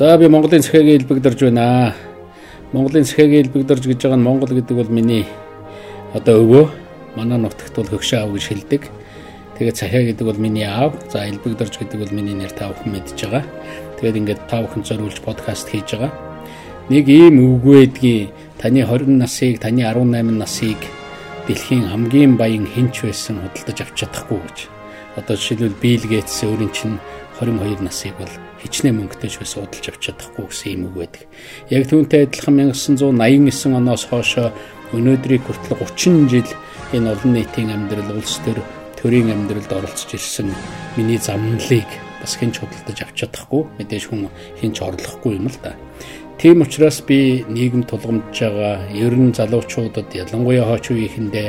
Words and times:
За 0.00 0.16
би 0.16 0.28
Монголын 0.28 0.62
цахиагийн 0.62 1.02
элбэгдэрж 1.02 1.40
байна. 1.44 1.94
Монголын 2.72 3.04
цахиагийн 3.04 3.44
элбэгдэрж 3.44 3.84
гэж 3.84 4.00
байгаа 4.00 4.16
нь 4.16 4.24
Монгол 4.24 4.48
гэдэг 4.48 4.72
бол 4.72 4.88
миний 4.88 5.28
одоо 6.16 6.40
өвөө. 6.40 6.64
Манай 7.20 7.36
нутагт 7.36 7.76
бол 7.76 7.84
хөгшөө 7.84 8.24
аав 8.24 8.32
гэж 8.32 8.44
хэлдэг. 8.48 8.82
Тэгээд 9.60 9.76
цахиа 9.76 10.08
гэдэг 10.08 10.24
бол 10.24 10.40
миний 10.40 10.64
аав. 10.64 10.96
За 11.12 11.28
элбэгдэрж 11.28 11.76
гэдэг 11.76 12.00
бол 12.00 12.16
миний 12.16 12.32
нэр 12.32 12.48
та 12.48 12.72
бүхэн 12.72 12.96
мэдж 12.96 13.12
байгаа. 13.12 13.44
Тэгээд 14.00 14.16
ингээд 14.24 14.40
та 14.48 14.64
бүхэн 14.64 14.88
зориулж 14.88 15.20
подкаст 15.20 15.68
хийж 15.68 15.92
байгаа. 15.92 16.16
Нэг 16.88 17.04
ийм 17.04 17.36
үгвэдгийн 17.60 18.32
таны 18.56 18.80
20 18.88 19.20
насыг, 19.20 19.60
таны 19.60 19.84
18 19.84 20.32
насыг 20.32 20.80
дэлхийн 21.44 21.92
хамгийн 21.92 22.40
баян 22.40 22.64
хинч 22.64 23.04
байсан 23.04 23.44
худалдаж 23.44 23.84
авч 23.84 24.00
чадахгүй 24.00 24.40
гэж. 24.48 24.58
Одоо 25.20 25.36
жишээлбэл 25.36 25.76
Билл 25.76 26.08
Гейтс 26.08 26.40
өөрийн 26.40 26.72
чинь 26.72 26.96
22 27.36 27.84
насыг 27.84 28.16
бол 28.16 28.32
хичнээн 28.62 28.96
мөнгөтэй 29.00 29.30
ч 29.30 29.40
байсан 29.40 29.64
удалж 29.64 29.86
авч 29.88 30.02
чадахгүй 30.08 30.46
гэсэн 30.48 30.72
юм 30.76 30.82
үг 30.88 30.94
байдаг. 31.00 31.22
Яг 31.72 31.88
түүнтэй 31.88 32.28
адилхан 32.28 32.56
1989 32.72 33.78
оноос 33.80 34.04
хойш 34.08 34.32
өнөөдрийг 34.92 35.42
хүртэл 35.46 35.80
30 35.80 36.28
жил 36.28 36.50
энэ 36.92 37.10
олон 37.14 37.32
нийтийн 37.34 37.70
амьдрал 37.70 38.18
улс 38.18 38.36
төр 38.42 38.58
төрийн 38.98 39.30
амьдралд 39.30 39.70
оролцож 39.70 40.10
ирсэн 40.18 40.50
миний 40.96 41.16
замналыг 41.16 41.88
бас 42.20 42.36
хинч 42.36 42.60
худалдаж 42.60 42.98
авч 43.00 43.16
чадахгүй 43.22 43.62
мэдээж 43.78 44.04
хүн 44.10 44.28
хинч 44.60 44.76
орлохгүй 44.82 45.38
юм 45.38 45.48
л 45.48 45.58
да. 45.62 45.78
Тийм 46.40 46.64
учраас 46.64 47.00
би 47.04 47.44
нийгэм 47.48 47.84
тулгамдж 47.84 48.32
байгаа 48.32 48.88
ер 48.96 49.12
нь 49.12 49.36
залуучуудад 49.36 50.08
ялангуяа 50.16 50.64
хойч 50.66 50.90
үеийнхэндээ 50.90 51.48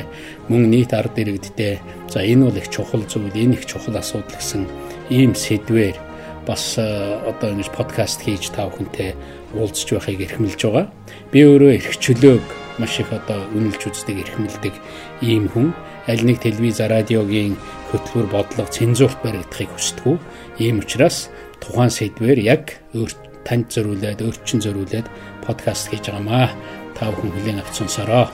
мөн 0.51 0.63
нийт 0.67 0.91
ард 0.91 1.15
иргэддээ 1.15 1.73
за 2.11 2.19
энэ 2.19 2.45
бол 2.45 2.59
их 2.59 2.67
чухал 2.67 3.03
зүйл, 3.07 3.31
энэ 3.31 3.55
их 3.55 3.63
чухал 3.65 3.95
асуудал 3.95 4.35
гэсэн 4.35 4.67
ийм 5.09 5.31
сэдвээр 5.31 6.10
бас 6.47 6.77
э, 6.77 6.83
одоо 7.27 7.53
ингэж 7.53 7.69
подкаст 7.75 8.25
хийж 8.25 8.49
та 8.49 8.67
бүхэнтэй 8.67 9.13
уулзч 9.53 9.93
байхыг 9.93 10.21
эрхэмлж 10.25 10.61
байгаа. 10.61 10.85
Би 11.31 11.39
өөрөө 11.45 11.71
эрхчлөөг 11.77 12.45
маш 12.79 12.99
их 12.99 13.11
одоо 13.13 13.45
үнэлж 13.53 13.81
үздэг, 13.91 14.17
эрхэмлдэг 14.25 14.75
ийм 15.21 15.49
хүн. 15.53 15.73
Аль 16.09 16.25
нэг 16.25 16.41
телевиз, 16.41 16.81
радиогийн 16.81 17.53
хөтөлбөр 17.93 18.27
бодлого 18.31 18.71
цензурт 18.73 19.21
баригдахыг 19.21 19.69
хүсдэг. 19.69 20.17
Ийм 20.57 20.81
учраас 20.81 21.29
тухайн 21.61 21.93
сэдвээр 21.93 22.39
яг 22.41 22.81
өөр 22.97 23.11
танд 23.45 23.69
зориулаад, 23.69 24.21
өөрчн 24.25 24.65
зориулаад 24.65 25.07
подкаст 25.45 25.93
хийж 25.93 26.09
байгаамаа. 26.09 26.49
Та 26.97 27.13
бүхэн 27.13 27.31
хүлээн 27.33 27.61
авч 27.61 27.85
сонсороо. 27.85 28.29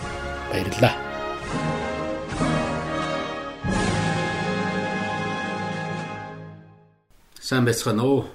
Баярлалаа. 0.52 1.07
Сайн 7.48 7.64
байцгаана 7.64 8.04
уу? 8.04 8.28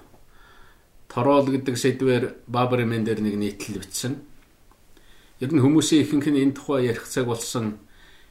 Тороол 1.13 1.45
гэдэг 1.53 1.77
сэдвээр 1.77 2.25
Бабар 2.49 2.81
Эмэн 2.89 3.05
дээр 3.05 3.21
нэг 3.21 3.37
нийтлэл 3.37 3.85
бичсэн. 3.85 4.17
Ер 5.37 5.53
нь 5.53 5.61
хүмүүсийн 5.61 6.01
ихэнх 6.09 6.33
нь 6.33 6.41
энэ 6.41 6.57
тухай 6.57 6.89
ярих 6.89 7.05
цаг 7.05 7.29
болсон 7.29 7.77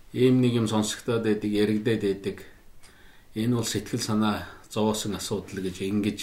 ийм 0.10 0.42
нэг 0.42 0.58
юм 0.58 0.66
сонсогдоод 0.66 1.22
байдаг, 1.22 1.54
яригдаад 1.54 2.02
байдаг. 2.02 2.38
Энэ 3.38 3.62
бол 3.62 3.70
сэтгэл 3.70 4.02
санаа 4.02 4.50
зовоосон 4.74 5.22
асуудал 5.22 5.62
гэж 5.62 5.86
ингэж 5.86 6.20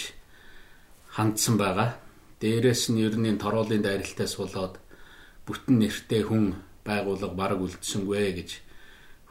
хандсан 1.15 1.55
байгаа. 1.55 1.95
Дээрээс 2.43 2.91
нь 2.91 2.99
ер 2.99 3.15
нь 3.15 3.39
тороолын 3.39 3.79
дайралтаас 3.79 4.35
болоод 4.35 4.75
бүтэн 5.47 5.79
нэртэй 5.79 6.27
хүн 6.27 6.59
байгуулга 6.83 7.31
бараг 7.31 7.63
үлдсэнгүй 7.63 8.35
гэж 8.35 8.59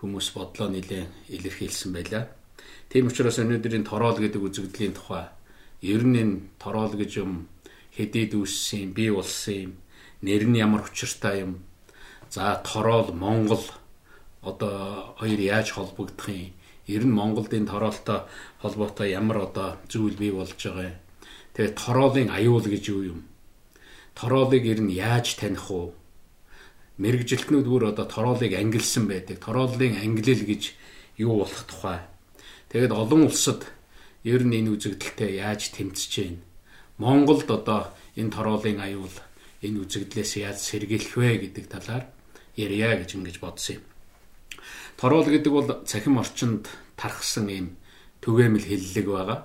хүмүүс 0.00 0.32
бодлоо 0.32 0.72
нэлээд 0.72 1.36
илэрхийлсэн 1.36 1.92
байлаа. 1.92 2.38
Тийм 2.89 3.12
учраас 3.12 3.36
өнөөдрийн 3.36 3.84
тороол 3.84 4.17
гэдэг 4.17 4.41
үзэгдлийн 4.41 4.97
тухай 4.97 5.28
ер 5.84 6.03
нь 6.08 6.17
энэ 6.17 6.36
тороол 6.56 6.97
гэж 6.97 7.20
юм 7.20 7.44
хэдийд 7.92 8.33
үүссэн 8.33 8.97
бий 8.97 9.12
болсон 9.12 9.55
юм, 9.55 9.72
нэр 10.25 10.48
нь 10.48 10.56
ямар 10.56 10.89
учиртай 10.89 11.44
юм. 11.44 11.61
За 12.33 12.56
тороол 12.64 13.12
Монгол 13.12 13.61
одоо 14.41 15.14
хоёр 15.20 15.36
яаж 15.36 15.77
холбогдох 15.77 16.32
юм? 16.32 16.56
Ер 16.88 17.04
нь 17.04 17.12
Монголд 17.12 17.53
энэ 17.53 17.69
тороолтой 17.69 18.25
холбоотой 18.65 19.12
ямар 19.12 19.44
одоо 19.47 19.77
зүйл 19.93 20.16
бий 20.16 20.32
болж 20.32 20.56
байгаа 20.56 20.88
юм? 20.88 20.98
Тэгээд 21.53 21.77
тороолын 21.77 22.31
аюул 22.32 22.65
гэж 22.65 22.84
юу 22.88 23.03
юм? 23.04 23.21
Тороолыг 24.16 24.65
ер 24.65 24.81
нь 24.81 24.97
яаж 24.97 25.37
таних 25.37 25.69
вэ? 25.69 25.93
Мэргэжилтнүүд 26.97 27.66
бүр 27.69 27.93
одоо 27.93 28.09
тороолыг 28.09 28.56
ангилсан 28.56 29.04
байдаг. 29.06 29.44
Тороолын 29.44 30.00
ангилал 30.00 30.43
гэж 30.48 30.72
юу 31.21 31.44
болох 31.44 31.62
тухай 31.69 32.00
Тэгээд 32.68 32.92
олон 32.92 33.32
улсад 33.32 33.64
ер 34.24 34.44
нь 34.44 34.56
энэ 34.60 34.76
үзэгдэлтэй 34.76 35.40
яаж 35.40 35.72
тэмцэж 35.72 36.12
байна? 36.20 36.44
Монголд 37.00 37.48
одоо 37.48 37.96
энэ 38.12 38.34
тороолын 38.34 38.80
аюул 38.84 39.16
энэ 39.64 39.80
үзэгдлээс 39.88 40.32
яаж 40.44 40.58
сэргийлэх 40.60 41.16
вэ 41.16 41.48
гэдэг 41.48 41.64
талаар 41.72 42.04
ярья 42.58 42.98
гэж 43.00 43.16
ингэж 43.16 43.36
бодсон 43.40 43.80
юм. 43.80 43.84
Тороол 45.00 45.30
гэдэг 45.30 45.52
бол 45.52 45.68
цахим 45.86 46.18
орчинд 46.18 46.68
тархсан 46.98 47.48
юм 47.48 47.66
түгээмэл 48.20 48.66
хиллэг 48.66 49.06
байгаа. 49.06 49.40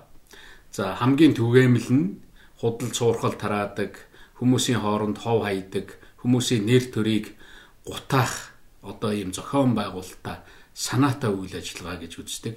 За 0.74 0.98
хамгийн 0.98 1.38
түгээмэл 1.38 1.90
нь 1.94 2.20
худал 2.58 2.92
цуурхал 2.92 3.38
тараадаг, 3.38 4.02
хүмүүсийн 4.42 4.82
хооронд 4.82 5.22
хов 5.22 5.46
хайдаг, 5.46 5.96
хүмүүсийн 6.20 6.66
нэр 6.66 6.90
төрийг 6.90 7.38
гутаах 7.86 8.58
одоо 8.82 9.14
ийм 9.14 9.32
зохион 9.32 9.78
байгуулалтаа 9.78 10.42
санаатай 10.74 11.30
үйл 11.30 11.54
ажиллагаа 11.54 12.02
гэж 12.02 12.14
үздэг. 12.18 12.56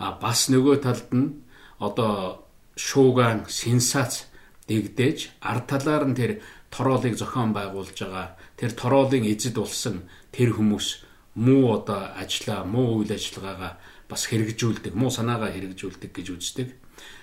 А 0.00 0.16
бас 0.16 0.48
нөгөө 0.48 0.76
талд 0.80 1.10
нь 1.12 1.44
одоо 1.76 2.48
шуугаан 2.76 3.44
сенсац 3.52 4.24
дэгдээж 4.68 5.18
ард 5.44 5.64
талаар 5.68 6.04
нь 6.08 6.16
тэр 6.16 6.32
тороолыг 6.72 7.14
зохион 7.20 7.52
байгуулж 7.52 7.96
байгаа 8.00 8.26
тэр 8.56 8.72
тороолын 8.72 9.28
эзэд 9.28 9.60
болсон 9.60 10.08
тэр 10.32 10.56
хүмүүс 10.56 11.04
муу 11.36 11.76
одоо 11.76 12.16
ажиллаа 12.16 12.64
муу 12.64 13.04
үйл 13.04 13.12
ажиллагаагаа 13.12 13.72
бас 14.08 14.22
хэрэгжүүлдэг 14.30 14.94
муу 14.96 15.10
санаагаа 15.12 15.52
хэрэгжүүлдэг 15.52 16.10
гэж 16.16 16.26
үздэг. 16.34 16.68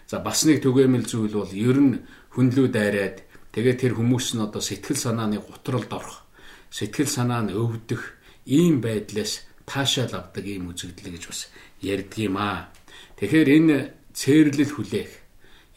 За 0.08 0.20
бас 0.20 0.46
нэг 0.46 0.62
түгээмэл 0.64 1.06
зүйл 1.10 1.36
бол 1.36 1.52
ер 1.52 1.78
нь 1.82 2.06
хүнлүү 2.38 2.68
дайраад 2.72 3.26
тэгээ 3.52 3.76
тэр 3.82 3.94
хүмүүс 3.98 4.38
нь 4.38 4.44
одоо 4.46 4.62
сэтгэл 4.62 5.00
санааны 5.02 5.42
гутралд 5.42 5.92
орох 5.92 6.24
сэтгэл 6.72 7.10
санаа 7.10 7.42
нь 7.44 7.56
өвдөх 7.56 8.16
ийм 8.48 8.80
байдлаас 8.80 9.44
таашаал 9.68 10.16
авдаг 10.16 10.46
ийм 10.48 10.72
үзэгдэл 10.72 11.12
гэж 11.12 11.24
бас 11.28 11.42
ярьдаг 11.82 12.18
юм 12.18 12.38
аа. 12.38 12.70
Тэгэхээр 13.18 13.50
энэ 13.58 13.78
цээрлэл 14.14 14.74
хүлээх 14.74 15.12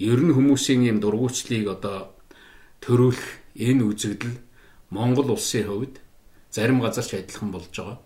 ер 0.00 0.20
нь 0.24 0.32
хүмүүсийн 0.32 0.88
ийм 0.88 0.98
дургуутслыг 1.00 1.68
одоо 1.68 2.16
төрүүлэх 2.80 3.60
энэ 3.60 3.84
үзэгдэл 3.84 4.36
Монгол 4.90 5.36
улсын 5.36 5.68
хувьд 5.68 6.00
зарим 6.50 6.80
газар 6.80 7.04
ч 7.04 7.20
адилхан 7.20 7.52
болж 7.52 7.68
байгаа. 7.68 7.98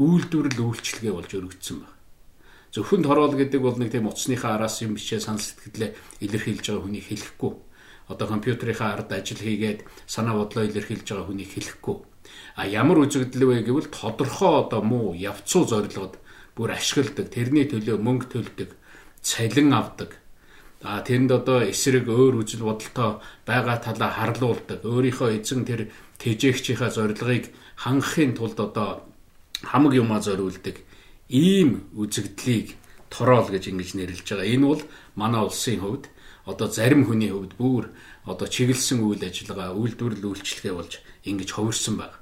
Үйлдвэрлэл 0.00 0.64
үйлчлэгээ 0.64 1.12
болж 1.12 1.30
өргөцсөн 1.36 1.78
байна. 1.84 1.96
Зөвхөн 2.72 3.04
тороол 3.04 3.36
гэдэг 3.36 3.60
бол 3.62 3.76
нэг 3.78 3.92
тийм 3.92 4.08
утасныхаа 4.08 4.56
араас 4.60 4.82
юм 4.84 4.96
бишээ 4.96 5.20
санал 5.20 5.40
сэтгэлээ 5.40 6.24
илэрхийлж 6.24 6.64
байгаа 6.66 6.84
хүний 6.84 7.00
хэлэхгүй. 7.00 7.52
Одоо 8.12 8.26
компьютерийнхаа 8.28 8.92
ард 9.00 9.12
ажил 9.12 9.40
хийгээд 9.40 9.84
санаа 10.04 10.36
бодлоо 10.36 10.68
илэрхийлж 10.68 11.06
байгаа 11.08 11.26
хүний 11.30 11.48
хэлэхгүй. 11.48 11.96
А 12.56 12.66
ямар 12.66 13.00
үзэгдэл 13.06 13.44
вэ 13.48 13.64
гэвэл 13.64 13.88
тодорхой 13.88 14.66
одоо 14.66 14.82
муу 14.82 15.14
явцуу 15.14 15.64
зорилгод 15.64 16.18
бүр 16.56 16.72
ашигладаг, 16.72 17.28
тэрний 17.28 17.68
төлөө 17.68 18.00
мөнгө 18.00 18.26
төлдөг, 18.32 18.70
цалин 19.20 19.76
авдаг. 19.76 20.16
А 20.80 21.04
тэнд 21.04 21.32
одоо 21.32 21.60
эсрэг 21.68 22.08
өөр 22.08 22.40
үжил 22.40 22.64
бодолтой 22.64 23.20
байгаа 23.44 23.76
талаа 23.80 24.10
харлуулдаг. 24.12 24.80
Өөрийнхөө 24.84 25.40
эзэн 25.40 25.68
тэр 25.68 25.92
тэжээгчийнхаа 26.20 26.90
зорилгыг 26.94 27.52
хангахын 27.76 28.32
тулд 28.36 28.58
одоо 28.60 29.04
хамаг 29.62 29.92
юмаа 29.92 30.20
зориулдаг. 30.24 30.80
Ийм 31.28 31.90
үзэгдлийг 31.96 32.76
тороол 33.10 33.48
гэж 33.50 33.72
ингэж 33.72 33.90
нэрлэж 33.96 34.26
байгаа. 34.30 34.46
Энэ 34.46 34.66
бол 34.66 34.82
манай 35.16 35.42
улсын 35.42 35.80
хувьд 35.80 36.04
одоо 36.44 36.68
зарим 36.70 37.04
хүний 37.04 37.32
хувьд 37.32 37.58
бүр 37.58 37.90
одоо 38.24 38.46
чиглэсэн 38.46 39.02
үйл 39.02 39.22
ажиллагаа, 39.26 39.74
үйлдвэрлэл 39.74 40.28
үйлчлэгээ 40.30 40.74
болж 40.76 41.02
ингэж 41.26 41.50
хувирсан 41.50 41.94
байна. 41.98 42.16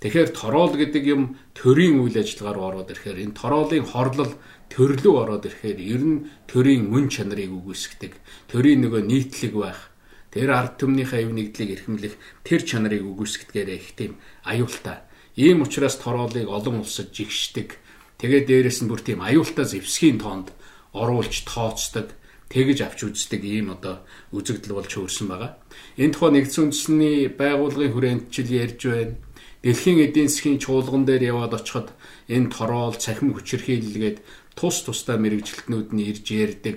Тэгэхээр 0.00 0.30
тороол 0.36 0.76
гэдэг 0.76 1.04
юм 1.08 1.40
төрийн 1.56 2.04
үйл 2.04 2.20
ажиллагаар 2.20 2.84
ороод 2.84 2.92
ирэхээр 2.92 3.22
энэ 3.24 3.38
тороолын 3.40 3.86
хорлол 3.88 4.32
төрлөө 4.68 5.14
ороод 5.24 5.44
ирэхээр 5.48 5.78
ер 5.80 6.02
нь 6.04 6.18
төрийн 6.44 6.84
мөн 6.92 7.08
чанарыг 7.08 7.48
үгүйсгдэг. 7.48 8.12
Төрийн 8.52 8.84
нөгөө 8.84 9.02
нийтлэг 9.08 9.54
байх, 9.56 9.88
тэр 10.28 10.52
ард 10.52 10.76
түмнийхээ 10.76 11.24
ив 11.24 11.32
нэгдлийг 11.32 11.70
эрхэмлэх 11.80 12.14
тэр 12.44 12.60
чанарыг 12.60 13.08
үгүйсгдгээр 13.08 13.68
их 13.72 13.96
тийм 13.96 14.20
аюултай. 14.44 15.00
Ийм 15.32 15.64
учраас 15.64 15.96
тороолыг 15.96 16.44
олон 16.44 16.84
улсад 16.84 17.16
жигшдэг. 17.16 17.80
Тэгээд 18.20 18.48
дээрэс 18.52 18.84
нь 18.84 18.90
бүр 18.92 19.00
тийм 19.00 19.24
аюултай 19.24 19.64
зэвсгийн 19.64 20.20
тоонд 20.20 20.52
оруулж 20.92 21.48
тооцдог 21.48 22.12
тэгж 22.52 22.84
авч 22.84 23.00
үздэг 23.08 23.42
ийм 23.44 23.72
одоо 23.72 24.04
үзэгдэл 24.32 24.76
болж 24.76 24.92
хөрсөн 24.92 25.28
байгаа. 25.28 25.56
Энэ 26.00 26.12
тухай 26.14 26.30
нэгдсэн 26.32 26.62
үндэсний 26.68 27.28
байгууллагын 27.32 27.92
хүрээнд 27.92 28.24
чил 28.32 28.48
ярьж 28.48 28.80
байна 28.86 29.14
Дэлхийн 29.62 29.98
эдийн 30.04 30.28
засгийн 30.28 30.58
чуулган 30.60 31.04
дээр 31.06 31.32
яваад 31.32 31.56
очиход 31.58 31.88
энэ 32.28 32.52
тороол 32.52 32.96
цахим 32.96 33.32
хүчирхийлгээд 33.32 34.18
тус 34.58 34.76
тусдаа 34.84 35.16
мэрэгжилтнүүд 35.20 35.88
нь 35.92 36.04
ирж 36.10 36.26
ярьдаг. 36.32 36.76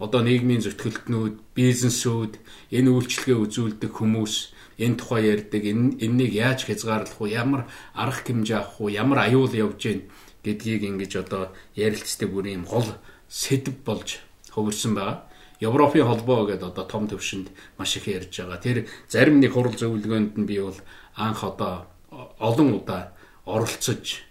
одоо 0.00 0.24
нийгмийн 0.24 0.64
зүтгэлтнүүд, 0.64 1.34
бизнесүүд, 1.52 2.40
энэ 2.72 2.88
үйлчлэгээ 2.88 3.36
үзүүлдэг 3.36 3.92
хүмүүс 3.92 4.34
энэ 4.80 4.96
тухай 4.96 5.22
ярьдаг, 5.28 5.60
энэ 5.60 6.00
энэнийг 6.00 6.32
яаж 6.32 6.64
хязгаарлах 6.64 7.20
вэ? 7.20 7.36
Ямар 7.36 7.68
арга 7.92 8.24
хэмжээ 8.24 8.58
авах 8.64 8.80
вэ? 8.80 8.96
Ямар 8.96 9.28
аюул 9.28 9.52
явж 9.52 9.76
гин 9.76 10.00
гэдгийг 10.40 10.82
ингэж 10.88 11.12
одоо 11.20 11.52
ярилцдаг 11.76 12.32
бүр 12.32 12.48
юм 12.48 12.64
гол 12.64 12.88
сэдв 13.28 13.76
болж 13.84 14.24
хөвөрсөн 14.56 14.96
байгаа. 14.96 15.28
Европын 15.60 16.08
холбоо 16.08 16.48
гэдэг 16.48 16.72
одоо 16.72 16.84
том 16.88 17.04
төвшөнд 17.04 17.52
маш 17.76 18.00
их 18.00 18.08
ярьж 18.08 18.32
байгаа. 18.32 18.56
Тэр 18.56 18.78
зарим 19.12 19.36
нэг 19.44 19.52
хурал 19.52 19.76
зөвлөгөөнд 19.76 20.40
нь 20.40 20.48
би 20.48 20.64
бол 20.64 20.80
анх 21.12 21.44
одоо 21.44 21.84
олон 22.10 22.68
удаа 22.78 23.12
оролцож 23.46 24.22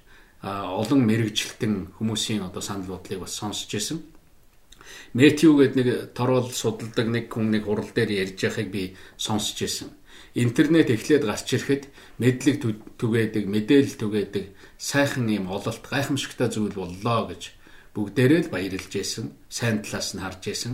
олон 0.43 1.01
мэрэгжилтэн 1.03 1.99
хүмүүсийн 1.99 2.47
одоо 2.47 2.61
санал 2.63 2.95
бодлыг 2.95 3.19
бас 3.23 3.35
сонсч 3.35 3.67
байсан. 3.73 3.99
Мэтью 5.13 5.57
гэдэг 5.57 5.75
нэг 5.75 5.89
торол 6.13 6.47
судалдаг 6.51 7.07
нэг 7.07 7.25
хүн 7.33 7.51
нэг 7.51 7.65
хурал 7.67 7.91
дээр 7.91 8.11
ярьж 8.23 8.39
байгааг 8.39 8.69
би 8.71 8.83
сонсч 9.17 9.57
байсан. 9.59 9.89
Интернет 10.35 10.89
эхлээд 10.89 11.25
гарч 11.25 11.47
ирэхэд 11.57 11.83
мэдлэг 12.21 12.55
түгээдэг, 13.01 13.45
мэдээлэл 13.49 13.97
түгээдэг 13.97 14.45
сайхан 14.77 15.27
юм 15.27 15.49
ололт 15.49 15.83
гайхамшигтай 15.83 16.47
зүйл 16.53 16.77
боллоо 16.77 17.27
гэж 17.27 17.51
бүгдээрээ 17.97 18.41
л 18.47 18.53
баярлж 18.53 18.93
байсан. 18.93 19.33
Сайн 19.49 19.81
талаас 19.81 20.13
нь 20.13 20.21
харж 20.21 20.41
байсан. 20.45 20.73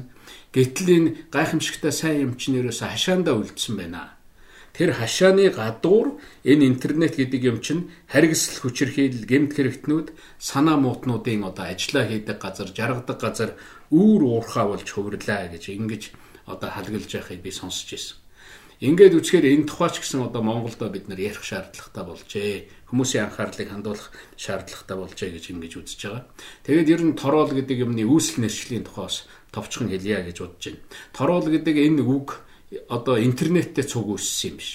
Гэтэл 0.51 0.89
энэ 0.91 1.09
гайхамшигтай 1.31 1.93
сайн 1.95 2.29
юм 2.29 2.31
чинь 2.35 2.59
ерөөсө 2.59 2.85
хашаандаа 2.91 3.39
үлдсэн 3.39 3.75
байна. 3.79 4.14
Тэр 4.75 4.91
хашааны 4.91 5.47
гадуур 5.55 6.19
энэ 6.43 6.67
интернет 6.67 7.15
гэдэг 7.15 7.41
юм 7.47 7.57
чинь 7.63 7.87
харгислал 8.11 8.59
хүчирхийлэл 8.59 9.23
гэмт 9.23 9.55
хэрэгтнүүд 9.55 10.07
санаа 10.35 10.75
муутнуудын 10.75 11.47
одоо 11.47 11.71
ажиллаа 11.71 12.03
хийдэг 12.03 12.35
газар, 12.43 12.67
жаргадаг 12.75 13.15
газар 13.15 13.51
үүр 13.95 14.21
уурхаа 14.27 14.67
болж 14.67 14.83
хөврлээ 14.91 15.55
гэж 15.55 15.63
ингэж 15.79 16.03
одоо 16.51 16.69
халгалж 16.75 17.07
байхыг 17.07 17.39
би 17.39 17.55
сонсч 17.55 17.87
байсан. 17.95 18.19
Ингээд 18.83 19.15
үчгээр 19.15 19.47
энэ 19.55 19.67
тухайч 19.71 20.03
гэсэн 20.03 20.27
одоо 20.27 20.43
Монголдо 20.43 20.91
бид 20.91 21.07
нар 21.07 21.23
ярих 21.23 21.47
шаардлагатай 21.47 22.03
болжээ. 22.03 22.67
Хүмүүсийн 22.91 23.31
анхаарлыг 23.31 23.71
хандуулах 23.71 24.11
шаардлагатай 24.35 24.97
болжээ 24.99 25.29
гэж 25.31 25.45
ингэж 25.55 25.73
үзэж 25.79 26.01
байгаа. 26.03 26.27
Тэгээд 26.67 26.91
ер 26.91 27.01
нь 27.07 27.15
тороол 27.15 27.55
гэдэг 27.55 27.87
юмны 27.87 28.03
үүсэл 28.03 28.43
нэршлийн 28.43 28.83
тухайс 28.83 29.31
товчхон 29.55 29.87
хэлье 29.87 30.27
гэж 30.27 30.37
бодож 30.43 30.63
байна. 30.67 30.83
Тороол 31.15 31.47
гэдэг 31.47 31.75
энэ 31.87 32.03
үг 32.03 32.43
одоо 32.89 33.15
интернеттэй 33.19 33.83
цуг 33.83 34.15
үүссэн 34.15 34.49
юм 34.51 34.57
биш. 34.59 34.71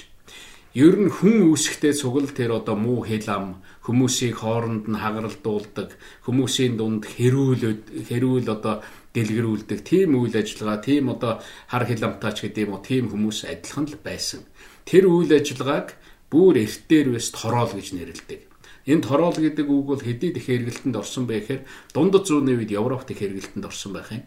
Ер 0.71 0.95
нь 0.95 1.11
хүн 1.11 1.51
үүсэхдээ 1.51 1.95
цугал 1.99 2.31
тэр 2.31 2.55
одоо 2.63 2.79
муу 2.79 3.03
хэл 3.03 3.27
ам 3.27 3.59
хүмүүсийг 3.83 4.39
хооронд 4.39 4.87
нь 4.87 5.03
хагаралдуулдаг, 5.03 5.99
хүмүүсийн 6.23 6.79
дунд 6.79 7.11
хэрүүл 7.11 7.83
хэрүүл 8.07 8.47
одоо 8.47 8.79
дэлгэрүүлдэг 9.11 9.81
тийм 9.83 10.15
үйл 10.15 10.31
ажиллагаа, 10.31 10.79
тийм 10.79 11.11
одоо 11.11 11.43
хар 11.67 11.85
хиламтаач 11.91 12.47
гэдэг 12.47 12.71
юм 12.71 12.79
уу, 12.79 12.87
тийм 12.87 13.11
хүмүүс 13.11 13.51
адилхан 13.51 13.91
л 13.91 13.99
байсан. 13.99 14.47
Тэр 14.87 15.11
үйл 15.11 15.35
ажиллагааг 15.35 15.99
бүр 16.31 16.63
эртээр 16.63 17.19
бас 17.19 17.35
тороол 17.35 17.75
гэж 17.75 17.89
нэрлэдэг. 17.91 18.41
Энэ 18.87 19.03
тороол 19.03 19.39
гэдэг 19.43 19.67
үг 19.67 19.87
бол 19.91 20.03
хэдий 20.03 20.31
их 20.31 20.47
хэрэгэлтэнд 20.47 20.95
орсон 20.95 21.27
байхээр 21.27 21.67
дундад 21.91 22.31
зүүнний 22.31 22.55
үед 22.55 22.71
Европт 22.71 23.11
их 23.11 23.19
хэрэгэлтэнд 23.19 23.67
орсон 23.67 23.99
байх 23.99 24.15
юм. 24.15 24.23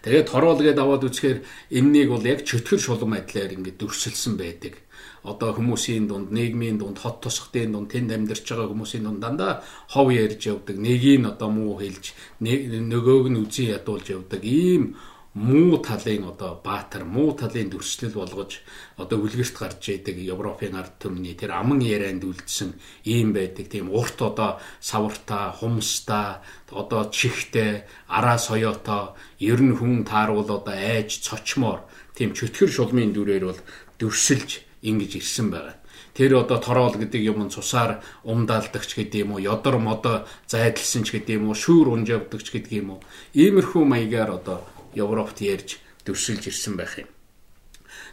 Тэгээд 0.00 0.30
тороол 0.32 0.60
гэдээ 0.64 0.80
аваад 0.80 1.04
үзэхээр 1.04 1.38
энэнийг 1.76 2.08
бол 2.08 2.24
яг 2.24 2.40
чөтгөр 2.48 2.80
шулам 2.80 3.12
байдлаар 3.12 3.52
ингээд 3.52 3.80
дөрсөлсөн 3.80 4.34
байдаг. 4.40 4.80
Одоо 5.20 5.52
хүмүүсийн 5.52 6.08
дунд, 6.08 6.32
нийгмийн 6.32 6.80
дунд, 6.80 6.96
хот 7.04 7.20
тосготын 7.20 7.76
дунд 7.76 7.92
тэнд 7.92 8.08
амьдарч 8.08 8.48
байгаа 8.48 8.72
хүмүүсийн 8.72 9.04
дунд 9.04 9.20
дандаа 9.20 9.60
хов 9.92 10.08
ярьж 10.08 10.40
явдаг, 10.48 10.80
нэгийг 10.80 11.28
одоо 11.28 11.52
муу 11.52 11.76
хэлж, 11.76 12.16
нөгөөг 12.40 13.26
нь 13.28 13.40
үзий 13.44 13.68
ядуулж 13.76 14.08
явдаг. 14.08 14.40
Ийм 14.40 14.96
муу 15.34 15.78
талын 15.78 16.24
одоо 16.26 16.58
баатар 16.64 17.04
муу 17.04 17.30
талын 17.38 17.70
дүрслэл 17.70 18.18
болгож 18.18 18.66
одоо 18.98 19.18
үлгэрт 19.22 19.54
гарч 19.54 19.82
идэг 19.94 20.18
Европын 20.18 20.74
ард 20.74 20.98
түмний 20.98 21.38
тэр 21.38 21.54
аман 21.54 21.78
ярианд 21.78 22.26
үлдсэн 22.26 22.74
ийм 23.06 23.30
байдаг 23.30 23.70
тийм 23.70 23.94
урт 23.94 24.18
одоо 24.26 24.58
савартаа 24.82 25.54
хумстаа 25.54 26.42
одоо 26.74 27.06
чихтэй 27.14 27.86
араа 28.10 28.38
соёотоо 28.42 29.14
ер 29.38 29.60
нь 29.62 29.78
хүн 29.78 30.02
тааруул 30.02 30.50
одоо 30.50 30.74
айж 30.74 31.22
цочмоор 31.22 31.86
тийм 32.18 32.34
чөтгөр 32.34 32.70
шулмын 32.74 33.14
дүрээр 33.14 33.44
бол 33.46 33.60
дүрсэлж 34.02 34.66
ингэж 34.82 35.12
ирсэн 35.22 35.50
байгаа. 35.54 35.76
Тэр 36.10 36.42
одоо 36.42 36.58
тороол 36.58 36.98
гэдэг 36.98 37.22
юм 37.22 37.48
цусаар 37.54 38.02
умдаалдагч 38.26 38.98
гэдэг 38.98 39.22
юм 39.24 39.38
уу, 39.38 39.44
ёдор 39.46 39.78
модо 39.78 40.26
зайдалсан 40.50 41.06
ч 41.06 41.14
гэдэг 41.14 41.38
юм 41.38 41.48
уу, 41.48 41.54
шүүр 41.54 41.86
унж 41.94 42.10
явдагч 42.10 42.50
гэдэг 42.50 42.72
юм 42.82 42.98
уу. 42.98 43.00
Иймэрхүү 43.32 43.84
маягаар 43.86 44.42
одоо 44.42 44.58
Европт 44.94 45.40
ярьж 45.40 45.78
дүрсэлж 46.04 46.48
ирсэн 46.48 46.76
байх 46.76 46.98
юм. 46.98 47.08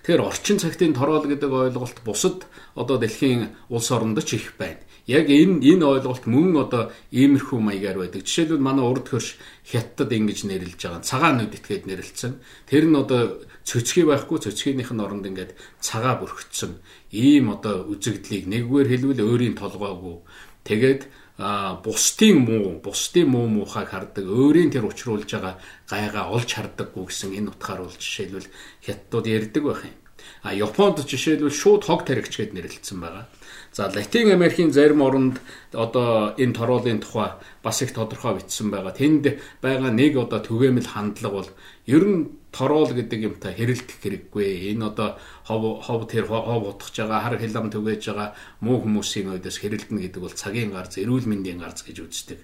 Тэгэхээр 0.04 0.26
орчин 0.26 0.58
цагтын 0.58 0.94
тороол 0.94 1.26
гэдэг 1.28 1.52
ойлголт 1.52 2.02
бусад 2.06 2.46
одоо 2.76 2.98
дэлхийн 2.98 3.54
улс 3.70 3.92
оронд 3.92 4.20
ч 4.26 4.38
их 4.38 4.56
байна. 4.58 4.82
Яг 5.08 5.30
энэ 5.32 5.64
энэ 5.64 5.86
ойлголт 5.86 6.28
мөн 6.28 6.58
одоо 6.68 6.92
иймэрхүү 7.12 7.60
маягаар 7.60 7.98
байдаг. 8.04 8.28
Жишээлбэл 8.28 8.60
манай 8.60 8.86
урд 8.86 9.08
хөрш 9.08 9.40
хятад 9.64 10.12
ингэж 10.12 10.50
нэрлэж 10.50 10.80
байгаа. 10.82 11.02
Цагаан 11.04 11.36
нүд 11.40 11.56
итгээд 11.56 11.88
нэрлэлсэн. 11.88 12.34
Тэр 12.68 12.86
нь 12.92 12.98
одоо 12.98 13.40
цөцгий 13.68 14.08
байхгүй 14.08 14.40
цөцгийнх 14.40 14.96
нь 14.96 15.04
оронд 15.04 15.28
ингээд 15.28 15.52
цагаа 15.84 16.16
бүрхтсэн 16.24 16.80
ийм 17.12 17.52
одоо 17.52 17.84
үзэгдлийг 17.92 18.48
нэггээр 18.48 18.88
хэлвэл 18.88 19.28
өөрийн 19.28 19.56
толгоогүй 19.60 20.24
тэгээд 20.64 21.02
бусдын 21.38 22.38
муу 22.50 22.82
бусдын 22.82 23.30
муу 23.30 23.46
муухайг 23.46 23.90
хардаг 23.94 24.26
өөрийн 24.26 24.74
тэр 24.74 24.90
учруулж 24.90 25.30
байгаа 25.30 25.62
гайгаа 25.86 26.34
олж 26.34 26.50
хардаггүй 26.58 27.06
гэсэн 27.06 27.38
энэ 27.38 27.54
утгаар 27.54 27.86
бол 27.86 27.94
жишээлбэл 27.94 28.50
хятадууд 28.82 29.26
ярьдаг 29.30 29.64
байх 29.64 29.82
юм. 29.86 29.98
А 30.42 30.50
Японд 30.58 31.06
жишээлбэл 31.06 31.54
шууд 31.54 31.86
хог 31.86 32.10
таригч 32.10 32.42
гэд 32.42 32.58
нэрлэлсэн 32.58 32.98
байгаа. 32.98 33.30
За 33.72 33.92
Латин 33.94 34.32
Америкийн 34.32 34.72
зарим 34.72 35.02
оронд 35.02 35.42
одоо 35.74 36.34
энэ 36.38 36.54
торолын 36.54 37.00
тухай 37.00 37.32
бас 37.64 37.82
их 37.82 37.94
тодорхой 37.94 38.36
бичсэн 38.40 38.72
байгаа. 38.72 38.92
Тэнд 38.92 39.38
байгаа 39.62 39.92
нэг 39.92 40.18
одоо 40.18 40.40
түгээмэл 40.40 40.88
хандлага 40.88 41.34
бол 41.34 41.50
ер 41.86 42.04
нь 42.04 42.30
тороол 42.52 42.90
гэдэг 42.90 43.20
юмтай 43.30 43.54
хэрэлдэх 43.54 43.98
хэрэггүй. 44.02 44.74
Энэ 44.74 44.86
одоо 44.90 45.20
хов 45.46 45.86
хов 45.86 46.02
тэр 46.10 46.26
хов 46.26 46.64
утгаж 46.66 46.96
байгаа 46.96 47.22
хар 47.22 47.36
хилам 47.38 47.70
түгээж 47.70 48.04
байгаа 48.10 48.30
муу 48.66 48.82
хүмүүсийн 48.82 49.38
өдөөс 49.38 49.58
хэрэлдэнэ 49.62 50.02
гэдэг 50.10 50.22
бол 50.26 50.34
цагийн 50.34 50.74
гарц, 50.74 50.98
эрүүл 50.98 51.30
мэндийн 51.30 51.62
гарц 51.62 51.86
гэж 51.86 51.98
үздэг. 52.02 52.40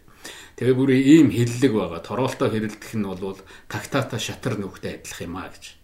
Тэгээ 0.60 0.76
бүр 0.78 0.92
ийм 0.94 1.34
хиллэг 1.34 1.74
байгаа. 1.74 2.02
Тороолтой 2.06 2.50
хэрэлдэх 2.54 2.94
нь 2.94 3.08
бол 3.10 3.40
тактата 3.66 4.20
шатар 4.22 4.62
нүхтэй 4.62 5.02
адилах 5.02 5.22
юм 5.26 5.36
а 5.42 5.50
гэж 5.50 5.83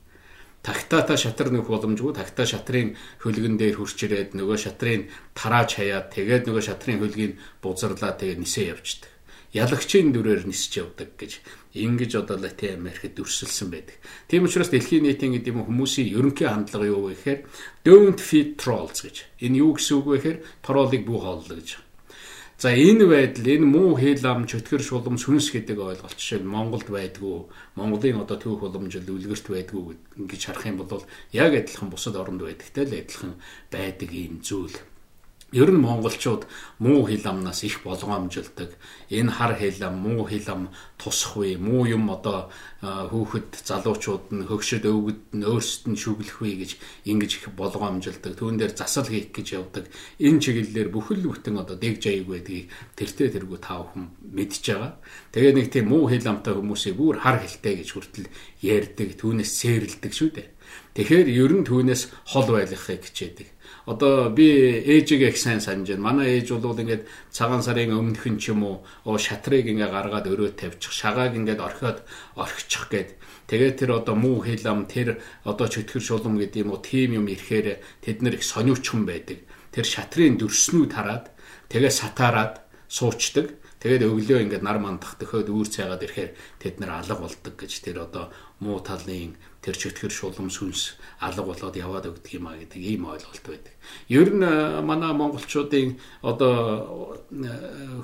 тагтаата 0.64 1.16
шатар 1.16 1.50
нөх 1.52 1.72
боломжгүй 1.72 2.14
тагтаа 2.20 2.46
шатрын 2.46 2.96
хөлгөн 3.24 3.56
дээр 3.56 3.80
хурч 3.80 4.04
ирээд 4.04 4.36
нөгөө 4.36 4.58
шатрын 4.60 5.08
тарааж 5.34 5.80
хаяад 5.80 6.12
тэгээд 6.12 6.48
нөгөө 6.52 6.64
шатрын 6.68 7.00
хөлгийг 7.00 7.34
бузарлаа 7.64 8.14
тэгээд 8.20 8.44
нисээ 8.44 8.76
явждаг. 8.76 9.12
Ялагчийн 9.50 10.14
дүрээр 10.14 10.46
нисэж 10.46 10.72
явдаг 10.78 11.18
гэж 11.18 11.42
ингэж 11.74 12.22
одоо 12.22 12.38
Латин 12.38 12.86
Америкт 12.86 13.18
дүрсэлсэн 13.18 13.70
байдаг. 13.74 13.98
Тийм 14.30 14.46
учраас 14.46 14.70
дэлхийн 14.70 15.10
нийтийн 15.10 15.34
гэдэг 15.34 15.54
юм 15.58 15.66
хүмүүсийн 15.66 16.14
ерөнхий 16.14 16.46
хандлага 16.46 16.86
юу 16.86 17.10
вэ 17.10 17.18
гэхээр 17.18 17.40
don't 17.82 18.22
feed 18.22 18.62
trolls 18.62 19.02
гэж. 19.02 19.26
Энэ 19.42 19.66
юу 19.66 19.74
гэсэн 19.74 19.98
үг 19.98 20.06
вэ 20.06 20.18
гэхээр 20.22 20.40
троллыг 20.62 21.02
бүү 21.02 21.18
хооллоо 21.18 21.58
гэж. 21.58 21.89
За 22.60 22.76
энэ 22.76 23.08
байдал 23.08 23.48
энэ 23.48 23.64
муу 23.64 23.96
хэл 23.96 24.20
ам 24.28 24.44
чөтгөр 24.44 24.84
шулам 24.84 25.16
сүнс 25.16 25.48
гэдэг 25.56 25.80
ойлголт 25.80 26.20
шиг 26.20 26.44
Монголд 26.44 26.92
байдгүй 26.92 27.48
Монголын 27.80 28.20
одоо 28.20 28.36
түүх 28.36 28.68
уламжил 28.68 29.08
үлгэрт 29.08 29.48
байдгүй 29.48 29.96
гэж 30.28 30.42
харах 30.44 30.68
юм 30.68 30.84
бол 30.84 31.08
яг 31.32 31.56
адилхан 31.56 31.88
бусад 31.88 32.20
оронд 32.20 32.44
байдагтай 32.44 32.84
л 32.84 33.00
адилхан 33.00 33.40
байдаг 33.72 34.12
юм 34.12 34.44
зүйл. 34.44 34.76
Ер 35.52 35.74
нь 35.74 35.82
монголчууд 35.82 36.46
муу 36.78 37.10
хил 37.10 37.26
амнаас 37.26 37.64
их 37.64 37.82
болгоомжилдаг. 37.82 38.70
Энэ 39.10 39.32
хар 39.34 39.58
хил 39.58 39.82
ам, 39.82 39.98
муу 39.98 40.30
хил 40.30 40.46
ам 40.46 40.70
тусах 41.02 41.38
вэ? 41.42 41.58
Муу 41.58 41.90
юм 41.90 42.14
одоо 42.14 42.54
хүүхэд 42.86 43.66
залуучууд 43.66 44.30
нь 44.30 44.46
хөгшөд 44.46 44.86
өвгөд 44.86 45.22
нь 45.34 45.42
өөрсдөд 45.50 45.90
нь 45.90 45.98
шүглэх 45.98 46.38
вэ 46.38 46.54
гэж 46.54 46.72
ингэж 47.10 47.32
их 47.34 47.46
болгоомжилдаг. 47.58 48.38
Түүн 48.38 48.62
дээр 48.62 48.78
засал 48.78 49.10
хийх 49.10 49.34
гэж 49.34 49.48
явдаг. 49.58 49.90
Энэ 50.22 50.38
чиглэлээр 50.38 50.94
бүхэл 50.94 51.26
бүтэн 51.26 51.58
одоо 51.58 51.82
дэг 51.82 51.98
жайг 51.98 52.30
байдгийг 52.30 52.70
тэртээ 52.94 53.42
тэргүй 53.42 53.58
тав 53.58 53.90
хүн 53.90 54.14
мэдж 54.22 54.62
байгаа. 54.70 55.02
Тэгээ 55.34 55.54
нэг 55.58 55.68
тийм 55.74 55.90
муу 55.90 56.06
хил 56.14 56.30
амтай 56.30 56.54
хүмүүсийг 56.54 56.94
бүр 56.94 57.26
хар 57.26 57.42
хилтэй 57.42 57.82
гэж 57.82 57.90
хүртэл 57.90 58.30
ярьдаг. 58.62 59.18
Түүнээс 59.18 59.50
сэрэлдэг 59.50 60.14
шүү 60.14 60.30
дээ. 60.30 60.48
Тэгэхээр 60.94 61.28
ер 61.34 61.52
нь 61.58 61.66
түүнээс 61.66 62.14
хол 62.30 62.54
байлгахыг 62.54 63.10
хичээдэг 63.10 63.50
одоо 63.90 64.30
би 64.30 64.46
ээжигээ 64.86 65.34
их 65.34 65.38
сайн 65.42 65.62
санаж 65.66 65.90
байна. 65.90 66.06
Манай 66.14 66.38
ээж 66.38 66.54
бол 66.62 66.78
ингээд 66.78 67.10
цагаан 67.34 67.66
сарын 67.66 67.98
өмнөхөн 67.98 68.38
ч 68.38 68.54
юм 68.54 68.62
уу 68.62 69.18
шатрыг 69.18 69.66
ингээ 69.66 69.90
гаргаад 69.90 70.30
өрөө 70.30 70.54
тавьчих, 70.54 70.94
шагааг 70.94 71.34
ингээд 71.34 71.58
орхиод 71.58 72.06
орхичих 72.38 72.86
гээд 72.94 73.10
тэгээд 73.50 73.76
тэр 73.82 73.92
одоо 73.98 74.14
муу 74.14 74.46
хилам 74.46 74.86
тэр 74.86 75.18
одоо 75.42 75.66
чөтгөр 75.66 76.04
шулам 76.06 76.38
гэдэг 76.38 76.70
юм 76.70 76.70
уу 76.70 76.86
тим 76.86 77.18
юм 77.18 77.26
ирэхээр 77.34 77.82
тэд 78.06 78.22
нар 78.22 78.38
их 78.38 78.46
сониучхан 78.46 79.10
байдаг. 79.10 79.42
Тэр 79.74 79.86
шатрын 79.90 80.38
дүрснүүд 80.38 80.92
хараад 80.94 81.34
тэгээ 81.74 81.90
сатаарад 81.90 82.62
суучдаг. 82.86 83.58
Тэгээд 83.80 84.06
өглөө 84.06 84.44
ингээд 84.44 84.66
нар 84.66 84.78
мандах 84.78 85.16
төхөөд 85.18 85.50
үүр 85.50 85.68
цайгаад 85.72 86.04
ирэхээр 86.04 86.32
тэд 86.62 86.76
нар 86.84 87.00
алга 87.00 87.16
болдог 87.16 87.56
гэж 87.56 87.74
тэр 87.80 88.06
одоо 88.06 88.28
муу 88.60 88.84
талын 88.84 89.40
тэр 89.70 89.78
чөтгөр 89.78 90.10
шулам 90.10 90.50
сүнс 90.50 90.98
алга 91.22 91.46
болоод 91.46 91.78
яваад 91.78 92.10
өгдөг 92.10 92.34
юм 92.42 92.50
а 92.50 92.58
гэдэг 92.58 92.82
ийм 92.82 93.06
ойлголт 93.06 93.46
байдаг. 93.46 93.74
Ер 94.10 94.34
нь 94.34 94.42
манай 94.82 95.14
монголчуудын 95.14 96.02
одоо 96.26 97.22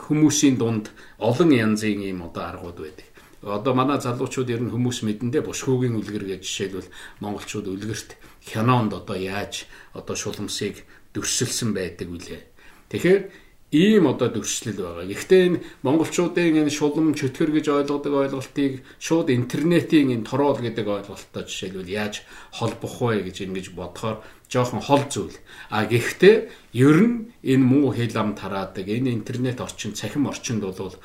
хүмүүсийн 0.06 0.62
дунд 0.62 0.94
олон 1.18 1.50
янзын 1.50 2.06
ийм 2.06 2.22
одоо 2.22 2.44
аргууд 2.54 2.78
байдаг 2.86 3.10
одоо 3.42 3.74
манай 3.74 4.02
залуучууд 4.02 4.50
ер 4.50 4.62
нь 4.62 4.74
хүмүүс 4.74 5.06
мэдэндээ 5.06 5.46
бушгуугийн 5.46 5.98
үлгэр 6.02 6.26
гэж 6.38 6.42
жишээлбэл 6.46 6.90
монголчууд 7.22 7.70
үлгэрт 7.70 8.18
хянонд 8.42 8.94
одоо 8.94 9.18
яаж 9.18 9.70
одоо 9.94 10.16
шуламсыг 10.18 10.82
дөрсөлсөн 11.14 11.74
байдаг 11.78 12.10
үлээ. 12.10 12.42
Тэгэхээр 12.90 13.22
ийм 13.76 14.08
одоо 14.08 14.32
төвчлөл 14.32 14.80
байгаа. 14.80 15.06
Гэхдээ 15.12 15.42
энэ 15.52 15.62
монголчуудын 15.84 16.64
энэ 16.64 16.72
шулам 16.72 17.12
чөтгөр 17.12 17.52
гэж 17.60 17.66
ойлгодог 17.76 18.14
ойлголтыг 18.24 18.88
шууд 19.04 19.28
интернетийн 19.36 20.16
энэ 20.16 20.28
тороол 20.30 20.64
гэдэг 20.64 20.88
ойлголттой 20.88 21.44
жишээлбэл 21.44 21.92
яаж 21.92 22.24
холбох 22.56 22.96
вэ 23.04 23.28
гэж 23.28 23.38
ингэж 23.44 23.76
бодохоор 23.76 24.24
жоохон 24.48 24.80
хол 24.80 25.04
зүйл. 25.12 25.36
А 25.68 25.84
гэхдээ 25.84 26.36
ер 26.72 26.98
нь 27.04 27.36
энэ 27.44 27.66
муу 27.68 27.92
хэл 27.92 28.16
ам 28.16 28.32
тараадаг 28.40 28.88
энэ 28.88 29.12
интернет 29.12 29.60
орчин 29.60 29.92
цахим 29.92 30.32
орчинд 30.32 30.64
бол 30.64 30.96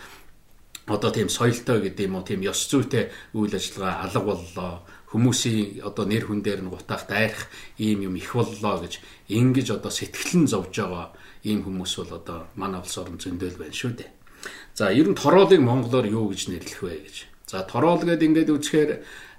одоо 0.87 1.11
тийм 1.11 1.29
соёлтой 1.29 1.91
гэдэг 1.91 2.07
юм 2.07 2.15
уу 2.19 2.27
тийм 2.27 2.41
ёс 2.47 2.61
зүйтэй 2.71 3.11
үйл 3.35 3.55
ажиллагаа 3.55 4.07
алга 4.07 4.23
боллоо 4.23 4.73
хүмүүсийн 5.11 5.83
одоо 5.87 6.05
нэр 6.07 6.27
хүн 6.27 6.43
дээр 6.43 6.63
нь 6.63 6.71
гутаах 6.71 7.07
дайрах 7.07 7.47
ийм 7.79 8.07
юм 8.07 8.15
их 8.15 8.35
боллоо 8.35 8.79
гэж 8.83 9.03
ингэж 9.31 9.67
одоо 9.79 9.91
сэтгэлэн 9.91 10.47
зовж 10.51 10.75
байгаа 10.75 11.15
ийм 11.45 11.65
хүмүүс 11.65 11.93
бол 12.01 12.13
одоо 12.21 12.39
манай 12.57 12.81
улс 12.81 12.97
орн 12.99 13.17
зөндөл 13.17 13.57
байна 13.57 13.77
шүү 13.77 13.93
дээ. 13.97 14.11
За 14.75 14.93
ер 14.93 15.09
нь 15.09 15.19
тороолыг 15.19 15.61
монголоор 15.61 16.07
юу 16.09 16.33
гэж 16.33 16.49
нэрлэх 16.49 16.81
вэ 16.83 16.97
гэж. 17.05 17.17
За 17.49 17.65
тороол 17.65 18.03
гэдэг 18.05 18.29
ингээд 18.29 18.55
үзэхээр 18.55 18.91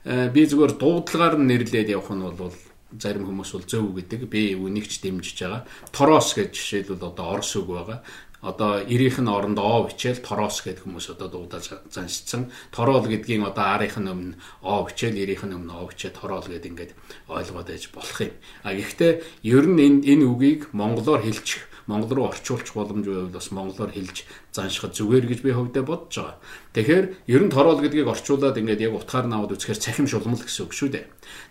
э, 0.05 0.29
би 0.29 0.41
зүгээр 0.45 0.73
дуудлагаар 0.77 1.35
нь 1.41 1.49
нэрлээд 1.49 1.93
явах 1.93 2.11
нь 2.13 2.23
бол 2.25 2.53
зарим 2.97 3.25
хүмүүс 3.25 3.51
бол 3.55 3.65
зөв 3.65 3.85
гэдэг. 3.95 4.29
Би 4.29 4.53
үнийгч 4.57 5.01
дэмжиж 5.01 5.37
байгаа. 5.41 5.63
Тороос 5.95 6.35
гэж 6.37 6.51
жишээлбэл 6.53 7.09
одоо 7.09 7.25
орос 7.39 7.55
үг 7.55 7.67
байгаа 7.69 7.99
одоо 8.41 8.81
эрийнх 8.81 9.21
нь 9.21 9.29
оронд 9.29 9.59
оо 9.61 9.85
бичээл 9.85 10.25
тороос 10.25 10.65
гэдэг 10.65 10.83
хүмүүс 10.89 11.13
одоо 11.13 11.29
дуудаж 11.29 11.77
заншсан. 11.93 12.49
Тороол 12.73 13.05
гэдгийн 13.05 13.45
одоо 13.45 13.77
арийнх 13.77 14.01
нь 14.01 14.09
өмнө 14.09 14.35
оо 14.65 14.89
бичээл 14.89 15.21
эрийнх 15.21 15.45
нь 15.45 15.53
өмнө 15.53 15.77
оо 15.77 15.85
бичээ 15.93 16.11
тороол 16.17 16.49
гэдэг 16.49 16.71
ингээд 16.73 16.91
ойлгоод 17.29 17.69
байж 17.69 17.85
болох 17.93 18.17
юм. 18.25 18.33
А 18.65 18.73
гэхдээ 18.73 19.45
ер 19.45 19.65
нь 19.69 19.77
энэ 19.77 19.99
энэ 20.09 20.25
үгийг 20.25 20.73
монголоор 20.73 21.21
хэлчих 21.21 21.69
монгол 21.91 22.15
руу 22.15 22.25
орчуулчих 22.31 22.71
боломж 22.71 23.05
байвал 23.05 23.35
бас 23.35 23.51
монголоор 23.51 23.91
хэлж 23.91 24.23
заншихад 24.55 24.95
зүгээр 24.95 25.25
гэж 25.27 25.39
би 25.43 25.51
хөвдөө 25.51 25.83
бодож 25.83 26.15
байгаа. 26.15 26.39
Тэгэхээр 26.71 27.05
ер 27.27 27.41
нь 27.43 27.51
тороол 27.51 27.83
гэдгийг 27.83 28.07
орчуулад 28.07 28.55
ингээд 28.55 28.87
яг 28.87 28.95
утгаар 28.95 29.27
нь 29.27 29.35
аваад 29.35 29.59
үзэхээр 29.59 29.83
цахим 29.83 30.07
шулмал 30.07 30.39
гэсэн 30.39 30.63
үг 30.65 30.73
шүү 30.73 30.89
дээ. 30.95 31.05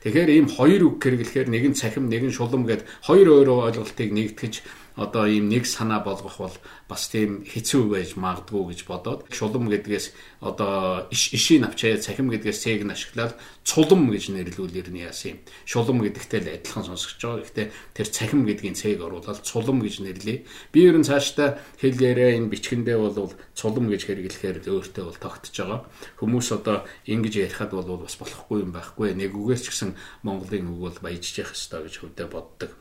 Тэгэхээр 0.09 0.31
ийм 0.33 0.49
хоёр 0.49 0.83
үг 0.89 0.97
хэрэглэхээр 1.05 1.49
нэг 1.53 1.65
нь 1.71 1.77
цахим, 1.77 2.09
нэг 2.09 2.25
нь 2.25 2.33
шулам 2.33 2.65
гэд 2.65 2.89
хоёр 3.05 3.29
өөр 3.29 3.49
ойлголтыг 3.69 4.09
нэгтгэж 4.17 4.55
одоо 4.97 5.27
ийм 5.27 5.49
нэг 5.49 5.67
санаа 5.67 6.01
болгох 6.01 6.37
бол 6.39 6.57
бас 6.89 7.07
тийм 7.13 7.45
хэцүү 7.47 7.83
байж 7.91 8.17
магадгүй 8.17 8.75
гэж 8.75 8.81
бодоод 8.89 9.21
шулам 9.31 9.71
гэдгээс 9.71 10.13
одоо 10.41 11.07
ишийн 11.13 11.69
авчаа 11.69 12.01
цахим 12.01 12.33
гэдгээс 12.33 12.59
цэг 12.65 12.83
нь 12.83 12.91
ашиглаад 12.91 13.37
цулам 13.63 14.11
гэж 14.11 14.35
нэрлүүлэр 14.35 14.89
нь 14.91 15.05
яасан 15.05 15.37
юм. 15.37 15.39
Шулам 15.69 16.01
гэдэгтэй 16.01 16.41
л 16.41 16.49
адилхан 16.57 16.85
сонсогч 16.89 17.21
байгаа. 17.21 17.45
Гэхдээ 17.45 17.67
тэр 17.95 18.09
цахим 18.09 18.43
гэдгийн 18.49 18.75
цэг 18.75 18.99
оруулаад 19.05 19.45
цулам 19.45 19.79
гэж 19.85 20.01
нэрлэе. 20.01 20.49
Би 20.73 20.81
ер 20.89 20.97
нь 20.97 21.07
цаашдаа 21.07 21.61
хэл 21.77 22.01
яриа 22.01 22.41
энэ 22.41 22.51
бичгэндээ 22.51 22.97
бол 22.97 23.37
цулам 23.53 23.87
гэж 23.93 24.09
хэрэглэхээр 24.09 24.65
өөртөө 24.65 25.05
бол 25.05 25.21
тогтож 25.21 25.55
байгаа. 25.55 25.81
Хүмүүс 26.19 26.49
одоо 26.57 26.89
ингэж 27.05 27.35
ярихад 27.47 27.77
бол 27.77 28.01
бас 28.01 28.17
болохгүй 28.17 28.65
юм 28.65 28.73
байхгүй. 28.73 29.13
Нэг 29.13 29.37
үгээс 29.37 29.69
ч 29.69 29.77
гэсэн 29.77 29.91
Монголын 30.25 30.73
үг 30.73 30.81
бол 30.81 30.99
баяжж 31.05 31.37
явах 31.37 31.53
ёстой 31.53 31.85
гэж 31.85 31.95
хөвдө 32.01 32.27
боддог. 32.33 32.80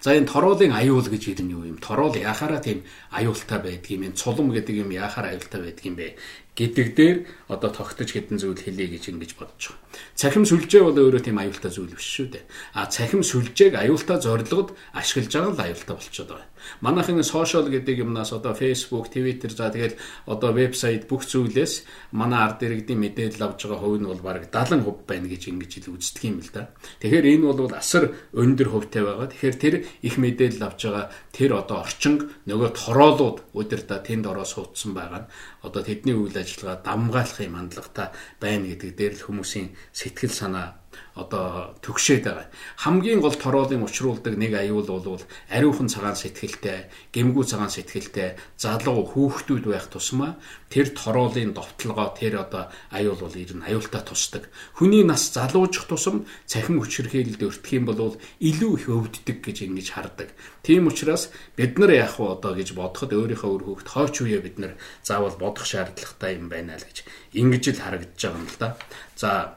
За 0.00 0.16
энэ 0.16 0.30
тороолын 0.30 0.72
аюул 0.72 1.06
гэж 1.06 1.22
ирнэ 1.36 1.52
юу 1.52 1.64
юм? 1.66 1.78
Тороол 1.78 2.16
яхаараа 2.16 2.60
тийм 2.60 2.84
аюултай 3.10 3.60
байдгийм. 3.60 4.08
Энэ 4.10 4.18
цулам 4.18 4.52
гэдэг 4.52 4.84
юм 4.84 4.90
яхаар 4.90 5.34
аюултай 5.36 5.60
байдгийм 5.62 5.94
бэ? 5.96 6.16
гэдэг 6.56 6.88
дээр 6.96 7.16
одоо 7.52 7.68
тогтож 7.68 8.16
хэдэн 8.16 8.40
зүйл 8.40 8.56
хэлье 8.56 8.88
гэж 8.88 9.12
ингэж 9.12 9.36
бодож 9.36 9.76
байгаа. 9.76 9.84
Цахим 10.16 10.48
сүлжээ 10.48 10.82
бол 10.88 10.96
өөрөө 10.96 11.28
тийм 11.28 11.36
аюултай 11.36 11.68
зүйл 11.68 11.92
биш 11.92 12.08
шүү 12.16 12.32
дээ. 12.32 12.44
А 12.72 12.88
цахим 12.88 13.20
сүлжээг 13.20 13.76
аюултай 13.76 14.16
зорилгод 14.24 14.72
ашиглаж 14.96 15.32
байгаа 15.36 15.52
л 15.52 15.64
аюултай 15.68 15.94
болчиход 16.00 16.28
байгаа. 16.32 16.48
Манайхын 16.80 17.22
сошиал 17.22 17.68
гэдэг 17.68 18.04
юмнаас 18.04 18.32
одоо 18.32 18.54
Facebook, 18.54 19.08
Twitter 19.12 19.50
за 19.50 19.70
тэгэл 19.70 19.96
одоо 20.26 20.52
вебсайт 20.52 21.08
бүх 21.08 21.24
зүйлээс 21.26 21.84
манай 22.12 22.46
ард 22.46 22.62
иргэдийн 22.62 23.00
мэдээлэл 23.00 23.46
авж 23.46 23.66
байгаа 23.66 23.80
хувь 23.80 24.00
нь 24.00 24.08
бол 24.08 24.22
бараг 24.22 24.48
70% 24.50 25.06
байна 25.06 25.26
гэж 25.28 25.42
ингэж 25.50 25.72
ил 25.82 25.94
үздэг 25.96 26.22
юм 26.24 26.38
л 26.40 26.50
да. 26.52 26.70
Тэгэхээр 27.00 27.26
энэ 27.26 27.44
бол 27.46 27.74
асар 27.74 28.14
өндөр 28.32 28.68
хувьтай 28.70 29.02
байгаа. 29.04 29.28
Тэгэхээр 29.32 29.56
тэр 29.56 29.74
их 30.02 30.14
мэдээлэл 30.16 30.66
авж 30.66 30.80
байгаа 30.86 31.06
тэр 31.32 31.50
одоо 31.56 31.84
орчинг 31.84 32.20
нөгөө 32.46 32.70
тороолууд 32.74 33.38
өдөрдө 33.52 33.96
тэнд 34.06 34.24
ороо 34.26 34.46
суудсан 34.46 34.92
байгаа 34.94 35.26
нь 35.26 35.30
одоо 35.66 35.82
тэдний 35.82 36.14
үйл 36.14 36.36
ажиллагаа 36.36 36.78
дамгаалахын 36.86 37.56
хандлагатай 37.56 38.08
байна 38.40 38.70
гэдэг 38.70 38.90
дээр 38.94 39.14
л 39.18 39.26
хүмүүсийн 39.26 39.68
сэтгэл 39.92 40.30
санаа 40.30 40.85
одоо 41.16 41.72
төгшөөд 41.80 42.24
байгаа. 42.28 42.46
Хамгийн 42.76 43.24
гол 43.24 43.32
тороолын 43.32 43.88
учруулдаг 43.88 44.36
нэг 44.36 44.52
аюул 44.52 44.84
бол 44.84 45.22
ариухан 45.48 45.88
цагаан 45.88 46.12
сэтгэлтэй, 46.12 46.92
гэмгүү 47.16 47.44
цагаан 47.48 47.72
сэтгэлтэй 47.72 48.36
залуу 48.60 49.08
хүүхдүүд 49.16 49.64
байх 49.64 49.88
тусмаа 49.88 50.36
тэр 50.68 50.92
тороолын 50.92 51.56
довтлогоо 51.56 52.12
тэр 52.12 52.44
одоо 52.44 52.68
аюул 52.92 53.16
бол 53.16 53.32
ер 53.32 53.52
нь 53.56 53.64
аюултай 53.64 54.04
тусдаг. 54.04 54.52
Хүний 54.76 55.08
нас 55.08 55.32
залуужих 55.32 55.88
тусам 55.88 56.28
цахим 56.44 56.84
хүчирхийлэлд 56.84 57.48
өртөх 57.48 57.72
юм 57.72 57.88
бол 57.88 58.20
илүү 58.42 58.72
их 58.76 58.86
өвддөг 58.92 59.38
гэж 59.40 59.56
ингэж 59.72 59.88
хардаг. 59.96 60.36
Тийм 60.60 60.92
учраас 60.92 61.32
бид 61.56 61.78
нар 61.80 61.96
яах 61.96 62.20
вэ 62.20 62.36
одоо 62.36 62.52
гэж 62.52 62.76
бодоход 62.76 63.16
өөрийнхөө 63.16 63.50
өр 63.56 63.62
хөвгт 63.64 63.88
хойч 63.88 64.20
үе 64.20 64.42
бид 64.44 64.60
нар 64.60 64.74
заавал 65.00 65.38
бодох 65.40 65.64
шаардлагатай 65.64 66.36
юм 66.36 66.52
байна 66.52 66.76
л 66.76 66.84
гэж 66.84 67.06
ингэж 67.32 67.64
л 67.72 67.82
харагдаж 67.86 68.20
байгаа 68.20 68.36
юм 68.36 68.48
л 68.50 68.58
да. 68.60 68.76
За 69.16 69.55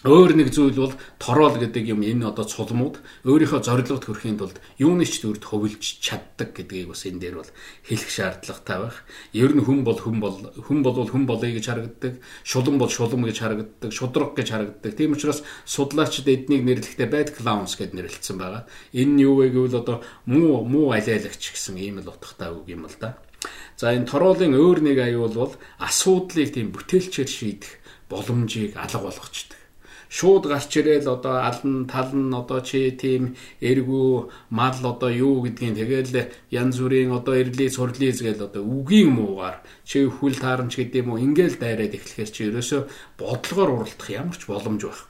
Өөр 0.00 0.32
нэг 0.32 0.48
зүйл 0.48 0.80
бол 0.80 0.96
тороол 1.20 1.60
гэдэг 1.60 1.92
юм 1.92 2.00
энэ 2.00 2.32
одоо 2.32 2.48
цулмууд 2.48 3.04
өөрийнхөө 3.28 3.60
зорилгот 3.60 4.08
хүрэхийн 4.08 4.40
тулд 4.40 4.56
юуны 4.80 5.04
ч 5.04 5.20
дүрд 5.20 5.44
хөвлөж 5.44 6.00
чаддаг 6.00 6.56
гэдгийг 6.56 6.88
бас 6.88 7.04
энэ 7.04 7.20
дээр 7.20 7.44
бол 7.44 7.50
хэлэх 7.84 8.08
шаардлагатай 8.08 8.80
байх. 8.80 9.04
Ер 9.36 9.52
нь 9.52 9.60
хүн 9.60 9.84
бол 9.84 10.00
хүн 10.00 10.16
бол 10.24 10.40
хүн 10.56 10.80
бол 10.80 11.04
хүн 11.04 11.28
болъё 11.28 11.52
гэж 11.52 11.66
харагддаг, 11.68 12.16
шулан 12.48 12.80
бол 12.80 12.88
шулам 12.88 13.28
гэж 13.28 13.36
харагддаг, 13.44 13.92
шудраг 13.92 14.32
гэж 14.40 14.48
харагддаг. 14.48 14.92
Тийм 14.96 15.12
учраас 15.12 15.44
судлаачид 15.68 16.32
эднийг 16.32 16.64
нэрлэхдээ 16.64 17.04
bad 17.04 17.36
clowns 17.36 17.76
гэд 17.76 17.92
нэрлэлсэн 17.92 18.40
байгаа. 18.40 18.64
Энэ 18.96 19.20
нь 19.20 19.24
юу 19.28 19.44
вэ 19.44 19.52
гэвэл 19.52 19.84
одоо 19.84 20.00
муу 20.24 20.64
муу 20.64 20.96
алиалагч 20.96 21.52
гэсэн 21.52 21.76
ийм 21.76 22.00
л 22.00 22.08
утгатай 22.08 22.48
үг 22.48 22.72
юм 22.72 22.88
л 22.88 22.96
да. 22.96 23.20
За 23.76 23.92
энэ 23.92 24.08
тороолын 24.08 24.56
өөр 24.56 24.80
нэг 24.80 24.96
аюул 24.96 25.36
бол 25.36 25.52
асуудлыг 25.76 26.56
тийм 26.56 26.72
бүтээлчээр 26.72 27.28
шийдэх 27.28 27.72
боломжийг 28.08 28.80
алга 28.80 29.04
болгочдөг 29.04 29.59
шууд 30.10 30.44
гарч 30.50 30.74
ирээл 30.74 31.06
одоо 31.16 31.34
алан 31.48 31.86
талан 31.86 32.34
одоо 32.34 32.60
чи 32.66 32.90
тийм 33.02 33.38
эргүү 33.62 34.10
мал 34.58 34.78
одоо 34.92 35.10
юу 35.10 35.46
гэдгийг 35.46 35.78
тэгэл 35.78 36.34
янз 36.50 36.82
бүрийн 36.82 37.14
одоо 37.14 37.34
эрлий 37.38 37.70
сурлий 37.70 38.10
згээл 38.10 38.50
одоо 38.50 38.62
үгийн 38.66 39.14
муугаар 39.14 39.62
чи 39.86 40.02
хүл 40.10 40.34
таарамч 40.34 40.74
гэдэг 40.74 41.06
юм 41.06 41.14
уу 41.14 41.22
ингээл 41.22 41.62
дайраад 41.62 41.94
эхлэхээр 41.94 42.30
чи 42.34 42.42
ерөөсө 42.50 42.78
бодлогоор 43.22 43.70
уралдах 43.86 44.10
ямар 44.10 44.34
ч 44.34 44.50
боломж 44.50 44.82
байхгүй 44.82 45.09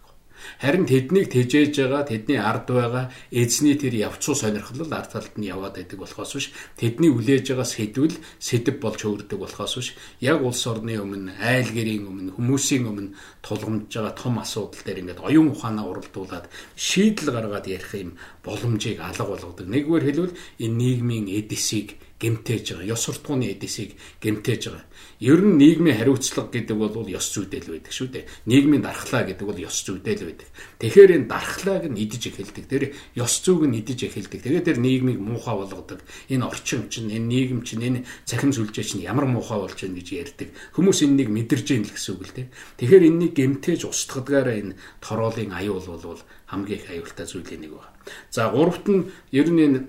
Харин 0.61 0.87
тэднийг 0.87 1.29
тэжээж 1.33 1.75
байгаа 1.81 2.03
тэдний 2.05 2.41
ард 2.41 2.67
байгаа 2.69 3.05
эзний 3.31 3.77
тэр 3.77 3.95
явцуу 4.09 4.35
сонирхол 4.35 4.85
ард 4.89 5.11
талд 5.13 5.35
нь 5.39 5.49
яваад 5.49 5.77
байдаг 5.79 5.99
болохоос 6.01 6.33
биш 6.37 6.47
тэдний 6.77 7.11
үлээж 7.11 7.53
байгаа 7.53 7.69
сэдвэл 7.69 8.17
сэдв 8.39 8.77
болж 8.81 9.01
өөрдөг 9.05 9.39
болохоос 9.41 9.75
биш 9.79 9.89
яг 10.21 10.39
улс 10.45 10.63
орны 10.67 10.99
өмнө 11.01 11.37
айл 11.41 11.71
гэрийн 11.71 12.05
өмнө 12.11 12.37
хүмүүсийн 12.37 12.85
өмнө 12.91 13.15
тулгамдж 13.45 13.93
байгаа 13.95 14.15
том 14.17 14.35
асуудал 14.39 14.83
дээр 14.85 15.01
ингээд 15.03 15.25
оюун 15.25 15.53
ухаанаа 15.55 15.87
уралдуулад 15.89 16.47
шийдэл 16.77 17.33
гаргаад 17.33 17.67
ярих 17.67 17.93
юм 17.95 18.17
боломжийг 18.45 18.99
алга 19.01 19.25
болгодог. 19.25 19.67
Нэгвэр 19.67 20.05
хэлбэл 20.05 20.39
энэ 20.65 20.77
нийгмийн 20.81 21.27
эдисийг 21.29 22.01
гэмтээж 22.21 22.77
байгаа. 22.77 22.93
Ёс 22.93 23.00
суртахууны 23.00 23.49
эдисийг 23.49 23.97
гэмтээж 24.21 24.62
байгаа. 24.69 24.85
Ер 25.21 25.41
нь 25.41 25.57
нийгмийн 25.57 25.97
хариуцлага 25.97 26.53
гэдэг 26.53 26.77
бол 26.77 27.09
ёс 27.09 27.27
зүйдэл 27.33 27.73
байдаг 27.73 27.93
шүү 27.93 28.09
дээ. 28.12 28.25
Нийгмийн 28.45 28.85
дархлаа 28.85 29.25
гэдэг 29.25 29.47
бол 29.49 29.57
ёс 29.57 29.77
зүйдэл 29.81 30.29
байдаг. 30.29 30.49
Тэгэхээр 30.81 31.11
энэ 31.17 31.29
дархлааг 31.33 31.85
нь 31.89 31.97
идэж 31.97 32.23
эхэлдэг. 32.29 32.65
Тэр 32.69 32.83
ёс 33.17 33.35
зүйг 33.41 33.65
нь 33.65 33.81
идэж 33.81 34.00
эхэлдэг. 34.12 34.41
Тэгээд 34.45 34.69
тэр 34.69 34.79
нийгмийг 34.85 35.17
муухай 35.17 35.57
болгодог. 35.57 36.00
Энэ 36.29 36.45
орчин 36.45 36.93
чинь, 36.93 37.09
энэ 37.09 37.29
нийгэм 37.29 37.61
чинь, 37.65 37.85
энэ 37.89 38.05
цахим 38.29 38.53
сүлжээ 38.53 38.85
чинь 38.85 39.05
ямар 39.05 39.25
муухай 39.25 39.57
болж 39.57 39.81
байна 39.81 39.97
гэж 39.97 40.09
ярьдаг. 40.12 40.49
Хүмүүс 40.77 41.00
энэнийг 41.09 41.33
мэдэрж 41.33 41.67
ийн 41.73 41.85
л 41.89 41.93
гэсэн 41.97 42.12
үг 42.21 42.23
л 42.29 42.37
дээ. 42.37 42.49
Тэгэхээр 42.81 43.09
энэнийг 43.09 43.33
гэмтээж 43.33 43.89
устгадгаараа 43.89 44.57
энэ 44.61 44.77
тороолын 45.00 45.57
аюул 45.57 45.85
бол 45.89 46.21
хамгийн 46.53 46.81
их 46.85 46.91
аюултай 46.93 47.27
зүйлийн 47.27 47.65
нэг 47.65 47.73
байна. 47.77 47.97
За 48.31 48.50
гуравт 48.50 48.89
нь 48.89 49.09
ер 49.33 49.49
нь 49.49 49.65
энэ 49.65 49.81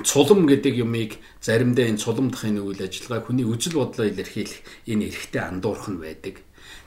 цулам 0.00 0.48
гэдэг 0.48 0.80
юмыг 0.80 1.20
заримдаа 1.44 1.84
энэ 1.92 2.00
цуламдах 2.00 2.48
энэ 2.48 2.64
үйл 2.64 2.80
ажиллагаа 2.80 3.28
хүний 3.28 3.44
үжил 3.44 3.76
бодлоо 3.76 4.08
илэрхийлэх 4.08 4.88
энэ 4.88 5.12
эрхтэй 5.12 5.42
андуурах 5.44 5.92
нь 5.92 6.00
байдаг. 6.00 6.40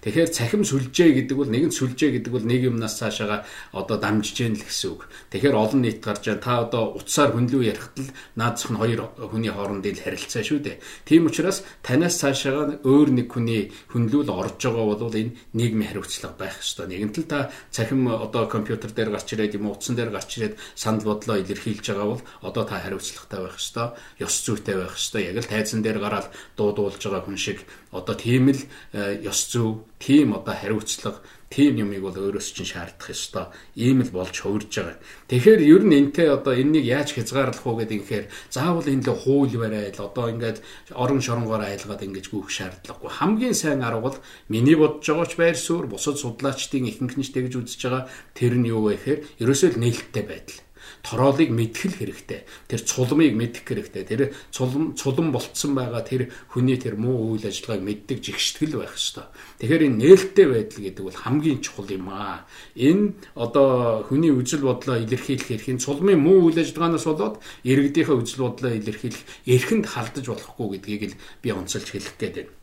Тэгэхээр 0.05 0.29
цахим 0.29 0.61
сүлжээ 0.61 1.25
гэдэг 1.25 1.33
бол 1.33 1.49
нэгэн 1.49 1.73
сүлжээ 1.73 2.21
гэдэг 2.21 2.29
бол 2.29 2.45
нэг 2.45 2.69
юмнаас 2.69 3.01
цаашаага 3.01 3.41
одоо 3.73 3.97
дамжиж 3.97 4.37
яах 4.37 4.61
л 4.61 4.65
гэсэн 4.69 4.89
үг. 4.93 5.09
Тэгэхээр 5.33 5.57
олон 5.57 5.81
нийт 5.81 5.97
гарч 6.05 6.29
байгаа 6.29 6.45
та 6.45 6.53
одоо 6.61 6.83
утсаар 6.93 7.33
хүнлүү 7.33 7.61
ярихтал 7.65 8.13
наадсах 8.37 8.69
нь 8.69 8.77
хоёр 8.77 9.09
хүний 9.17 9.49
хоорондын 9.49 9.97
харилцаа 9.97 10.45
шүү 10.45 10.61
дээ. 10.61 10.77
Тийм 11.09 11.25
учраас 11.25 11.65
танаас 11.81 12.21
цаашаага 12.21 12.85
өөр 12.85 13.17
нэг 13.17 13.33
хүний 13.33 13.73
хүнлүүл 13.89 14.29
орж 14.29 14.61
байгаа 14.69 14.85
бол 14.93 15.09
энэ 15.09 15.33
нийгмийн 15.57 15.89
хариуцлага 15.89 16.37
байх 16.37 16.61
ёстой. 16.61 16.85
Нэгэн 16.85 17.09
тал 17.09 17.25
та 17.25 17.39
цахим 17.73 18.05
одоо 18.05 18.45
компьютер 18.45 18.93
дээр 18.93 19.09
гарч 19.09 19.33
ирээд 19.33 19.57
юм 19.57 19.73
утсан 19.73 19.97
дээр 19.97 20.13
гарч 20.13 20.37
ирээд 20.37 20.61
санал 20.77 21.01
бодлоо 21.01 21.41
илэрхийлж 21.41 21.81
байгаа 21.81 22.07
бол 22.13 22.21
одоо 22.45 22.61
та 22.69 22.77
хариуцлагатай 22.77 23.41
байх 23.41 23.57
ёстой. 23.57 23.97
Ёс 24.21 24.37
зүйтэй 24.37 24.77
байх 24.77 24.93
ёстой. 24.93 25.33
Яг 25.33 25.41
л 25.41 25.49
тайзан 25.49 25.81
дээр 25.81 25.97
гараад 25.97 26.29
дуудуулж 26.53 27.01
байгаа 27.01 27.25
хүн 27.25 27.41
шиг 27.41 27.65
одоо 27.95 28.15
тийм 28.15 28.51
л 28.51 28.61
э, 28.91 29.23
ёс 29.23 29.47
зүй 29.47 29.79
тийм 30.03 30.35
одоо 30.35 30.53
хариуцлага 30.53 31.23
тийм 31.55 31.79
юмыг 31.79 32.03
бол 32.03 32.17
өөрөөс 32.17 32.51
чинь 32.51 32.67
шаардах 32.67 33.15
ёстой. 33.15 33.47
Ийм 33.79 34.03
л 34.03 34.11
болж 34.11 34.35
хувирж 34.35 34.75
байгаа. 34.75 34.99
Тэгэхээр 35.31 35.61
ер 35.63 35.83
нь 35.87 35.95
энтэй 35.95 36.27
одоо 36.27 36.51
энэнийг 36.51 36.83
яаж 36.83 37.15
хязгаарлах 37.15 37.63
уу 37.63 37.79
гэдэг 37.79 37.97
инхээр 38.03 38.25
заавал 38.51 38.83
энэ 38.83 39.07
л 39.07 39.15
хууль 39.15 39.55
барайл 39.55 39.95
одоо 39.95 40.25
ингээд 40.35 40.59
орон 40.91 41.21
шоронгоор 41.23 41.63
айлгаад 41.63 42.03
ингэж 42.03 42.25
гүөх 42.33 42.51
шаардлагагүй. 42.51 43.07
Хамгийн 43.07 43.55
сайн 43.55 43.87
арга 43.87 44.03
бол 44.03 44.17
миний 44.51 44.75
бодож 44.75 45.05
байгаач 45.05 45.33
байр 45.39 45.55
суурь 45.55 45.87
бусад 45.87 46.19
судлаачдын 46.19 46.91
ихэнх 46.91 47.15
нь 47.15 47.23
тэгж 47.23 47.53
үзэж 47.55 47.81
байгаа 47.87 48.03
тэр 48.35 48.59
нь 48.59 48.67
юу 48.67 48.91
вэ 48.91 48.99
гэхээр 48.99 49.19
ерөөсөө 49.39 49.69
л 49.77 49.81
нээлттэй 49.85 50.25
байдал 50.27 50.64
тороолыг 51.05 51.53
мэдэх 51.53 52.01
хэрэгтэй. 52.01 52.41
Тэр 52.65 52.81
цулмыг 52.81 53.37
мэдэх 53.37 53.61
хэрэгтэй. 53.61 54.03
Тэр 54.09 54.21
цулм 54.49 54.97
цулм 54.97 55.29
болцсон 55.29 55.77
байгаа 55.77 56.01
тэр 56.01 56.33
хүний 56.49 56.81
тэр 56.81 56.97
муу 56.97 57.37
үйл 57.37 57.45
ажиллагааг 57.45 57.85
мэддэг 57.85 58.17
жигштгэл 58.25 58.81
байх 58.81 58.97
ёстой. 58.97 59.29
Тэгэхээр 59.61 59.85
энэ 59.85 59.99
нээлттэй 60.01 60.47
байдал 60.49 60.81
гэдэг 60.81 61.03
бол 61.05 61.21
хамгийн 61.21 61.61
чухал 61.61 61.89
юм 61.93 62.09
аа. 62.09 62.49
Энэ 62.73 63.13
одоо 63.37 64.01
хүний 64.09 64.33
үжил 64.33 64.65
бодлоо 64.65 64.97
илэрхийлэх 65.05 65.53
эрхийн 65.53 65.77
цулмын 65.77 66.17
муу 66.17 66.49
үйл 66.49 66.57
ажиллагаанаас 66.57 67.05
болоод 67.05 67.37
иргэдийнхээ 67.61 68.17
үжил 68.17 68.49
бодлоо 68.49 68.73
илэрхийлэх 68.73 69.23
эрхэнд 69.45 69.85
халдаж 69.85 70.25
болохгүй 70.25 70.81
гэдгийг 70.81 71.13
л 71.13 71.19
би 71.45 71.53
онцолж 71.53 71.85
хэлэх 71.93 72.17
гээд 72.17 72.35
байна. 72.41 72.53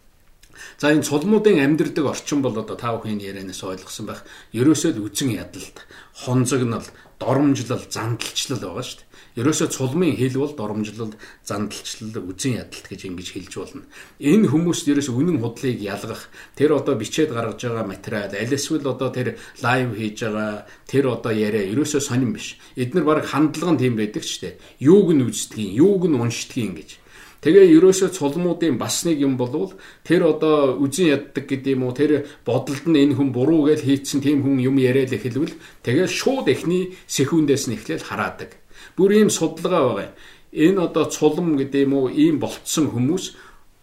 За 0.79 0.93
энэ 0.93 1.07
цулмуудын 1.07 1.63
амьдрдаг 1.65 2.07
орчин 2.07 2.43
бол 2.43 2.57
одоо 2.59 2.77
та 2.77 2.93
бүхэн 2.93 3.21
ярианаас 3.21 3.63
ойлгосон 3.65 4.07
байх. 4.07 4.21
Ерөөсөө 4.53 4.91
л 4.99 5.05
үзэн 5.09 5.31
ядалт, 5.39 5.77
хонзогнол, 6.13 6.87
доромжлол, 7.23 7.87
зандалчлал 7.87 8.59
байгаа 8.59 8.83
шүү 8.83 8.99
дээ. 8.99 9.11
Ерөөсөө 9.33 9.69
цулмын 9.73 10.12
хэл 10.19 10.37
бол 10.37 10.52
доромжлол, 10.52 11.14
зандалчлал, 11.47 12.21
үзэн 12.29 12.61
ядалт 12.61 12.87
гэж 12.91 13.00
ингэж 13.09 13.29
хэлж 13.33 13.52
болно. 13.57 13.87
Энэ 14.21 14.50
хүмүүст 14.52 14.91
ерөөсөө 14.93 15.14
үнэн 15.17 15.41
худлыг 15.41 15.81
ялгах, 15.81 16.29
тэр 16.52 16.76
одоо 16.76 16.99
бичээд 17.00 17.33
гаргаж 17.33 17.64
байгаа 17.64 17.87
материал, 17.88 18.29
аль 18.29 18.52
эсвэл 18.52 18.85
одоо 18.85 19.09
тэр 19.09 19.41
лайв 19.64 19.97
хийж 19.97 20.19
байгаа 20.26 20.69
тэр 20.85 21.05
одоо 21.17 21.33
яриа 21.33 21.64
ерөөсөө 21.73 22.00
сонирн 22.05 22.37
биш. 22.37 22.61
Эднэр 22.76 23.09
баг 23.09 23.25
хандлага 23.25 23.73
нь 23.73 23.81
тийм 23.81 23.97
байдаг 23.97 24.21
ч 24.21 24.43
дээ. 24.45 24.61
Юуг 24.85 25.17
нь 25.17 25.25
үздгийг, 25.25 25.81
юуг 25.81 26.05
нь 26.12 26.19
уншдгийг 26.21 26.76
гэж. 26.76 26.91
Тэгээ 27.43 27.75
ерөөсөө 27.75 28.15
цулмуудын 28.15 28.79
бас 28.79 29.03
нэг 29.03 29.19
юм 29.19 29.35
болвол 29.35 29.75
тэр 30.07 30.31
одоо 30.31 30.79
үзэн 30.79 31.11
яддаг 31.11 31.51
гэдэг 31.51 31.75
юм 31.75 31.91
уу 31.91 31.95
тэр 31.95 32.31
бодолд 32.47 32.87
нь 32.87 33.03
энэ 33.03 33.19
хүн 33.19 33.35
буруу 33.35 33.67
гэж 33.67 33.83
хийцэн 33.83 34.23
тийм 34.23 34.47
хүн 34.47 34.63
юм 34.63 34.79
яриад 34.79 35.11
эхэлвэл 35.11 35.59
тэгээ 35.83 36.07
шууд 36.07 36.47
эхний 36.47 36.95
секундээс 37.11 37.67
нь 37.67 37.75
эхлээл 37.75 38.07
хараадаг. 38.07 38.55
Бүр 38.95 39.19
ийм 39.19 39.31
судалгаа 39.35 39.83
байгаа. 39.91 40.11
Энэ 40.55 40.87
одоо 40.87 41.11
цулм 41.11 41.59
гэдэг 41.59 41.83
юм 41.83 41.93
уу 41.99 42.07
ийм 42.15 42.39
болцсон 42.39 42.95
хүмүүс 42.95 43.35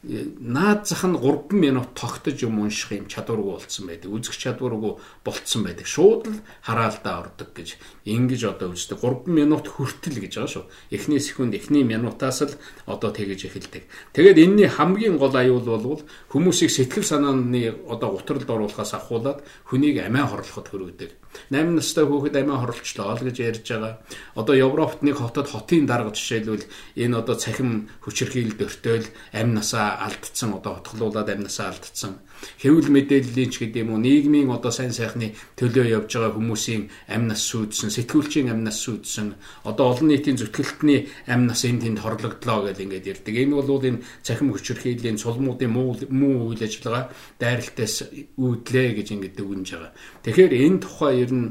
наад 0.01 0.87
зах 0.87 1.03
нь 1.03 1.19
3 1.19 1.51
минут 1.51 1.91
тогтож 1.91 2.39
юм 2.39 2.63
унших 2.63 2.95
юм 2.95 3.11
чадваргүй 3.11 3.59
болцсон 3.59 3.91
байдаг. 3.91 4.07
Үзэх 4.07 4.39
чадваргүй 4.39 4.95
болцсон 5.27 5.67
байдаг. 5.67 5.83
Шууд 5.83 6.23
л 6.31 6.39
хараалдаа 6.63 7.27
ордог 7.27 7.51
гэж 7.51 7.75
ингэж 8.07 8.41
одоо 8.47 8.71
үздэг. 8.71 8.95
3 8.95 9.27
минут 9.27 9.67
хүртэл 9.67 10.23
гэж 10.23 10.39
байгаа 10.39 10.53
шүү. 10.55 10.65
Эхний 10.95 11.19
секунд, 11.19 11.51
эхний 11.51 11.83
минутаас 11.83 12.39
л 12.47 12.55
одоо 12.87 13.11
тэгэж 13.11 13.51
эхэлдэг. 13.51 13.83
Тэгээд 14.15 14.39
энэний 14.39 14.71
хамгийн 14.71 15.19
гол 15.19 15.35
аюул 15.35 15.67
бол 15.67 16.07
хүмүүсийг 16.31 16.71
сэтгэл 16.71 17.03
санааны 17.03 17.75
одоо 17.91 18.15
гутралд 18.15 18.47
оруулахаас 18.47 18.95
ахуулаад 18.95 19.43
хүнийг 19.67 19.99
амиа 19.99 20.31
хорлоход 20.31 20.71
хүргэдэг. 20.71 21.18
8 21.47 21.79
настай 21.79 22.05
хүүхэд 22.05 22.35
амиа 22.35 22.59
хорлцлоо 22.59 23.15
гэж 23.17 23.37
ярьж 23.39 23.65
байгаа. 23.71 23.93
Одоо 24.35 24.55
Европт 24.59 24.99
нэг 25.01 25.17
хотод 25.23 25.47
хотын 25.47 25.87
дарга 25.87 26.11
жишээлбэл 26.11 26.67
энэ 26.99 27.15
одоо 27.17 27.35
цахим 27.39 27.87
хүчирхийлэлд 28.03 28.59
өртөөл 28.67 29.07
амь 29.31 29.55
насаа 29.55 30.03
алдсан 30.03 30.59
одоо 30.59 30.83
хотглуулаад 30.83 31.31
амь 31.31 31.47
насаа 31.47 31.71
алдсан. 31.71 32.19
Хэвлэл 32.59 32.91
мэдээллийн 32.91 33.51
ч 33.51 33.63
гэдэг 33.63 33.83
юм 33.83 33.95
уу 33.95 34.01
нийгмийн 34.03 34.51
одоо 34.51 34.71
сайн 34.71 34.91
сайхны 34.91 35.35
төлөө 35.55 35.85
явж 36.03 36.11
байгаа 36.11 36.35
хүмүүсийн 36.35 36.83
амь 37.07 37.27
нас 37.27 37.43
сүйдсэн, 37.47 37.89
сэтгүүлчийн 37.91 38.51
амь 38.51 38.63
нас 38.63 38.79
сүйдсэн, 38.83 39.35
одоо 39.63 39.95
олон 39.95 40.07
нийтийн 40.11 40.39
зүтгэлтний 40.39 41.07
амь 41.27 41.47
нас 41.47 41.63
энд 41.63 41.83
тэнд 41.83 41.99
хорлогдлоо 42.03 42.69
гэж 42.69 42.77
ингээд 42.79 43.09
ярьдаг. 43.09 43.35
Энэ 43.35 43.55
бол 43.55 43.83
энэ 43.83 44.03
цахим 44.23 44.51
хүчирхийллийн 44.51 45.19
цулмуудын 45.19 45.71
муу 45.71 45.95
муу 46.09 46.51
үйл 46.51 46.63
ажиллагаа 46.63 47.11
дайралтаас 47.39 48.11
үүдлээ 48.35 48.89
гэж 48.99 49.07
ингээд 49.15 49.35
дүгнж 49.35 49.67
байгаа. 49.75 49.91
Тэгэхээр 50.23 50.53
энэ 50.53 50.79
тухай 50.83 51.13
ер 51.23 51.31
нь 51.31 51.47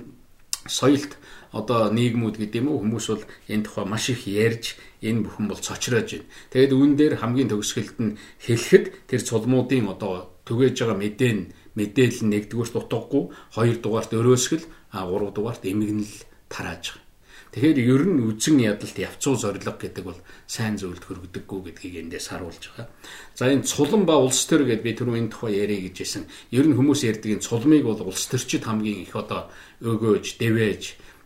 соёлт 0.68 1.16
одоо 1.52 1.88
нийгмүүд 1.92 2.37
гэдэг 2.38 2.61
юм 2.61 2.68
уу 2.72 2.80
хүмүүс 2.82 3.06
бол 3.08 3.24
энэ 3.48 3.64
тухай 3.64 3.84
маш 3.88 4.04
их 4.12 4.26
ярьж 4.28 4.76
энэ 5.02 5.22
бүхэн 5.24 5.46
бол 5.48 5.61
цочроож 5.61 6.08
байна. 6.12 6.28
Тэгээд 6.52 6.72
үүн 6.74 6.92
дээр 6.98 7.14
хамгийн 7.22 7.50
төгсгөлд 7.50 7.96
нь 8.02 8.16
хэлэхэд 8.44 8.84
тэр 9.08 9.22
цулмуудын 9.22 9.88
одоо 9.88 10.32
түгээж 10.44 10.76
байгаа 10.82 10.98
мэдээ 10.98 11.32
нь 11.32 11.44
мэдээлэл 11.78 12.22
нь 12.26 12.32
нэгдүгürt 12.34 12.74
утгагүй, 12.74 13.24
хоёрдугаарт 13.54 14.12
өрөөсгөл, 14.18 14.66
а 14.90 15.06
гуравдугаарт 15.06 15.62
эмгэнэл 15.62 16.14
тарааж 16.50 16.84
байгаа. 16.90 17.06
Тэгэхээр 17.48 17.78
ер 17.80 18.02
нь 18.12 18.20
үзэн 18.28 18.61
ядалт 18.61 18.96
явцуу 18.98 19.34
зориг 19.40 19.64
гэдэг 19.64 20.04
бол 20.04 20.20
сайн 20.44 20.76
зөвлөлд 20.76 21.00
хөргдөггүй 21.00 21.61
гэдгийг 21.72 21.94
эндээс 22.04 22.28
харуулж 22.28 22.61
байгаа. 22.76 22.92
За 23.32 23.48
энэ 23.48 23.64
цулан 23.64 24.04
ба 24.04 24.20
улс 24.20 24.44
төр 24.44 24.68
гэдээ 24.68 24.84
би 24.84 24.92
түрүү 24.92 25.16
энэ 25.16 25.32
тухай 25.32 25.56
яриа 25.56 25.80
гэжсэн. 25.88 26.28
Ер 26.52 26.68
нь 26.68 26.76
хүмүүс 26.76 27.08
ярьдаг 27.08 27.40
энэ 27.40 27.46
цулмыг 27.48 27.88
бол 27.88 28.04
улс 28.04 28.28
төрчид 28.28 28.68
хамгийн 28.68 29.08
их 29.08 29.16
одоо 29.16 29.48
өгөөж, 29.80 30.37
дэвэж 30.37 30.82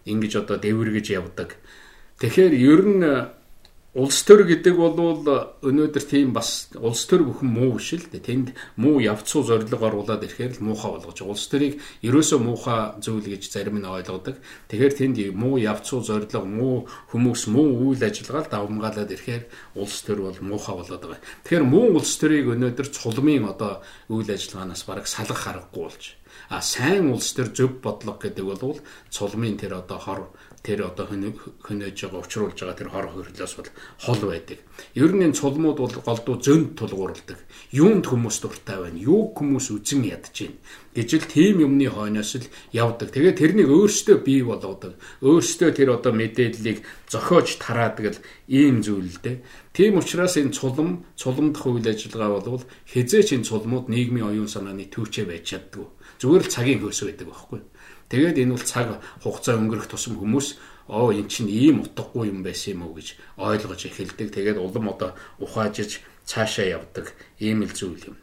ингэж 0.07 0.33
одоо 0.43 0.57
дэвэргэж 0.59 1.07
явдаг. 1.15 1.57
Тэгэхээр 2.19 2.53
ер 2.55 2.83
нь 2.87 3.05
улс 3.93 4.25
төр 4.25 4.49
гэдэг 4.49 4.73
бол 4.73 4.97
өнөөдөр 5.61 6.05
тийм 6.09 6.33
бас 6.33 6.73
улс 6.81 7.05
төр 7.05 7.29
бүхэн 7.29 7.49
муу 7.53 7.77
биш 7.77 7.93
л 7.93 8.09
дээ. 8.09 8.25
Тэнд 8.25 8.49
муу 8.81 9.05
явцуу 9.05 9.45
зориг 9.45 9.69
оруулаад 9.69 10.25
ирэхээр 10.25 10.57
л 10.57 10.65
муухай 10.65 10.97
болгож. 10.97 11.21
Улс 11.21 11.45
төрийг 11.53 11.77
ерөөсөө 12.01 12.41
муухай 12.41 12.97
зүйл 13.05 13.29
гэж 13.29 13.53
зарим 13.53 13.77
нь 13.77 13.85
ойлгодог. 13.85 14.41
Тэгэхээр 14.73 14.97
тэнд 14.97 15.17
муу 15.37 15.61
явцуу 15.61 16.01
зориг, 16.01 16.33
муу 16.33 16.89
хүмүүс, 17.13 17.53
муу 17.53 17.93
үйл 17.93 18.01
ажиллагаа 18.01 18.49
давмгаалаад 18.49 19.13
ирэхээр 19.13 19.45
улс 19.77 20.01
төр 20.09 20.25
бол 20.25 20.41
муухай 20.41 20.73
болоод 20.73 21.03
байгаа. 21.05 21.21
Тэгэхээр 21.45 21.69
муу 21.69 22.01
улс 22.01 22.17
төрийг 22.17 22.49
өнөөдөр 22.49 22.89
цулмын 22.97 23.45
одоо 23.45 23.85
үйл 24.09 24.33
ажиллагаанаас 24.33 24.89
бараг 24.89 25.05
салгах 25.05 25.45
аргагүй 25.53 25.85
болж. 25.85 26.17
А 26.49 26.61
сайн 26.61 27.13
улс 27.13 27.33
төр 27.37 27.49
зөв 27.57 27.71
бодлого 27.83 28.19
гэдэг 28.21 28.45
бол 28.45 28.81
цулмын 29.11 29.57
тэр 29.57 29.81
одоо 29.81 29.99
хор 29.99 30.21
тэр 30.63 30.87
одоо 30.87 31.11
хөнөөж 31.11 31.99
байгаа 31.99 32.23
учруулж 32.23 32.55
байгаа 32.55 32.79
тэр 32.79 32.91
хор 32.95 33.07
хөрөлөөс 33.11 33.55
бол 33.59 33.71
хол 33.99 34.23
байдаг. 34.31 34.59
Ер 34.95 35.11
нь 35.11 35.27
энэ 35.27 35.35
цулмууд 35.35 35.79
бол 35.83 35.97
голдуу 36.07 36.39
зөнд 36.39 36.79
тулгуурладаг. 36.79 37.39
Юунд 37.75 38.07
хүмүүс 38.07 38.37
дуртай 38.39 38.79
байна? 38.79 38.95
Юуг 38.95 39.35
хүмүүс 39.35 39.75
үзэн 39.75 40.07
ядж 40.07 40.31
байна? 40.31 40.59
гэж 40.93 41.25
л 41.25 41.25
тийм 41.25 41.65
юмны 41.65 41.89
хойноос 41.89 42.37
л 42.37 42.53
явдаг. 42.73 43.17
Тэгээ 43.17 43.33
тэрнийг 43.33 43.69
өөрсдөө 43.73 44.17
бий 44.21 44.45
болгодог. 44.45 45.01
Өөрсдөө 45.25 45.71
тэр 45.73 45.97
одоо 45.97 46.13
мэдээллийг 46.13 46.85
зохиож 47.09 47.57
тараадаг 47.57 48.13
л 48.13 48.23
ийм 48.45 48.85
зүйл 48.85 49.09
л 49.09 49.21
дээ. 49.25 49.41
Тийм 49.73 49.97
учраас 49.97 50.37
энэ 50.37 50.53
цулам, 50.53 51.09
цуламдах 51.17 51.65
үйл 51.65 51.89
ажиллагаа 51.89 52.45
бол 52.45 52.65
хизээч 52.93 53.41
энэ 53.41 53.49
цулмууд 53.49 53.89
нийгмийн 53.89 54.37
оюун 54.37 54.53
санааны 54.53 54.85
төвчөө 54.93 55.33
байж 55.33 55.57
чаддаг. 55.57 55.89
Зүгээр 56.23 56.43
л 56.47 56.55
цагийн 56.55 56.81
хөөс 56.87 57.01
байдаг 57.03 57.27
байхгүй. 57.27 57.61
Тэгээд 58.07 58.41
энэ 58.47 58.55
бол 58.55 58.63
цаг 58.63 58.89
хугацаа 59.27 59.59
өнгөрөх 59.59 59.91
тусам 59.91 60.15
хүмүүс 60.23 60.49
оо 60.87 61.11
эн 61.11 61.27
чинь 61.27 61.51
ийм 61.51 61.83
утгагүй 61.83 62.31
юм 62.31 62.47
байсан 62.47 62.79
юм 62.79 62.87
уу 62.87 62.95
гэж 62.95 63.19
ойлгож 63.43 63.81
эхэлдэг. 63.91 64.31
Тэгээд 64.31 64.63
улам 64.63 64.95
одоо 64.95 65.19
ухаажиж 65.43 65.99
цаашаа 66.23 66.79
явдаг 66.79 67.11
ийм 67.43 67.67
л 67.67 67.75
зүйл 67.75 68.15
юм. 68.15 68.17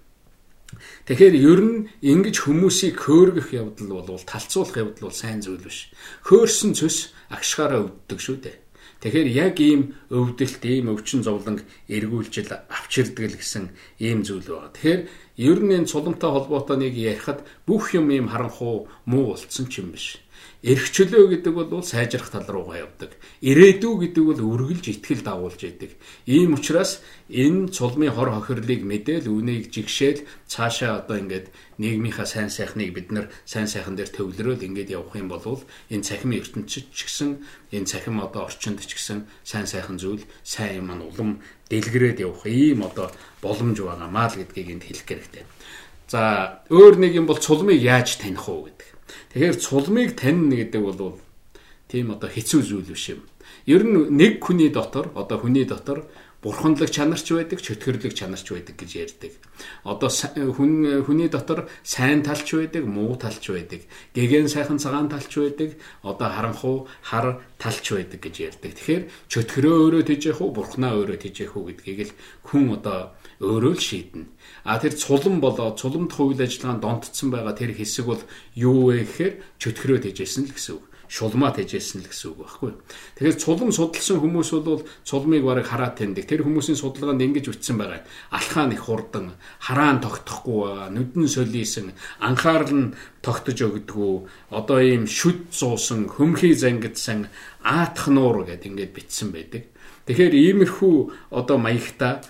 Тэгэхээр 1.10 1.36
ер 1.36 1.60
нь 1.66 1.78
ингэж 2.06 2.46
хүмүүсийг 2.46 2.96
хөөргөх 3.02 3.50
явдал 3.58 4.06
бол 4.06 4.22
талцуулах 4.22 4.78
явдал 4.78 5.10
бол 5.10 5.18
сайн 5.18 5.42
зүйл 5.42 5.66
биш. 5.66 5.90
Хөөрсөн 6.30 6.78
цөс 6.78 7.12
агшгаараа 7.34 7.90
өвддөг 7.90 8.20
шүү 8.22 8.38
дээ. 8.46 8.58
Тэгэхээр 9.00 9.30
яг 9.32 9.56
ийм 9.64 9.96
өвдөлт, 10.12 10.62
ийм 10.68 10.92
өвчин 10.92 11.24
зовлон 11.24 11.64
эргүүлжил 11.88 12.52
авчирдаг 12.68 13.32
л 13.32 13.40
гэсэн 13.40 13.72
ийм 13.98 14.28
зүйл 14.28 14.44
байна. 14.44 14.76
Тэгэхээр 14.76 15.02
ер 15.40 15.64
нь 15.64 15.72
энэ 15.72 15.88
цуламтай 15.88 16.28
холбоотой 16.36 16.78
нэг 16.84 16.94
ярихад 17.00 17.48
бүх 17.64 17.96
юм 17.96 18.12
ийм 18.12 18.28
харанхуу 18.28 18.92
муу 19.08 19.24
болцсон 19.32 19.72
ч 19.72 19.80
юм 19.80 19.96
биш. 19.96 20.20
Эрхчлөө 20.60 21.40
гэдэг 21.40 21.54
бол 21.56 21.84
сайжрах 21.88 22.36
тал 22.36 22.44
руугаа 22.44 22.84
явдаг. 22.84 23.16
Ирээдүй 23.40 24.12
гэдэг 24.12 24.24
бол 24.28 24.42
үргэлж 24.44 24.92
итгэл 24.92 25.24
дагуулж 25.24 25.56
идэг. 25.64 25.96
Ийм 26.28 26.60
учраас 26.60 27.00
энэ 27.32 27.72
цулмын 27.72 28.12
хор 28.12 28.36
хохирлыг 28.36 28.84
мэдээл 28.84 29.32
үнийг 29.32 29.72
жигшээл 29.72 30.28
цаашаа 30.52 31.00
одоо 31.00 31.16
ингээд 31.16 31.48
нийгмийнхаа 31.80 32.28
сайн 32.28 32.52
сайхныг 32.52 32.92
бид 32.92 33.08
нар 33.16 33.32
сайн 33.48 33.72
сайхан 33.72 33.96
дээр 33.96 34.12
төвлөрөөл 34.12 34.68
ингээд 34.68 34.92
явах 35.00 35.16
юм 35.16 35.32
бол 35.32 35.64
энэ 35.88 36.04
цахим 36.04 36.36
ертөнцид 36.36 36.92
ч 36.92 37.08
гэсэн 37.08 37.40
энэ 37.72 37.88
цахим 37.88 38.20
одоо 38.20 38.52
орчинд 38.52 38.84
ч 38.84 39.00
гэсэн 39.00 39.32
сайн 39.48 39.64
сайхан 39.64 39.96
зүйл 39.96 40.28
сайн 40.44 40.84
юм 40.84 40.92
улам 40.92 41.40
дэлгэрээд 41.72 42.20
явах 42.20 42.44
ийм 42.52 42.84
одоо 42.84 43.08
боломж 43.40 43.80
байгаамаа 43.80 44.28
л 44.28 44.44
гэдгийг 44.44 44.76
энд 44.76 44.84
хэлэх 44.84 45.08
хэрэгтэй. 45.08 45.44
За 46.10 46.66
өөр 46.68 47.00
нэг 47.00 47.16
юм 47.16 47.32
бол 47.32 47.38
цулмыг 47.38 47.78
яаж 47.80 48.18
таних 48.18 48.50
уу 48.50 48.68
гэдэг. 48.68 48.79
Тэгэхээр 49.34 49.58
цулмыг 49.58 50.16
таньна 50.16 50.56
гэдэг 50.56 50.82
бол 50.82 51.20
тийм 51.90 52.14
одоо 52.14 52.30
хэцүү 52.30 52.62
зүйл 52.62 52.90
биш 52.94 53.18
юм. 53.18 53.26
Ер 53.66 53.82
нь 53.84 54.14
нэг 54.14 54.42
хүний 54.46 54.70
дотор 54.70 55.10
одоо 55.18 55.42
хүний 55.42 55.66
дотор 55.66 56.06
бурханлаг 56.42 56.88
чанарч 56.90 57.28
байдаг, 57.36 57.60
чөтгөрлөг 57.60 58.16
чанарч 58.16 58.48
байдаг 58.48 58.76
гэж 58.80 58.92
ярьдаг. 58.96 59.32
Одоо 59.84 60.08
хүн 60.08 61.04
хүний 61.04 61.28
дотор 61.28 61.68
сайн 61.84 62.24
талч 62.24 62.56
байдаг, 62.56 62.88
муу 62.88 63.20
талч 63.20 63.44
байдаг. 63.52 63.84
Гэгэн 64.16 64.48
сайхан 64.48 64.80
цагаан 64.80 65.12
талч 65.12 65.36
байдаг, 65.36 65.76
одоо 66.00 66.30
харанхуу 66.32 66.88
хар 67.04 67.44
талч 67.60 67.92
байдаг 67.92 68.24
гэж 68.24 68.36
ярьдаг. 68.40 68.72
Тэгэхээр 68.72 69.04
чөтгөрөө 69.28 69.76
өөрөө 69.84 70.04
тэжээх 70.08 70.40
үү, 70.40 70.52
бурхнаа 70.56 70.96
өөрөө 70.96 71.18
тэжээх 71.28 71.60
үү 71.60 71.64
гэдгийг 71.76 72.00
л 72.08 72.16
хүн 72.48 72.80
одоо 72.80 73.12
өөрөө 73.40 73.74
л 73.76 73.80
шийднэ. 73.80 74.28
А 74.68 74.80
тэр 74.84 74.94
цулам 75.00 75.40
болоо 75.40 75.72
цуламд 75.76 76.12
хувил 76.12 76.44
ажиллагаанд 76.44 76.84
донтцсон 76.84 77.32
байгаа 77.32 77.56
тэр 77.56 77.72
хэсэг 77.72 78.06
бол 78.06 78.22
юу 78.56 78.92
вэ 78.92 79.08
гэхээр 79.08 79.34
чөтгөрөө 79.64 80.00
тэжээсэн 80.12 80.44
л 80.48 80.56
гэсэн 80.56 80.76
үг 80.76 80.90
шулмаа 81.10 81.50
тэжээсэн 81.58 82.06
л 82.06 82.08
гэсэн 82.08 82.38
үг 82.38 82.38
байхгүй. 82.46 82.72
Тэгэхээр 83.18 83.42
цулам 83.42 83.74
судалсан 83.74 84.22
хүмүүс 84.22 84.50
бол 84.62 84.86
цулмыг 85.02 85.42
барыг 85.42 85.66
хараад 85.66 85.98
таньдаг. 85.98 86.30
Тэр 86.30 86.46
хүмүүсийн 86.46 86.78
судалгаанд 86.78 87.26
ингэж 87.26 87.50
үтсэн 87.50 87.82
байгаа. 87.82 88.06
Алхаан 88.30 88.78
их 88.78 88.86
хурдан, 88.86 89.34
хараан 89.58 90.06
тогтохгүй 90.06 90.70
байгаа, 90.70 90.94
нүдэн 90.94 91.26
солиисэн, 91.26 91.98
анхаарал 92.22 92.94
нь 92.94 92.94
тогтож 93.26 93.58
өгдөггүй. 93.58 94.30
Одоо 94.54 94.80
ийм 94.86 95.10
шүд 95.10 95.50
зуусан, 95.50 96.14
хөмхий 96.14 96.54
зангидсан, 96.54 97.26
аатах 97.66 98.14
нуур 98.14 98.46
гэдээ 98.46 98.70
ингэж 98.70 98.90
битсэн 98.94 99.34
байдаг. 99.34 99.66
Тэгэхээр 100.06 100.34
иймэрхүү 100.38 100.96
одоо 101.34 101.58
маягта 101.58 102.22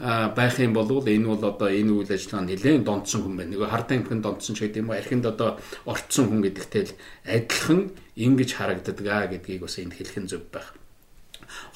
байх 0.00 0.56
юм 0.58 0.72
бол 0.72 0.88
энэ 1.04 1.26
бол 1.28 1.44
одоо 1.44 1.68
энэ 1.68 1.92
үйл 1.92 2.08
ажиллагаа 2.08 2.48
нэлээд 2.48 2.84
донцсон 2.88 3.20
хүн 3.20 3.36
байна. 3.36 3.52
Нөгөө 3.52 3.68
хард 3.68 3.88
амтхан 3.92 4.20
донцсон 4.24 4.56
ч 4.56 4.64
гэдэг 4.64 4.80
юм 4.80 4.88
уу, 4.88 4.96
архинд 4.96 5.24
одоо 5.28 5.60
орцсон 5.84 6.24
хүн 6.32 6.40
гэдэгтэй 6.40 6.82
л 6.88 6.92
адилхан 7.28 7.80
ингэж 8.16 8.50
харагддаг 8.56 9.06
аа 9.06 9.28
гэдгийг 9.28 9.60
бас 9.60 9.76
энд 9.76 9.92
хэлэх 9.92 10.16
нь 10.24 10.30
зөв 10.32 10.48
байх. 10.48 10.72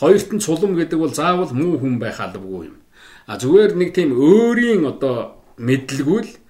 Хоёрт 0.00 0.32
нь 0.32 0.40
цулам 0.40 0.72
гэдэг 0.72 0.98
бол 0.98 1.12
заавал 1.12 1.52
муу 1.52 1.76
хүн 1.76 2.00
байх 2.00 2.16
албагүй 2.16 2.72
юм. 2.72 2.80
А 3.28 3.36
зүгээр 3.36 3.76
нэг 3.76 3.90
тийм 3.92 4.16
өөрийн 4.16 4.88
одоо 4.88 5.36
мэдлгүүл 5.60 6.43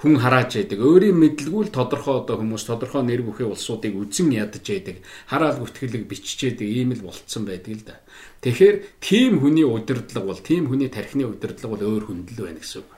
хүн 0.00 0.16
харааж 0.16 0.56
яадаг. 0.56 0.80
Өөрийн 0.80 1.16
мэдлгүй 1.20 1.68
л 1.68 1.76
тодорхой 1.76 2.24
одоо 2.24 2.40
хүмүүс 2.40 2.64
тодорхой 2.64 3.04
нэр 3.04 3.20
бүхий 3.20 3.44
улсуудыг 3.44 3.92
үзэн 3.92 4.32
ядаж 4.32 4.64
яадаг. 4.64 5.04
Хараал 5.28 5.60
бүртгэлэг 5.60 6.08
бичиж 6.08 6.40
яадаг 6.48 6.64
ийм 6.64 6.96
л 6.96 7.04
болцсон 7.04 7.44
байдаг 7.44 7.72
л 7.76 7.84
да. 7.84 8.00
Тэгэхээр 8.40 8.76
тийм 9.04 9.44
хүний 9.44 9.68
удирдлага 9.68 10.24
бол 10.32 10.40
тийм 10.40 10.72
хүний 10.72 10.88
тархины 10.88 11.28
удирдлага 11.28 11.76
бол 11.76 11.84
өөр 11.84 12.04
хүндэл 12.08 12.48
байна 12.48 12.64
гэсэн 12.64 12.80
үг. 12.80 12.90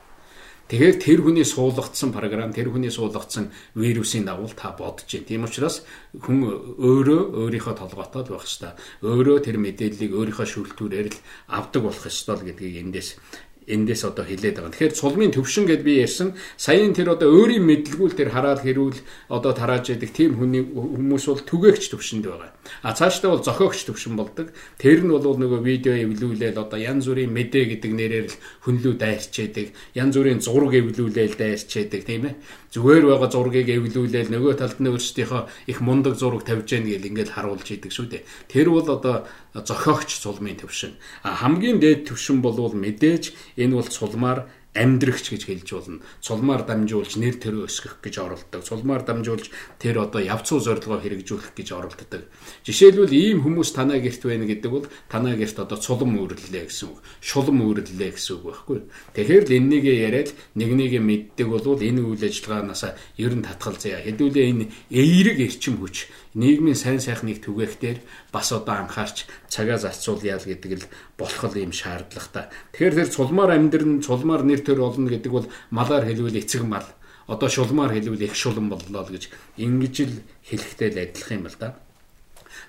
Тэгэхээр 0.71 0.97
тэр 1.03 1.21
хүний 1.27 1.45
суулгацсан 1.45 2.15
програм, 2.15 2.55
тэр 2.55 2.71
хүний 2.71 2.89
суулгацсан 2.89 3.51
вирусын 3.75 4.25
дагуу 4.25 4.49
та 4.55 4.71
бодож 4.71 5.05
байна. 5.11 5.27
Тийм 5.27 5.43
учраас 5.45 5.83
хүн 6.15 6.39
өөрөө 6.79 7.21
өөрийнхөө 7.45 7.75
толгоотоо 7.83 8.31
байх 8.31 8.47
хэвээр. 8.47 8.79
Өөрөө 9.03 9.39
тэр 9.43 9.59
мэдээллийг 9.59 10.15
өөрийнхөө 10.15 10.47
шүлтүүрээр 10.49 11.09
л 11.13 11.19
авдаг 11.51 11.83
болох 11.83 12.07
ёстой 12.07 12.35
л 12.41 12.47
гэдгийг 12.47 12.89
эндээс 12.89 13.19
эндээс 13.67 14.03
одоо 14.09 14.25
хилээд 14.25 14.59
байгаа. 14.59 14.73
Тэгэхээр 14.73 14.99
цулмын 14.99 15.33
төвшин 15.35 15.67
гэд 15.67 15.83
би 15.87 16.03
ярьсан. 16.03 16.35
Саяын 16.57 16.93
тэр 16.95 17.15
одоо 17.15 17.31
өөрийн 17.31 17.63
мэдлгүүл 17.63 18.15
тэр 18.19 18.31
хараал 18.35 18.63
хэрүүл 18.63 18.99
одоо 19.29 19.53
тарааж 19.53 19.95
яадаг 19.95 20.11
тийм 20.11 20.39
хүний 20.39 20.63
хүмүүс 20.63 21.25
бол 21.29 21.43
түгээгч 21.43 21.85
төвшөнд 21.93 22.25
байгаа. 22.27 22.51
А 22.83 22.95
цаашдаа 22.95 23.35
бол 23.35 23.43
зохиогч 23.43 23.87
төвшин 23.87 24.15
болдог. 24.15 24.55
Тэр 24.79 25.03
нь 25.03 25.11
бол 25.11 25.35
нөгөө 25.39 25.61
видео 25.63 25.95
эвлүүлээл 25.99 26.63
одоо 26.63 26.79
янз 26.79 27.11
бүрийн 27.11 27.35
мэдээ 27.35 27.65
гэдэг 27.79 27.93
нэрээр 27.93 28.27
л 28.31 28.37
хүнлүү 28.67 28.95
дайрч 28.99 29.35
яадаг. 29.39 29.75
Янз 29.99 30.15
бүрийн 30.15 30.41
зураг 30.41 30.73
эвлүүлээл 30.75 31.35
дайрч 31.35 31.71
яадаг 31.75 32.03
тийм 32.07 32.23
ээ. 32.31 32.35
Зүгээр 32.73 33.05
байгаа 33.05 33.29
зургийг 33.29 33.69
эвлүүлээл 33.69 34.33
нөгөө 34.33 34.55
талд 34.57 34.79
нь 34.81 34.89
өөрсдийнхөө 34.89 35.43
их 35.69 35.79
мундаг 35.85 36.17
зураг 36.17 36.47
тавьж 36.49 36.73
яах 36.73 36.89
гэл 36.89 37.09
ингээд 37.11 37.35
харуулж 37.37 37.69
идэг 37.69 37.93
шүү 37.93 38.07
дээ. 38.09 38.23
Тэр 38.49 38.73
бол 38.73 38.89
одоо 38.89 39.29
зохиогч 39.53 40.17
цулмын 40.25 40.57
төвшин. 40.57 40.97
А 41.21 41.37
хамгийн 41.37 41.77
дээд 41.77 42.09
төвшин 42.09 42.41
бол 42.41 42.57
мэдээж 42.57 43.52
энэ 43.57 43.75
бол 43.77 43.89
цулмаар 43.89 44.49
амьдрагч 44.75 45.37
гэж 45.37 45.43
хэлж 45.45 45.69
болно. 45.77 46.01
Цулмаар 46.25 46.65
дамжуулж 46.65 47.21
нэр 47.21 47.37
төрөө 47.37 47.69
өсгөх 47.69 48.01
гэж 48.01 48.25
оролддог. 48.25 48.65
Цулмаар 48.65 49.05
дамжуулж 49.05 49.53
тэр 49.77 50.01
одоо 50.01 50.25
явцуу 50.25 50.65
зорилгоо 50.65 50.97
хэрэгжүүлэх 50.97 51.53
гэж 51.53 51.69
оролддог. 51.77 52.25
Жишээлбэл 52.65 53.13
ийм 53.13 53.45
хүмүүс 53.45 53.69
танаа 53.77 54.01
герт 54.01 54.25
байна 54.25 54.49
гэдэг 54.49 54.71
бол 54.73 54.89
танаа 55.13 55.37
герт 55.37 55.61
одоо 55.61 55.77
цулам 55.77 56.17
үүрлээ 56.17 56.73
гэсэн 56.73 56.89
үг. 56.89 57.05
Шулам 57.21 57.61
үүрлээ 57.61 58.17
гэсэн 58.17 58.33
үг 58.41 58.45
байхгүй. 58.49 58.81
Тэгэхээр 59.13 59.45
л 59.45 59.57
эннийгээ 59.61 59.97
яриад 60.09 60.31
нэг 60.57 60.71
нэгэ 60.73 61.01
мэддэг 61.05 61.47
бол 61.53 61.77
энэ 61.77 62.01
үйл 62.01 62.25
ажиллагаанаас 62.25 62.97
ер 63.21 63.33
нь 63.37 63.45
татгалзъя. 63.45 64.01
Хэдүүлээ 64.09 64.47
энэ 64.57 64.65
эерэг 64.89 65.37
эрчим 65.53 65.85
хүч 65.85 66.09
нийгмийн 66.35 66.77
сайн 66.77 67.01
сайхныг 67.01 67.45
түгээхтэр 67.45 68.01
бас 68.33 68.53
одоо 68.53 68.81
анхаарч 68.81 69.29
цагаа 69.53 69.77
зарцуулъя 69.77 70.41
л 70.41 70.49
гэдэг 70.49 70.73
л 70.81 70.87
болох 71.21 71.53
юм 71.57 71.73
шаардлагатай. 71.73 72.49
Тэгэхээр 72.73 72.97
тэр 72.97 73.09
цулмаар 73.13 73.51
амьдрын 73.53 74.01
цулмаар 74.01 74.43
нэр 74.43 74.65
төр 74.65 74.81
олно 74.81 75.13
гэдэг 75.13 75.33
бол 75.33 75.47
малаар 75.69 76.09
хэлвэл 76.09 76.41
эцэг 76.41 76.65
мал. 76.65 76.89
Одоо 77.29 77.49
шулмаар 77.53 77.93
хэлвэл 77.93 78.25
их 78.25 78.35
шулан 78.35 78.73
боллоо 78.73 79.05
л 79.05 79.13
гэж 79.13 79.29
ингэж 79.61 79.97
л 80.09 80.15
хэлэхтэй 80.49 80.89
л 80.89 81.03
адилхан 81.05 81.39
юм 81.45 81.47
л 81.53 81.57
да. 81.61 81.77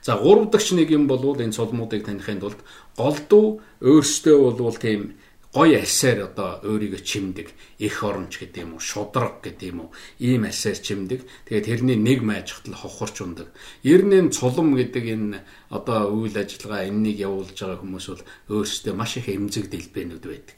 За 0.04 0.20
гурав 0.20 0.52
дахь 0.52 0.72
нэг 0.76 0.92
юм 0.92 1.08
бол 1.08 1.24
энэ 1.40 1.56
цулмуудыг 1.56 2.04
таних 2.04 2.28
тулд 2.28 2.60
голдуу 3.00 3.64
өөрсдөө 3.80 4.60
бол 4.60 4.76
тийм 4.76 5.16
гой 5.54 5.78
арьсаар 5.78 6.34
одоо 6.34 6.66
өөрийгөө 6.66 7.02
чимдэг 7.06 7.54
их 7.78 8.02
оронч 8.02 8.42
гэдэг 8.42 8.66
юм 8.66 8.74
уу 8.74 8.82
шудраг 8.82 9.46
гэдэг 9.46 9.70
юм 9.70 9.80
уу 9.86 9.90
ийм 10.18 10.50
арьсаар 10.50 10.82
чимдэг. 10.82 11.22
Тэгээд 11.46 11.70
тэрний 11.70 11.98
нэг 11.98 12.26
майж 12.26 12.58
хатал 12.58 12.74
хохорч 12.74 13.22
ундаг. 13.22 13.54
Ер 13.86 14.02
нь 14.02 14.34
цулам 14.34 14.74
гэдэг 14.74 15.06
энэ 15.14 15.46
одоо 15.70 16.10
үйл 16.10 16.34
ажиллагаа 16.34 16.90
энэнийг 16.90 17.22
явуулж 17.22 17.54
байгаа 17.54 17.86
хүмүүс 17.86 18.06
бол 18.10 18.24
өөрсдөө 18.50 18.94
маш 18.98 19.22
их 19.22 19.30
эмзэг 19.30 19.70
дэлбэнүүд 19.70 20.26
байдаг. 20.26 20.58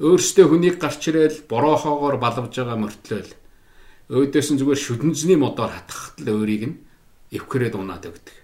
Өөрсдөө 0.00 0.46
хүнийг 0.48 0.80
гарч 0.80 1.02
ирээл 1.12 1.44
бороохоогоор 1.44 2.16
балавж 2.16 2.56
байгаа 2.56 2.80
мөртлөөл 2.80 3.32
өөдөөс 4.08 4.48
нь 4.52 4.60
зүгээр 4.60 4.80
шүдэнзний 4.80 5.36
модоор 5.36 5.72
хатгахтал 5.72 6.32
өөрийг 6.32 6.62
нь 6.64 6.76
эвхрээд 7.32 7.76
унаад 7.76 8.08
өгдөг. 8.08 8.36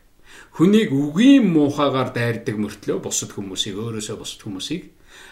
Хүнийг 0.57 0.93
үгийн 0.93 1.49
муухагаар 1.53 2.13
дайрдаг 2.13 2.57
мөртлөө 2.61 2.99
бусад 3.01 3.33
хүмүүсийг 3.33 3.77
өөрөөсөө 3.77 4.17
бусад 4.21 4.41
хүмүүсийг 4.45 4.83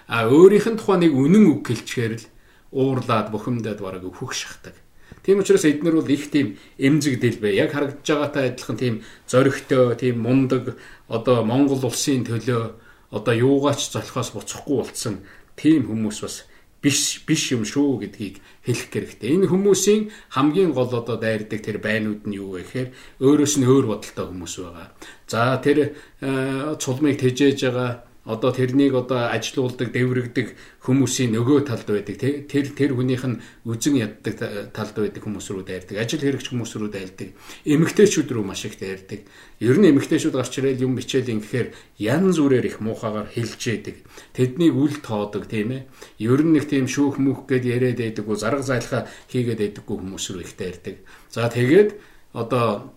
А 0.08 0.24
өөрийнх 0.24 0.66
нь 0.72 0.78
тухай 0.80 0.98
нэг 1.04 1.12
үнэн 1.12 1.44
үг 1.52 1.68
гэлчээр 1.68 2.12
л 2.16 2.24
уурлаад 2.72 3.28
бухимдаад 3.28 3.80
бараг 3.84 4.08
өвхөх 4.08 4.32
шахдаг. 4.32 4.72
Тийм 5.20 5.44
учраас 5.44 5.68
эднэр 5.68 6.00
бол 6.00 6.08
их 6.08 6.32
тийм 6.32 6.56
эмзэг 6.80 7.20
дэлбэ. 7.20 7.52
Яг 7.52 7.76
харагдж 7.76 8.08
байгаатай 8.08 8.56
адилхан 8.56 8.76
тийм 8.80 8.94
зоригтой, 9.28 9.96
тийм 10.00 10.24
мундаг 10.24 10.80
одоо 11.08 11.44
Монгол 11.44 11.84
улсын 11.84 12.24
төлөө 12.24 12.72
одоо 13.12 13.34
юугаач 13.36 13.92
золихоос 13.92 14.32
буцахгүй 14.32 14.76
болцсон 14.80 15.20
тийм 15.56 15.84
хүмүүс 15.88 16.24
бас 16.24 16.48
биш 16.80 17.24
биш 17.26 17.52
юм 17.52 17.68
шүү 17.68 18.06
гэдгийг 18.06 18.40
хэлэх 18.64 18.88
хэрэгтэй. 18.88 19.34
Энэ 19.34 19.50
хүмүүсийн 19.52 20.08
хамгийн 20.32 20.72
гол 20.72 20.88
одоо 20.88 21.20
дайрдаг 21.20 21.60
тэр 21.60 21.82
байнууд 21.82 22.24
нь 22.24 22.38
юу 22.38 22.54
вэ 22.54 22.64
гэхээр 22.64 22.88
өөрөөс 23.20 23.54
нь 23.58 23.68
өөр 23.68 23.84
бодолтой 23.90 24.26
хүмүүс 24.30 24.54
байгаа. 24.62 24.88
За 25.26 25.58
тэр 25.58 25.98
э, 26.22 26.76
цулмыг 26.78 27.18
тэжээж 27.18 27.58
байгаа 27.66 28.07
одоо 28.28 28.52
тэрнийг 28.52 28.92
одоо 28.92 29.32
ажилуулдаг, 29.32 29.88
дэврэгдэг 29.88 30.52
хүмүүсийн 30.84 31.32
нөгөө 31.32 31.64
талд 31.64 31.88
байдаг. 31.88 32.44
Тэр 32.44 32.66
тэр 32.76 32.92
хүнийх 32.92 33.24
нь 33.24 33.40
үзен 33.64 33.96
яддаг 33.96 34.36
талд 34.76 34.92
байдаг 35.00 35.24
хүмүүс 35.24 35.48
рүү 35.48 35.64
дайрдаг. 35.64 35.96
Ажил 35.96 36.20
хэрэгч 36.20 36.52
хүмүүс 36.52 36.76
рүү 36.76 36.92
дайрдаг. 36.92 37.32
Эмэгтэйчүүд 37.64 38.28
рүү 38.28 38.44
маш 38.44 38.68
их 38.68 38.76
дайрдаг. 38.76 39.24
Ер 39.64 39.80
нь 39.80 39.88
эмэгтэйчүүд 39.88 40.36
гарч 40.36 40.60
ирэл 40.60 40.84
юм 40.84 41.00
бичээл 41.00 41.32
ингэхээр 41.40 41.72
янз 42.04 42.36
бүрээр 42.36 42.68
их 42.68 42.84
муухагаар 42.84 43.32
хэлж 43.32 43.60
яадаг. 43.64 43.96
Тэднийг 44.36 44.76
үл 44.76 45.00
тоодог 45.00 45.48
тийм 45.48 45.72
ээ. 45.72 45.82
Ер 46.20 46.44
нь 46.44 46.52
нэг 46.52 46.68
тийм 46.68 46.84
шүүх 46.84 47.16
мүх 47.16 47.48
гэд 47.48 47.64
яриад 47.64 47.96
байдаггүй, 47.96 48.36
зарга 48.36 48.60
зайлхаа 48.60 49.08
хийгээд 49.32 49.80
байдаггүй 49.80 49.96
хүмүүс 50.04 50.24
рүү 50.36 50.44
их 50.44 50.52
дайрдаг. 50.52 51.00
За 51.32 51.48
тэгээд 51.48 51.96
одоо 52.36 52.92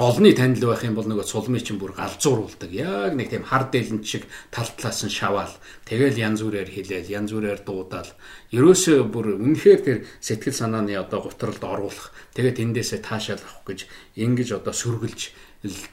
олны 0.00 0.32
танил 0.32 0.72
байх 0.72 0.80
юм 0.88 0.96
бол 0.96 1.04
нөгөө 1.04 1.28
цулмын 1.28 1.60
чинь 1.60 1.76
бүр 1.76 1.92
галзууруулдаг. 1.92 2.72
Яг 2.72 3.12
нэг 3.12 3.28
тийм 3.28 3.44
хар 3.44 3.68
дээлэн 3.68 4.00
шиг 4.00 4.24
тал 4.48 4.64
талаас 4.72 5.04
нь 5.04 5.12
шаваал. 5.12 5.52
Тэгэл 5.84 6.16
янз 6.16 6.40
бүрээр 6.40 6.72
хилээл, 6.72 7.12
янз 7.20 7.36
бүрээр 7.36 7.60
дуудаал. 7.68 8.08
Ерөөсөө 8.48 8.98
бүр 9.12 9.36
үнэхээр 9.36 9.80
тэр 9.84 9.98
сэтгэл 10.24 10.56
санааны 10.56 10.96
одоо 10.96 11.28
гутралд 11.28 11.60
оруулах. 11.60 12.16
Тэгээд 12.32 12.64
эндээсээ 12.64 13.00
таашаал 13.04 13.44
авах 13.44 13.68
гэж 13.68 13.80
ингэж 14.16 14.48
одоо 14.56 14.72
сөргөлж 14.72 15.36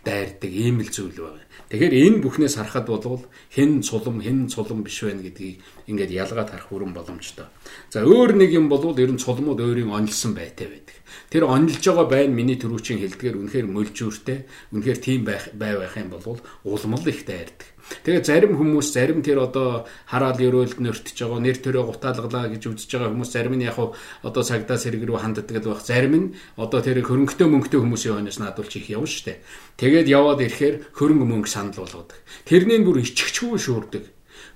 дайрдаг 0.08 0.52
ийм 0.52 0.80
л 0.80 0.88
зүйл 0.88 1.20
байна. 1.28 1.44
Тэгэхээр 1.68 1.96
энэ 2.08 2.24
бүхнээс 2.24 2.56
харахад 2.56 2.88
бол 2.88 3.28
хэн 3.52 3.84
цулам 3.84 4.24
хэн 4.24 4.48
цулам 4.48 4.88
биш 4.88 5.04
байна 5.04 5.20
гэдгийг 5.20 5.60
ингээд 5.92 6.16
ялгаад 6.16 6.50
харах 6.56 6.72
бүрэн 6.72 6.96
боломжтой. 6.96 7.52
За 7.92 8.08
өөр 8.08 8.40
нэг 8.40 8.56
юм 8.56 8.72
бол 8.72 8.96
ер 8.96 9.12
нь 9.12 9.20
цулмууд 9.20 9.60
өөрийн 9.60 9.92
онилсон 9.92 10.32
байтай 10.32 10.72
байдаг. 10.72 10.97
Тэр 11.30 11.44
онилж 11.48 11.84
байгаа 11.84 12.08
байн 12.08 12.32
миний 12.36 12.60
төрүүчийн 12.60 13.00
хэлдгээр 13.04 13.40
үнэхээр 13.40 13.68
мөлжүүртэй, 13.68 14.40
үнэхээр 14.72 15.00
тийм 15.00 15.22
байх 15.28 15.52
бай 15.54 15.76
байх 15.76 15.96
юм 15.98 16.12
бол 16.12 16.40
улмал 16.64 17.08
их 17.08 17.24
дайрдаг. 17.28 17.78
Тэгээ 18.04 18.24
зарим 18.28 18.54
хүмүүс 18.60 18.88
зарим 18.92 19.24
тэр 19.24 19.48
одоо 19.48 19.88
хараал 20.12 20.36
өрөөлд 20.36 20.84
нөртж 20.84 21.16
байгаа 21.24 21.40
нэр 21.40 21.58
төрөө 21.64 21.84
гутаалгалаа 21.88 22.52
гэж 22.52 22.64
үзэж 22.68 22.90
байгаа 23.00 23.12
хүмүүс 23.16 23.32
зарим 23.32 23.56
нь 23.56 23.64
яг 23.64 23.80
одоо 23.80 24.44
цагдаа 24.44 24.76
сэрэг 24.76 25.08
рүү 25.08 25.16
ханддаг 25.24 25.48
байх. 25.48 25.88
Зарим 25.88 26.14
нь 26.16 26.28
одоо 26.60 26.84
тэр 26.84 27.00
хөрөнгөтэй 27.00 27.48
мөнгөтэй 27.48 27.80
хүмүүсийн 27.80 28.16
хойноос 28.20 28.40
наадуулж 28.44 28.74
их 28.76 28.92
явна 28.92 29.08
штэ. 29.08 29.40
Тэгээд 29.80 30.12
яваад 30.12 30.44
ирэхээр 30.44 30.76
хөрөнгө 31.00 31.28
мөнгө 31.32 31.48
санал 31.48 31.80
болгодог. 31.80 32.20
Тэрний 32.44 32.84
бүр 32.84 33.00
ичгчгүй 33.08 33.56
шуурдаг 33.56 34.04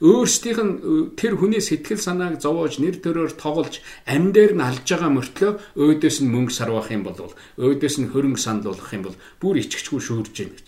өөрсдийнх 0.01 0.61
нь 0.65 0.73
тэр 1.13 1.37
хүний 1.37 1.61
сэтгэл 1.61 2.01
санааг 2.01 2.41
зовоож 2.41 2.81
нэр 2.81 2.97
төрөөр 3.05 3.37
тоглож 3.37 3.85
ам 4.09 4.33
дээр 4.33 4.57
нь 4.57 4.65
алж 4.65 4.81
байгаа 4.89 5.13
мөртлөө 5.13 5.51
өөдөөс 5.77 6.17
нь 6.25 6.31
мөнгө 6.33 6.53
сарвах 6.57 6.89
юм 6.89 7.05
бол 7.05 7.17
өөдөөс 7.21 7.95
нь 8.01 8.09
хөрөнгө 8.09 8.41
санал 8.41 8.73
болгох 8.73 8.91
юм 8.97 9.03
бол 9.05 9.17
бүр 9.37 9.61
ичгчгүй 9.61 10.01
шүүрж 10.01 10.33
гин 10.33 10.51
гэж. 10.57 10.67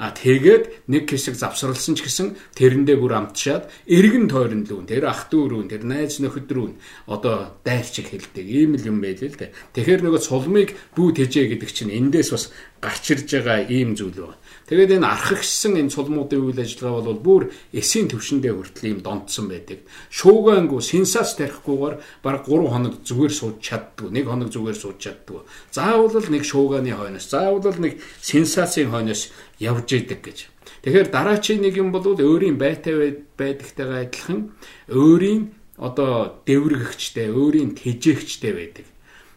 А 0.00 0.08
тэгээд 0.08 0.88
нэг 0.88 1.04
хэсэг 1.04 1.36
завсралсан 1.36 1.94
ч 1.94 2.02
гэсэн 2.02 2.28
тэрэндээ 2.56 2.96
бүр 2.96 3.12
амтшаад 3.12 3.68
эргэн 3.84 4.24
тойронд 4.24 4.72
лүүн 4.72 4.88
тэр 4.88 5.04
ах 5.04 5.28
дүү 5.28 5.44
рүү 5.52 5.62
тэр 5.68 5.84
найз 5.84 6.16
нөхөд 6.16 6.48
рүү 6.48 6.68
одоо 7.12 7.60
дайрчиг 7.60 8.08
хэлдэг 8.08 8.46
ийм 8.48 8.80
л 8.80 8.88
юм 8.88 9.04
байл 9.04 9.20
л 9.20 9.36
дээ. 9.36 9.52
Тэгэхээр 9.76 10.00
нөгөө 10.00 10.22
цулмыг 10.24 10.72
бүү 10.96 11.08
тэжээ 11.12 11.54
гэдэг 11.54 11.70
чинь 11.76 11.92
эндээс 11.92 12.32
бас 12.32 12.44
гарч 12.82 13.04
ирж 13.14 13.30
байгаа 13.30 13.62
ийм 13.70 13.94
зүйл 13.94 14.18
байна. 14.18 14.42
Тэгээд 14.66 14.98
энэ 14.98 15.06
архагчсан 15.06 15.78
энэ 15.78 15.94
цулмуудын 15.94 16.42
үйл 16.42 16.58
ажиллагаа 16.58 17.02
бол 17.06 17.20
бүр 17.22 17.42
эсийн 17.70 18.10
төвшөндөө 18.10 18.52
хүртэл 18.58 18.90
ийм 18.90 19.00
донтсон 19.06 19.46
байдаг. 19.46 19.86
Шуугаангу 20.10 20.82
сенсац 20.82 21.38
тарихгүйгээр 21.38 21.94
баг 22.26 22.42
3 22.42 22.72
хоног 22.72 22.94
зүгээр 23.06 23.32
сууж 23.38 23.56
чаддгүй. 23.62 24.10
1 24.10 24.26
хоног 24.26 24.50
зүгээр 24.50 24.78
сууж 24.82 24.98
чаддгүй. 24.98 25.46
Заавал 25.70 26.26
нэг 26.26 26.42
шуугааны 26.42 26.90
хойноос, 26.90 27.26
заавал 27.30 27.78
нэг 27.78 28.02
сенсацийн 28.18 28.90
хойноос 28.90 29.30
явж 29.62 29.88
идэг 29.94 30.20
гэж. 30.26 30.38
Тэгэхээр 30.82 31.08
дараачийн 31.14 31.62
нэг 31.62 31.78
юм 31.78 31.94
бол 31.94 32.02
өөрийн 32.02 32.58
байтай 32.58 33.22
байдагтайгаа 33.38 34.10
адилхан 34.10 34.50
өөрийн 34.90 35.54
одоо 35.78 36.42
дэврэгчтэй, 36.46 37.30
өөрийн 37.30 37.74
тэжээгчтэй 37.78 38.52
байдаг. 38.54 38.86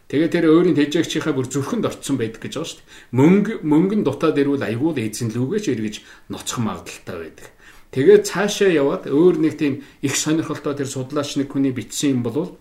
Тэгээ 0.06 0.30
тэр 0.30 0.44
өөрийн 0.54 0.78
тэжээгчийнхаа 0.78 1.34
бүр 1.34 1.50
зүрхэнд 1.50 1.90
орцсон 1.90 2.14
байдаг 2.14 2.38
гэж 2.46 2.54
байгаа 2.54 2.70
шүү 2.70 2.78
дээ. 2.78 2.90
Мөнгө 3.18 3.52
мөнгөн 3.66 4.02
дутаад 4.06 4.38
ирвэл 4.38 4.62
айгуул 4.62 4.94
эзэн 5.02 5.34
лүгэж 5.34 5.64
эргэж 5.74 5.94
ноцох 6.30 6.62
магадaltaй 6.62 7.16
байдаг. 7.26 7.46
Тэгээ 7.90 8.22
цаашаа 8.22 8.70
яваад 8.70 9.10
өөр 9.10 9.36
нэг 9.42 9.58
тийм 9.58 9.82
их 10.06 10.14
сонирхолтой 10.14 10.78
тэр 10.78 10.86
судлаач 10.86 11.34
нэг 11.34 11.50
хүний 11.50 11.74
бичсэн 11.74 12.18
юм 12.18 12.20
бол 12.22 12.54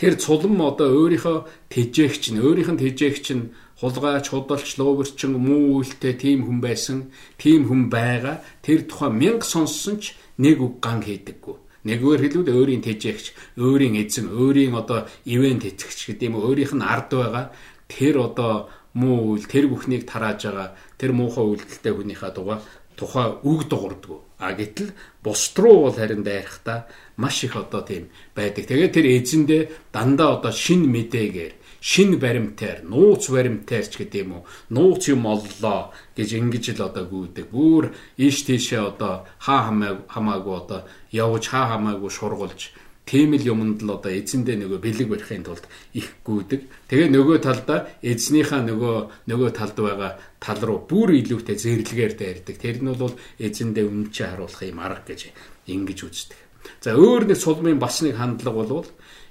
тэр 0.00 0.16
цулам 0.16 0.56
одоо 0.64 0.88
өөрийнхөө 0.88 1.68
тэжээгч 1.68 2.32
нь 2.32 2.40
өөрийнх 2.40 2.72
нь 2.72 2.80
тэжээгч 2.80 3.26
нь 3.36 3.52
хулгайч, 3.80 4.32
худалч, 4.32 4.80
луувэрчин, 4.80 5.36
муу 5.36 5.84
үйлтэй 5.84 6.16
тийм 6.16 6.48
хүн 6.48 6.58
байсан, 6.64 7.12
тийм 7.36 7.68
хүн 7.68 7.92
байгаа. 7.92 8.42
Тэр 8.64 8.88
тухай 8.88 9.12
мянга 9.12 9.46
сонссон 9.46 10.00
ч 10.02 10.18
нэг 10.40 10.58
үг 10.58 10.80
ган 10.82 11.04
хийдэггүй. 11.04 11.67
Нэгвэр 11.88 12.20
хэлбэл 12.20 12.52
өөрийн 12.52 12.84
тэжээгч, 12.84 13.56
өөрийн 13.56 13.96
эзэн, 13.96 14.28
өөрийн 14.28 14.76
одоо 14.76 15.08
ивент 15.24 15.64
тэтгэгч 15.64 16.12
гэдэг 16.12 16.28
юм 16.28 16.36
уу, 16.36 16.52
өөрийнх 16.52 16.76
нь 16.76 16.84
ард 16.84 17.10
байгаа. 17.16 17.46
Тэр 17.88 18.28
одоо 18.28 18.68
муу 18.92 19.32
үйл, 19.32 19.48
тэр 19.48 19.72
бүхнийг 19.72 20.04
тарааж 20.04 20.44
байгаа. 20.44 20.68
Тэр 21.00 21.16
муухай 21.16 21.44
үйлдэлтэй 21.48 21.92
хүнийхээ 21.96 22.32
дугаа 22.36 22.60
тухай 22.98 23.30
үг 23.46 23.70
дуурдгүү. 23.70 24.18
А 24.42 24.52
гэтэл 24.52 24.90
бусд 25.22 25.54
руу 25.58 25.86
бол 25.86 25.94
харин 25.94 26.22
дайрахта 26.26 26.90
маш 27.16 27.44
их 27.44 27.54
одоо 27.56 27.82
тийм 27.86 28.10
байдаг. 28.34 28.66
Тэгээд 28.66 28.92
тэр 28.94 29.06
эзэндээ 29.06 29.62
дандаа 29.94 30.38
одоо 30.38 30.52
шин 30.52 30.90
мэдээгээр 30.90 31.54
шин 31.80 32.18
баримтаар, 32.18 32.82
нууц 32.82 33.30
баримтаар 33.30 33.86
ч 33.86 34.02
гэдэг 34.02 34.20
юм 34.22 34.32
уу, 34.42 34.44
нууц 34.70 35.08
юм 35.08 35.26
оллоо 35.26 35.94
гэж 36.16 36.28
ингэж 36.38 36.64
л 36.78 36.86
одоо 36.90 37.04
гүйдэг. 37.06 37.46
Бүр 37.54 37.94
ийш 38.18 38.42
тийшээ 38.46 38.82
одоо 38.94 39.26
хаа 39.38 39.70
хамаагүй 40.10 40.54
одоо 40.58 40.80
явж 41.10 41.44
хаа 41.50 41.78
хамаагүй 41.78 42.10
шургуулж 42.10 42.74
тийм 43.08 43.32
л 43.32 43.48
юмд 43.48 43.80
л 43.80 43.96
одоо 43.96 44.12
эзэндээ 44.12 44.60
нөгөө 44.60 44.80
бэлэг 44.84 45.08
барихын 45.08 45.44
тулд 45.48 45.64
их 45.96 46.12
гүйдэг. 46.28 46.60
Тэгээ 46.92 47.08
нөгөө 47.08 47.38
талдаа 47.40 47.88
эзнийхээ 48.04 48.62
нөгөө 48.68 48.96
нөгөө 49.32 49.50
талд 49.56 49.76
байгаа 49.80 50.12
тал 50.36 50.60
руу 50.60 50.84
бүр 50.84 51.16
илүүтэй 51.16 51.56
зэрлэгээр 51.56 52.14
дайрдаг. 52.20 52.56
Тэр 52.60 52.84
нь 52.84 52.92
бол 52.92 53.16
эзэндээ 53.40 53.88
өмнөчөө 53.88 54.26
харуулах 54.28 54.62
юм 54.68 54.80
арга 54.84 55.08
гэж 55.08 55.32
ингэж 55.72 55.98
үздэг. 56.04 56.38
За 56.84 56.92
өөр 56.92 57.32
нэг 57.32 57.38
сулмын 57.40 57.80
бас 57.80 58.04
нэг 58.04 58.20
хандлага 58.20 58.68
бол 58.68 58.88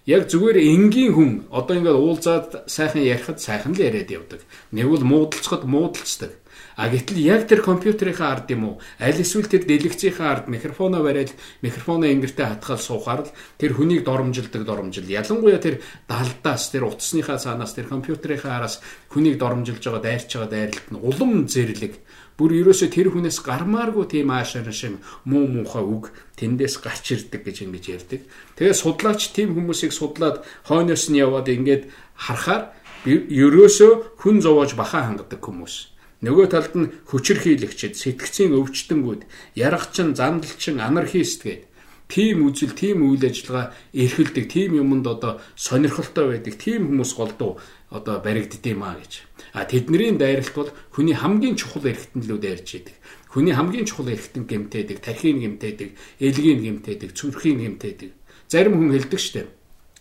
яг 0.07 0.31
зүгээр 0.31 0.57
энгийн 0.63 1.11
хүн 1.11 1.31
одоо 1.51 1.75
ингээд 1.75 1.99
уулзаад 1.99 2.49
сайхан 2.71 3.03
ярихад 3.03 3.43
сайхан 3.43 3.75
л 3.75 3.83
яриад 3.83 4.07
явдаг. 4.07 4.41
Нэг 4.71 4.87
бол 4.87 5.03
муудалцахад 5.03 5.67
муудалцдаг. 5.67 6.31
А 6.77 6.87
гэтэл 6.87 7.17
яг 7.19 7.49
тэр 7.49 7.65
компьютерийнхаа 7.65 8.37
ард 8.37 8.47
юм 8.53 8.63
уу? 8.63 8.75
Аль 9.01 9.17
эсвэл 9.19 9.49
тэр 9.51 9.65
дэлгэцийнхаа 9.65 10.29
ард 10.31 10.45
микрофоноо 10.47 11.01
бариад 11.01 11.33
микрофоноо 11.65 12.07
ингэртээ 12.07 12.47
хатгаал 12.53 12.79
суухаар 12.79 13.21
л 13.25 13.33
тэр 13.57 13.73
хүнийг 13.73 14.05
доромжилдаг 14.05 14.63
доромжил. 14.63 15.09
Ялангуяа 15.09 15.57
тэр 15.57 15.81
далдаас 16.05 16.69
тэр 16.69 16.85
утасныхаа 16.85 17.41
цаанаас 17.41 17.73
тэр 17.73 17.89
компьютерийнхаа 17.89 18.61
араас 18.61 18.79
хүнийг 19.09 19.41
доромжилж 19.41 19.81
байгаа 19.81 20.05
дайрч 20.05 20.29
байгаа 20.37 20.53
дайралт 20.53 20.87
нь 20.93 21.01
улам 21.01 21.31
зэрлэг 21.49 21.93
Бүр 22.37 22.53
ерөөсөө 22.61 22.89
тэр 22.93 23.09
хүнээс 23.09 23.41
гармааргүй 23.41 24.05
тийм 24.13 24.29
аашаар 24.29 24.69
шим 24.69 25.01
муу 25.25 25.49
муухай 25.49 25.81
үг 25.81 26.13
тэндээс 26.37 26.77
гарч 26.85 27.05
ирдэг 27.17 27.41
гэж 27.41 27.57
ингэж 27.65 27.85
ярьдаг. 27.97 28.21
Тэгээ 28.61 28.77
судлаач 28.77 29.33
тийм 29.33 29.57
хүмүүсийг 29.57 29.89
судлаад 29.89 30.45
хойноос 30.69 31.09
нь 31.09 31.17
яваад 31.17 31.49
ингээд 31.49 31.89
харахаар 32.13 32.77
ерөөсөө 33.09 34.21
хүн 34.21 34.37
зовоож 34.45 34.77
бахаа 34.77 35.09
хангадаг 35.09 35.41
хүмүүс. 35.41 35.97
Нөгөө 36.21 36.45
талд 36.49 36.73
нь 36.77 36.91
хүчирхийлэгчд, 37.09 37.93
сэтгцийн 37.93 38.53
өвчтөнгүүд, 38.57 39.21
яргачин, 39.53 40.17
зандалчин, 40.17 40.81
анархист 40.81 41.45
гээд 41.45 41.65
тийм 42.07 42.47
үзэл, 42.47 42.73
тийм 42.73 43.03
үйл 43.05 43.21
ажиллагаа 43.21 43.75
эрхэлдэг, 43.93 44.45
тийм 44.49 44.79
юмд 44.79 45.05
одоо 45.05 45.37
сонирхолтой 45.53 46.39
байдаг, 46.39 46.55
тийм 46.57 46.87
хүмүүс 46.87 47.11
голдуу 47.13 47.59
одоо 47.91 48.17
баригддığım 48.23 48.81
аа 48.81 48.95
гэж. 48.97 49.13
А 49.57 49.65
тэдний 49.65 50.13
дайралт 50.13 50.53
бол 50.53 50.69
хүний 50.93 51.17
хамгийн 51.17 51.57
чухал 51.57 51.89
эрхтэнлүүд 51.89 52.43
ярьж 52.45 52.69
идэг. 52.77 52.93
Хүний 53.25 53.57
хамгийн 53.57 53.89
чухал 53.89 54.13
эрхтэн 54.13 54.45
гэмтээдэг, 54.45 55.01
тархийн 55.01 55.41
гэмтээдэг, 55.41 55.89
элгийн 56.21 56.61
гэмтээдэг, 56.61 57.17
цүрхийн 57.17 57.65
гэмтээдэг. 57.65 58.11
Зарим 58.53 58.77
хүн 58.77 58.93
хэлдэг 58.93 59.17
штеп. 59.17 59.49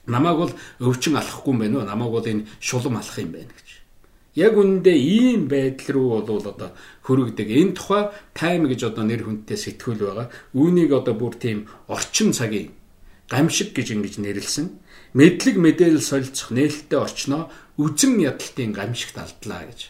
Намааг 0.05 0.37
бол 0.37 0.53
өвчин 0.85 1.17
алахгүй 1.17 1.57
юм 1.57 1.61
байна 1.65 1.77
уу? 1.81 1.89
Намааг 1.89 2.13
бол 2.13 2.29
энэ 2.29 2.45
шулам 2.61 3.01
алах 3.01 3.17
юм 3.17 3.33
байна 3.33 3.49
гэж. 3.49 3.69
Яг 4.37 4.53
үнэндээ 4.61 4.99
ийм 5.01 5.49
байдал 5.49 5.89
руу 5.97 6.21
бол 6.21 6.45
одоо 6.53 6.77
хөрөгдөг. 7.09 7.49
Энэ 7.49 7.73
тухай 7.81 8.13
тайм 8.37 8.69
гэж 8.69 8.93
одоо 8.93 9.09
нэр 9.09 9.25
хүндтэй 9.25 9.57
сэтгүүл 9.57 10.05
байгаа. 10.05 10.29
Үүнийг 10.53 10.93
одоо 10.93 11.17
бүр 11.17 11.33
тийм 11.41 11.65
орчин 11.89 12.37
цагийн 12.37 12.77
гамшиг 13.33 13.73
гэж 13.73 13.97
ингэж 13.97 14.21
нэрлсэн. 14.21 14.69
Мэдлэг 15.17 15.57
мэдээлэл 15.57 16.05
солилцох 16.05 16.53
нээлттэй 16.53 16.99
орчноо 17.01 17.49
үзэн 17.77 18.21
ядалтын 18.21 18.73
гамшигт 18.73 19.17
алдлаа 19.21 19.69
гэж. 19.69 19.81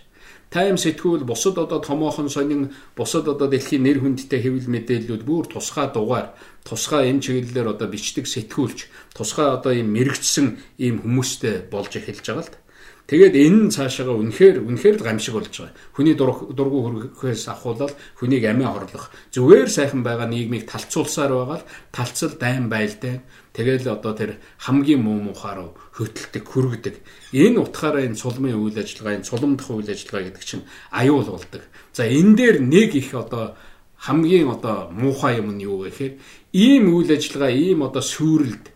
Тайм 0.50 0.78
сэтгүүл 0.78 1.26
бусад 1.26 1.58
одоо 1.58 1.82
томоохон 1.82 2.30
сонин 2.30 2.70
бусад 2.94 3.26
одоо 3.28 3.50
дэлхийн 3.50 3.82
нэр 3.82 3.98
хүндтэй 3.98 4.40
хэвлэл 4.42 4.70
мэдээллүүд 4.70 5.22
бүр 5.26 5.44
тусгай 5.50 5.90
дугаар 5.90 6.38
тусгай 6.62 7.10
энэ 7.10 7.22
чиглэлээр 7.24 7.74
одоо 7.74 7.88
бичдэг 7.90 8.30
сэтгүүлч 8.30 8.78
тусгай 9.10 9.48
одоо 9.50 9.74
ийм 9.74 9.90
мэрэгчсэн 9.90 10.46
ийм 10.78 11.02
хүмүүстэй 11.02 11.66
болж 11.66 11.92
эхэлж 11.98 12.26
байгаа 12.30 12.46
л 12.46 12.52
да. 12.54 12.58
Тэгээд 13.06 13.34
энэ 13.38 13.70
нь 13.70 13.74
цаашаага 13.74 14.18
үнэхээр 14.18 14.66
үнэхээр 14.66 14.98
л 14.98 15.06
гамшиг 15.06 15.34
болж 15.38 15.54
байгаа. 15.54 15.78
Хүний 15.94 16.18
дургу 16.18 16.78
хөрөхөөс 17.14 17.46
ахуулаад 17.54 17.94
хүнийг 18.18 18.42
амиа 18.50 18.74
хорлох. 18.74 19.14
Зүгээр 19.30 19.70
сайхан 19.70 20.02
байгаа 20.02 20.26
нийгмийг 20.26 20.66
талцуулсаар 20.66 21.30
байгаа 21.30 21.62
л 21.62 21.68
талцал 21.94 22.34
дайм 22.34 22.66
байлтай. 22.66 23.22
Тэгэл 23.54 23.94
одоо 23.94 24.10
тэр 24.10 24.42
хамгийн 24.58 25.06
муу 25.06 25.22
мухаар 25.22 25.70
хөтэлдэг, 25.96 26.44
хүргэдэг. 26.44 26.94
Энэ 27.32 27.64
утгаараа 27.64 28.04
энэ 28.04 28.20
цулмын 28.20 28.60
үйл 28.60 28.76
ажиллагаа, 28.76 29.16
энэ 29.16 29.28
цулмдах 29.28 29.68
үйл 29.72 29.88
ажиллагаа 29.88 30.28
гэдэг 30.28 30.44
чинь 30.44 30.68
аюул 30.92 31.24
болдог. 31.24 31.64
За 31.96 32.04
энэ 32.04 32.36
дээр 32.36 32.56
нэг 32.60 32.92
их 32.92 33.16
одоо 33.16 33.56
хамгийн 33.96 34.52
одоо 34.52 34.92
муухай 34.92 35.40
юм 35.40 35.56
нь 35.56 35.64
юу 35.64 35.88
гэхээр 35.88 36.20
ийм 36.52 36.92
үйл 36.92 37.10
ажиллагаа, 37.16 37.48
ийм 37.48 37.80
одоо 37.80 38.04
сүрэлд 38.04 38.68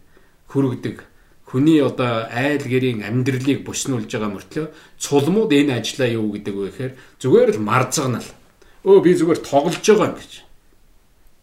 хүргэдэг 0.49 1.05
хүний 1.51 1.83
одоо 1.83 2.31
айл 2.31 2.63
гэрийн 2.63 3.03
амьдралыг 3.03 3.67
буснуулж 3.67 4.07
байгаа 4.07 4.31
мөртлөө 4.31 4.67
цулмууд 5.03 5.51
энэ 5.51 5.83
ажлаа 5.83 6.09
юу 6.09 6.31
гэдэг 6.39 6.55
вэ 6.55 6.67
гэхээр 6.71 6.93
зүгээр 7.19 7.51
л 7.59 7.67
марзагнал. 7.67 8.29
Өө 8.87 8.99
би 9.03 9.11
зүгээр 9.19 9.41
тоглож 9.43 9.83
байгаа 9.83 10.15
юм 10.15 10.17
гэж. 10.17 10.33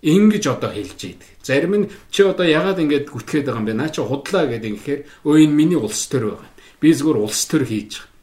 Ингиж 0.01 0.45
одоо 0.47 0.69
хэлж 0.69 0.99
ийдэг. 1.03 1.29
Зарим 1.41 1.73
нь 1.75 1.89
чи 2.13 2.21
одоо 2.21 2.45
ягаад 2.45 2.77
ингэж 2.77 3.09
гүтгэхэд 3.09 3.49
байгаа 3.49 3.61
юм 3.61 3.65
бэ? 3.65 3.73
Наа 3.73 3.89
чи 3.89 4.01
худлаа 4.01 4.45
гэдэг 4.45 4.71
ингэхээр 4.77 5.01
өө 5.25 5.35
энэ 5.41 5.57
миний 5.57 5.79
улс 5.79 6.05
төр 6.05 6.37
байгаа. 6.37 6.49
Би 6.77 6.93
зүгээр 6.93 7.17
улс 7.17 7.41
төр 7.49 7.63
хийж 7.65 7.91
байгаа. 7.97 8.15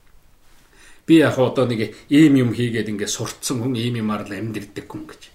Би 1.07 1.15
яг 1.19 1.37
одоо 1.39 1.67
нэг 1.67 1.99
ийм 2.09 2.35
юм 2.39 2.51
хийгээд 2.55 2.89
ингэ 2.95 3.11
сурцсан 3.11 3.59
хүн 3.59 3.75
ийм 3.75 3.99
юмар 3.99 4.23
л 4.23 4.33
амьдрдаг 4.33 4.87
хүн 4.87 5.05
гэж 5.11 5.35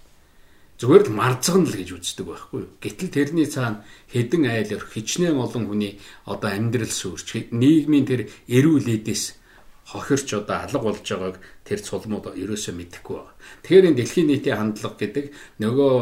зүгээр 0.80 1.12
л 1.12 1.12
марзган 1.12 1.68
л 1.68 1.76
гэж 1.76 1.88
үздэг 1.92 2.24
байхгүй 2.24 2.60
юу. 2.64 2.72
Гэтэл 2.80 3.12
тэрний 3.12 3.44
цаана 3.44 3.84
хэдэн 4.08 4.48
айл 4.48 4.80
хичнээн 4.80 5.36
олон 5.36 5.68
хүний 5.68 6.00
одоо 6.24 6.56
амьдрал 6.56 6.88
сүрч 6.88 7.52
нийгмийн 7.52 8.08
тэр 8.08 8.32
эрүүл 8.48 8.88
эдээс 8.88 9.36
хохирч 9.92 10.32
одоо 10.40 10.64
алга 10.64 10.80
болж 10.80 11.04
байгааг 11.04 11.36
тэр 11.70 11.80
цулмууд 11.86 12.34
ерөөсөө 12.34 12.74
мэдэхгүй 12.74 13.14
байна. 13.14 13.38
Тэгэхээр 13.62 13.88
энэ 13.94 13.98
дэлхийн 14.02 14.26
нийтийн 14.26 14.58
хандлага 14.58 14.98
гэдэг 14.98 15.26
нөгөө 15.62 15.94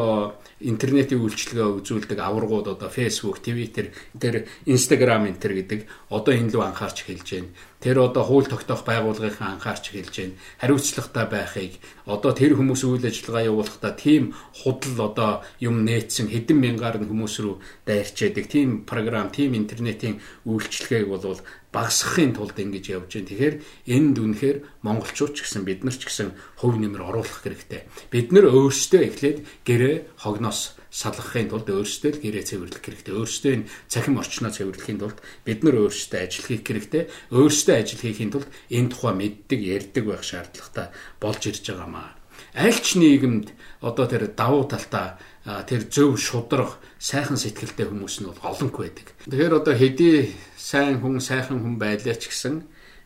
интернетийн 0.65 1.21
үйлчилгээ 1.21 1.85
үзүүлдэг 1.85 2.19
аваргууд 2.19 2.73
одоо 2.73 2.89
Facebook, 2.89 3.45
Twitter, 3.45 3.93
тэр 4.17 4.49
Instagram 4.65 5.29
энэ 5.29 5.39
төр 5.39 5.53
гэдэг 5.61 5.81
одоо 6.09 6.33
энэ 6.33 6.51
лүү 6.57 6.63
анхаарч 6.73 7.05
хэлж 7.05 7.29
байна. 7.37 7.53
Тэр 7.79 7.97
одоо 8.03 8.27
хууль 8.27 8.51
тогтоох 8.51 8.83
байгууллагын 8.83 9.55
анхаарч 9.61 9.95
хэлж 9.95 10.15
байна. 10.19 10.39
Хариуцлагатай 10.59 11.27
байхыг 11.31 11.73
одоо 12.11 12.33
тэр 12.35 12.59
хүмүүс 12.59 12.83
үйл 12.83 13.07
ажиллагаа 13.07 13.45
явуулахдаа 13.47 13.93
тийм 13.95 14.35
худал 14.51 14.99
одоо 15.15 15.31
юм 15.63 15.87
нээсэн 15.87 16.27
хэдэн 16.27 16.59
мянгаар 16.59 16.99
нь 16.99 17.07
хүмүүс 17.07 17.35
рүү 17.39 17.55
дайрчээдэг. 17.87 18.51
Тийм 18.51 18.69
програм, 18.83 19.31
тийм 19.31 19.55
интернетийн 19.55 20.19
үйлчилгээг 20.43 21.07
бол 21.07 21.39
багасгахын 21.73 22.33
тулд 22.33 22.57
ингэж 22.59 22.85
явж 22.97 23.13
байна. 23.15 23.29
Тэгэхээр 23.29 23.55
энд 23.95 24.17
үнэхээр 24.19 24.59
монголчууд 24.83 25.37
ч 25.37 25.45
гэсэн 25.45 25.58
бид 25.65 25.83
нар 25.87 25.97
ч 25.97 26.07
гэсэн 26.07 26.35
хувь 26.61 26.79
нэмэр 26.79 27.03
оруулах 27.03 27.43
хэрэгтэй. 27.43 27.87
Бид 28.11 28.31
нар 28.35 28.51
өөрсдөө 28.51 29.03
эхлээд 29.09 29.39
гэрээ 29.65 29.97
хогноос 30.21 30.79
салгахын 30.91 31.53
тулд 31.53 31.69
өөрсдөө 31.69 32.11
л 32.17 32.23
гэрээ 32.25 32.45
цэвэрлэх 32.49 32.83
хэрэгтэй. 32.83 33.15
Өөрсдөө 33.15 33.53
энэ 33.55 33.69
цахим 33.93 34.17
орчноо 34.19 34.51
цэвэрлэхийн 34.51 35.01
тулд 35.01 35.19
бид 35.45 35.61
нар 35.63 35.77
өөрсдөө 35.85 36.21
ажил 36.25 36.47
хийх 36.49 36.65
хэрэгтэй. 36.65 37.03
Өөрсдөө 37.33 37.75
ажил 37.77 38.03
хийхийн 38.03 38.33
тулд 38.33 38.49
энэ 38.73 38.91
тухай 38.91 39.15
мэддэг, 39.15 39.61
ярьдаг 39.61 40.05
байх 40.09 40.25
шаардлагатай 40.25 40.87
болж 41.21 41.43
ирж 41.45 41.65
байгаамаа. 41.69 42.17
Аль 42.57 42.81
ч 42.81 42.97
нийгэмд 42.97 43.53
одоо 43.85 44.07
тэр 44.09 44.33
давуу 44.33 44.65
талтай 44.65 45.21
тэр 45.45 45.87
зөв 45.93 46.17
шудрах 46.17 46.81
сайхан 46.99 47.37
сэтгэлтэй 47.37 47.87
хүмүүс 47.89 48.25
нь 48.25 48.29
бол 48.33 48.41
олонгүй 48.43 48.89
байдаг. 48.89 49.09
Тэгэхээр 49.29 49.59
одоо 49.61 49.75
хэдий 49.77 50.35
сайн 50.57 51.01
хүн, 51.05 51.21
сайхан 51.21 51.61
хүн 51.61 51.77
байлаа 51.77 52.17
ч 52.17 52.33
гэсэн 52.33 52.65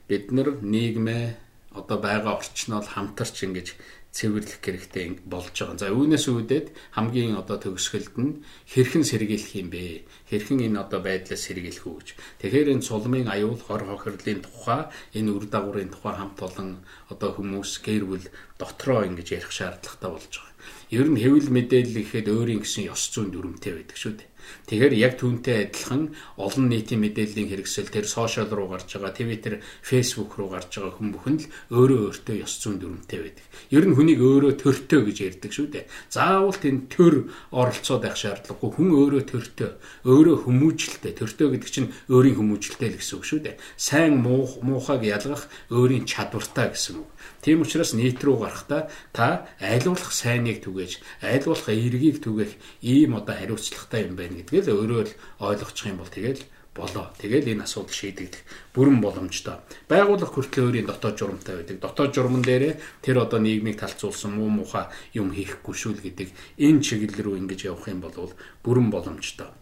бид 0.08 0.30
нар 0.30 0.58
нийгмээ 0.62 1.41
одоо 1.74 1.98
байгаа 1.98 2.38
орчноор 2.38 2.86
хамтарч 2.86 3.36
ингэж 3.44 3.68
цэвэрлэх 4.12 4.60
хэрэгтэй 4.60 5.24
болж 5.24 5.56
байгаа. 5.56 5.80
За 5.80 5.88
үүнээс 5.88 6.28
үүдээд 6.28 6.66
хамгийн 6.92 7.40
одоо 7.40 7.56
төгсгөлд 7.56 8.14
нь 8.20 8.44
хэрхэн 8.68 9.08
сэргийлэх 9.08 9.52
юм 9.56 9.72
бэ? 9.72 10.04
Хэрхэн 10.28 10.68
энэ 10.68 10.84
одоо 10.84 11.00
байдлаас 11.00 11.40
сэргийлэх 11.48 11.88
үү 11.88 11.96
гэж. 11.96 12.08
Тэгэхээр 12.44 12.72
энэ 12.76 12.84
цулмын 12.84 13.32
аюул 13.32 13.56
хор 13.56 13.88
хохирлын 13.88 14.44
тухай 14.44 14.92
энэ 15.16 15.32
үр 15.32 15.44
дагаврын 15.48 15.88
тухай 15.88 16.14
хамт 16.20 16.38
олон 16.44 16.84
одоо 17.08 17.30
хүмүүс 17.32 17.80
гэр 17.80 18.04
бүл 18.04 18.26
дотроо 18.60 19.00
ингэж 19.08 19.28
ярих 19.32 19.52
шаардлагатай 19.56 20.10
болж 20.12 20.32
байгаа. 20.36 20.52
Ер 20.92 21.08
нь 21.08 21.16
хэвлэл 21.16 21.48
мэдээлэл 21.48 21.96
гэхэд 22.04 22.28
өөрийн 22.28 22.60
гэсэн 22.60 22.92
ёс 22.92 23.08
зүйн 23.08 23.32
дүрмтэй 23.32 23.72
байдаг 23.80 23.96
шүү 23.96 24.12
дээ. 24.20 24.28
Тэгэхээр 24.72 24.96
яг 24.96 25.20
түүнтэй 25.20 25.68
адилхан 25.68 26.16
олон 26.40 26.72
нийтийн 26.72 27.04
мэдээллийн 27.04 27.52
хэрэгсэл 27.52 27.92
тэр 27.92 28.08
сошиал 28.08 28.48
руу 28.48 28.72
гарч 28.72 28.96
байгаа, 28.96 29.12
Twitter, 29.12 29.60
Facebook 29.84 30.40
руу 30.40 30.48
гарч 30.48 30.80
байгаа 30.80 30.96
хүн 30.96 31.12
бүхэн 31.12 31.36
л 31.44 31.46
өөрөө 31.76 32.00
өөртөө 32.08 32.36
ёс 32.40 32.56
зүйн 32.56 32.80
дүрмтэй 32.80 33.20
байдаг. 33.20 33.44
Ер 33.68 33.84
нь 33.84 33.92
хүнийг 33.92 34.24
өөрөө 34.24 34.56
төртөө 34.64 35.00
гэж 35.12 35.16
ярьдаг 35.28 35.52
шүү 35.52 35.68
дээ. 35.76 35.84
Заавал 36.08 36.56
тэнд 36.56 36.88
төр 36.88 37.28
оролцоод 37.52 38.00
байх 38.00 38.16
шаардлагагүй. 38.16 38.70
Хүн 38.72 38.88
өөрөө 38.96 39.22
төртөө, 39.28 39.70
өөрөө 40.08 40.36
хүмүүжлтэй. 40.48 41.12
Төртөө 41.20 41.48
гэдэг 41.52 41.68
чинь 41.68 41.92
өөрийн 42.08 42.40
хүмүүжлтэй 42.40 42.96
л 42.96 42.96
гэсэн 42.96 43.16
үг 43.20 43.24
шүү 43.28 43.40
дээ. 43.44 43.60
Сайн 43.76 44.24
муу 44.24 44.56
муухайг 44.64 45.04
ялгах 45.04 45.52
өөрийн 45.68 46.08
чадвартай 46.08 46.72
гэсэн 46.72 46.96
үг. 46.96 47.12
Тийм 47.42 47.66
учраас 47.66 47.92
нийт 47.92 48.22
рүү 48.22 48.38
гарахдаа 48.40 48.88
та 49.12 49.50
айлуулах 49.58 50.14
сайныг 50.14 50.62
түгээж, 50.62 51.02
айлуулах 51.26 51.68
эергийг 51.68 52.22
түгэх 52.22 52.54
ийм 52.82 53.18
одоо 53.18 53.34
хариуцлагатай 53.34 54.06
юм 54.06 54.14
байна 54.14 54.38
гэдгээ 54.38 54.61
л 54.62 54.72
өөрөө 54.78 55.02
л 55.06 55.16
ойлгочих 55.42 55.90
юм 55.90 55.98
бол 55.98 56.10
тэгэл 56.10 56.42
болоо. 56.74 57.12
Тэгэл 57.20 57.52
энэ 57.52 57.64
асуудал 57.68 57.92
шийдэгдэх 57.92 58.42
бүрэн 58.72 58.98
боломжтой. 59.04 59.60
Байгууллага 59.92 60.32
хүртэл 60.32 60.72
өөрийн 60.72 60.88
дотоод 60.88 61.20
журамтай 61.20 61.54
байдаг. 61.60 61.76
Дотоод 61.84 62.14
журман 62.16 62.40
дээрээ 62.40 62.80
тэр 63.04 63.20
одоо 63.20 63.40
нийгмийг 63.44 63.76
талцуулсан 63.76 64.32
муу 64.32 64.48
муха 64.48 64.88
юм 65.12 65.36
хийхгүй 65.36 65.74
шүү 65.76 65.92
л 66.00 66.04
гэдэг 66.04 66.28
энэ 66.56 66.80
чиглэл 66.80 67.20
рүү 67.20 67.36
ингэж 67.44 67.68
явах 67.68 67.92
юм 67.92 68.00
бол 68.00 68.32
бүрэн 68.64 68.88
боломжтой. 68.88 69.52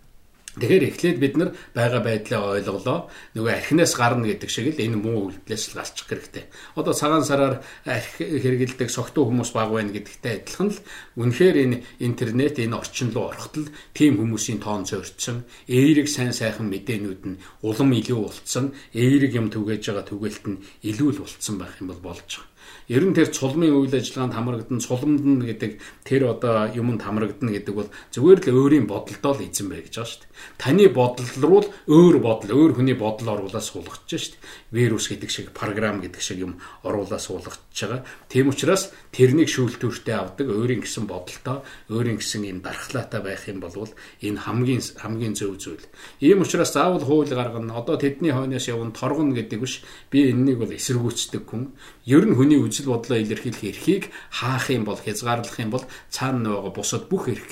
Тэгэхээр 0.61 0.85
эхлээд 0.93 1.19
бид 1.19 1.35
нар 1.41 1.51
байгаа 1.73 2.05
байдлаа 2.05 2.61
ойлголоо. 2.61 3.09
Нөгөө 3.33 3.53
архинаас 3.57 3.97
гарна 3.97 4.29
гэдэг 4.29 4.51
шиг 4.53 4.77
л 4.77 4.85
энэ 4.85 5.01
муу 5.01 5.33
үйлдэлээс 5.33 5.65
л 5.73 5.79
галчих 5.81 6.05
хэрэгтэй. 6.05 6.45
Одоо 6.77 6.93
цагаан 6.93 7.25
сараар 7.25 7.65
арх 7.89 8.21
хэрэгэлдэг 8.21 8.93
согтуу 8.93 9.25
хүмүүс 9.25 9.57
баг 9.57 9.73
байна 9.73 9.97
гэдэгтэй 9.97 10.45
адилхан 10.45 10.69
л 10.69 10.79
үнэхээр 11.17 11.57
энэ 11.65 11.77
интернет 12.05 12.61
энэ 12.61 12.77
орчин 12.77 13.09
руу 13.09 13.33
ороход 13.33 13.57
л 13.57 13.73
тийм 13.97 14.21
хүмүүсийн 14.21 14.61
тоон 14.61 14.85
зөрчсөн, 14.85 15.49
эерэг 15.65 16.13
сайн 16.13 16.37
сайхан 16.37 16.69
мэдээнүүд 16.69 17.23
нь 17.25 17.41
улам 17.65 17.97
илүү 17.97 18.21
болцсон, 18.21 18.77
эерэг 18.93 19.33
юм 19.33 19.49
түгэж 19.49 19.81
байгаа 19.89 20.05
түгээлт 20.13 20.45
нь 20.45 20.61
илүү 20.85 21.09
л 21.17 21.23
болцсон 21.25 21.57
байх 21.57 21.81
юм 21.81 21.89
бол 21.89 22.05
болж 22.13 22.29
байгаа. 22.37 22.51
Ер 22.91 23.07
нь 23.07 23.15
тэр 23.15 23.31
цулмын 23.31 23.71
үйл 23.71 23.95
ажиллагаанд 23.95 24.35
хамрагдан 24.35 24.83
цулманд 24.83 25.47
гэдэг 25.47 25.73
тэр 26.03 26.35
одоо 26.35 26.67
юмд 26.75 27.03
хамрагдана 27.03 27.55
гэдэг 27.55 27.75
бол 27.75 27.89
зүгээр 28.11 28.41
л 28.51 28.51
өөрийн 28.51 28.87
бодолдоо 28.91 29.33
л 29.39 29.47
эзэн 29.47 29.71
бай 29.71 29.87
гэж 29.87 29.95
байгаа 29.95 30.11
шүү 30.11 30.21
дээ. 30.27 30.30
Таны 30.59 30.89
бодол 30.89 31.27
руу 31.41 31.61
өөр 31.87 32.17
бодол, 32.21 32.51
өөр 32.53 32.77
хүний 32.77 32.97
бодол 32.99 33.33
оруулаад 33.35 33.65
суулгаж 33.65 34.05
шүү 34.07 34.37
дээ. 34.37 34.43
Вирус 34.71 35.09
гэдэг 35.09 35.31
шиг, 35.31 35.47
програм 35.57 36.01
гэдэг 36.01 36.23
шиг 36.23 36.39
юм 36.41 36.61
оруулаад 36.85 37.21
суулгаж 37.21 37.59
байгаа. 37.73 38.05
Тийм 38.29 38.53
учраас 38.53 38.93
тэрнийг 39.11 39.49
шүүлтүүртэй 39.49 40.15
авдаг 40.15 40.47
өөрийн 40.49 40.85
гэсэн 40.85 41.05
бодолтой, 41.09 41.65
өөрийн 41.91 42.21
гэсэн 42.21 42.45
юм 42.45 42.61
дархлаатай 42.61 43.21
байх 43.21 43.49
юм 43.49 43.61
бол 43.61 43.89
энэ 44.21 44.41
хамгийн 44.41 44.83
хамгийн 44.97 45.35
зөв 45.35 45.57
зүйл. 45.59 45.85
Ийм 46.21 46.43
учраас 46.43 46.73
заавал 46.73 47.05
хууль 47.05 47.29
гаргана. 47.29 47.81
Одоо 47.81 47.97
тэдний 47.97 48.33
хойноос 48.33 48.69
явна 48.69 48.93
торгоно 48.93 49.35
гэдэг 49.35 49.61
биш. 49.61 49.83
Би 50.11 50.31
энэнийг 50.31 50.59
бол 50.61 50.73
эсэргүүцдэг 50.73 51.45
хүн. 51.49 51.73
Ер 52.05 52.25
нь 52.29 52.37
хүний 52.37 52.61
үзэл 52.61 52.93
бодлоо 52.93 53.19
илэрхийлэх 53.19 53.65
эрхийг 53.65 54.05
хаах 54.31 54.71
юм 54.71 54.85
бол 54.85 55.01
хязгаарлах 55.01 55.59
юм 55.59 55.71
бол 55.71 55.85
цаана 56.11 56.49
нөгөө 56.49 56.73
бусад 56.75 57.09
бүх 57.09 57.29
эрх 57.29 57.49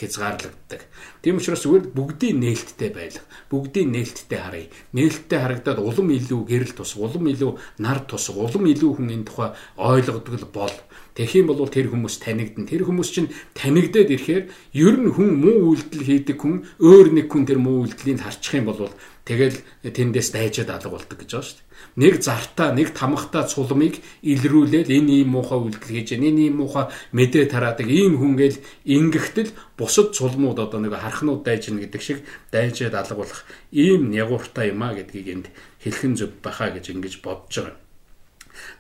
хязгаарлагддаг. 0.69 0.83
Тийм 1.23 1.37
учраас 1.37 1.65
зүгээр 1.65 1.85
бүгдийн 1.95 2.41
нээлттэй 2.41 2.91
байлга. 2.93 3.23
Бүгдийн 3.51 3.93
нээлттэй 3.93 4.39
харъя. 4.39 4.69
Нээлттэй 4.93 5.39
харагдаад 5.41 5.79
улам 5.81 6.11
илүү 6.13 6.41
гэрэл 6.45 6.77
тус, 6.77 6.97
улам 6.97 7.27
илүү 7.27 7.59
нар 7.79 8.05
тус, 8.05 8.29
улам 8.29 8.65
илүү 8.69 8.93
хүн 8.97 9.15
энэ 9.17 9.27
тухай 9.27 9.51
ойлгодог 9.77 10.35
л 10.37 10.47
бол 10.53 10.77
Тэгэх 11.19 11.35
юм 11.35 11.47
бол 11.51 11.67
тэр 11.67 11.91
хүмүүс 11.91 12.23
танигдана. 12.23 12.71
Тэр 12.71 12.87
хүмүүс 12.87 13.11
чинь 13.11 13.35
танигдаад 13.51 14.07
ирэхээр 14.07 14.45
ер 14.79 14.97
нь 15.03 15.11
хүн 15.11 15.35
муу 15.35 15.75
үйлдэл 15.75 16.07
хийдэг 16.07 16.39
хүн 16.39 16.63
өөр 16.79 17.11
нэг 17.11 17.27
хүн 17.27 17.43
тэр 17.43 17.59
муу 17.59 17.83
үйлдлийг 17.83 18.23
харчих 18.23 18.63
юм 18.63 18.71
бол 18.71 18.87
тэгэл 19.29 19.57
тэндээс 19.85 20.29
дайжаад 20.33 20.73
алга 20.73 20.97
болдог 20.97 21.21
гэж 21.21 21.31
байгаа 21.31 21.45
шүү 21.45 21.57
дээ 21.61 21.69
нэг 21.97 22.23
зартаа 22.23 22.73
нэг 22.75 22.95
тамхтай 22.95 23.45
цулмыг 23.47 23.99
илрүүлээл 24.23 24.91
энэ 24.91 25.23
ийм 25.23 25.35
муухай 25.35 25.59
үйлдэл 25.59 25.91
хийж. 25.91 26.15
Энэ 26.15 26.51
ийм 26.51 26.63
муухай 26.63 26.91
мэдээ 27.15 27.47
тараадаг 27.51 27.89
ийм 27.91 28.19
хүнгээл 28.19 28.59
ингэхтэл 28.87 29.51
бусад 29.79 30.15
цулмууд 30.15 30.59
одоо 30.59 30.79
нэг 30.79 30.95
хархнууд 30.95 31.43
дайжна 31.43 31.83
гэдэг 31.83 32.03
шиг 32.03 32.19
дайжаад 32.55 32.95
алгуулах 32.95 33.47
ийм 33.75 34.11
нягууртай 34.11 34.71
юм 34.71 34.83
а 34.83 34.95
гэдгийг 34.95 35.29
энд 35.29 35.47
хэлхэн 35.83 36.15
зөв 36.19 36.31
баха 36.43 36.71
гэж 36.71 36.95
ингэж 36.95 37.15
бодож 37.23 37.55
байгаа. 37.67 37.77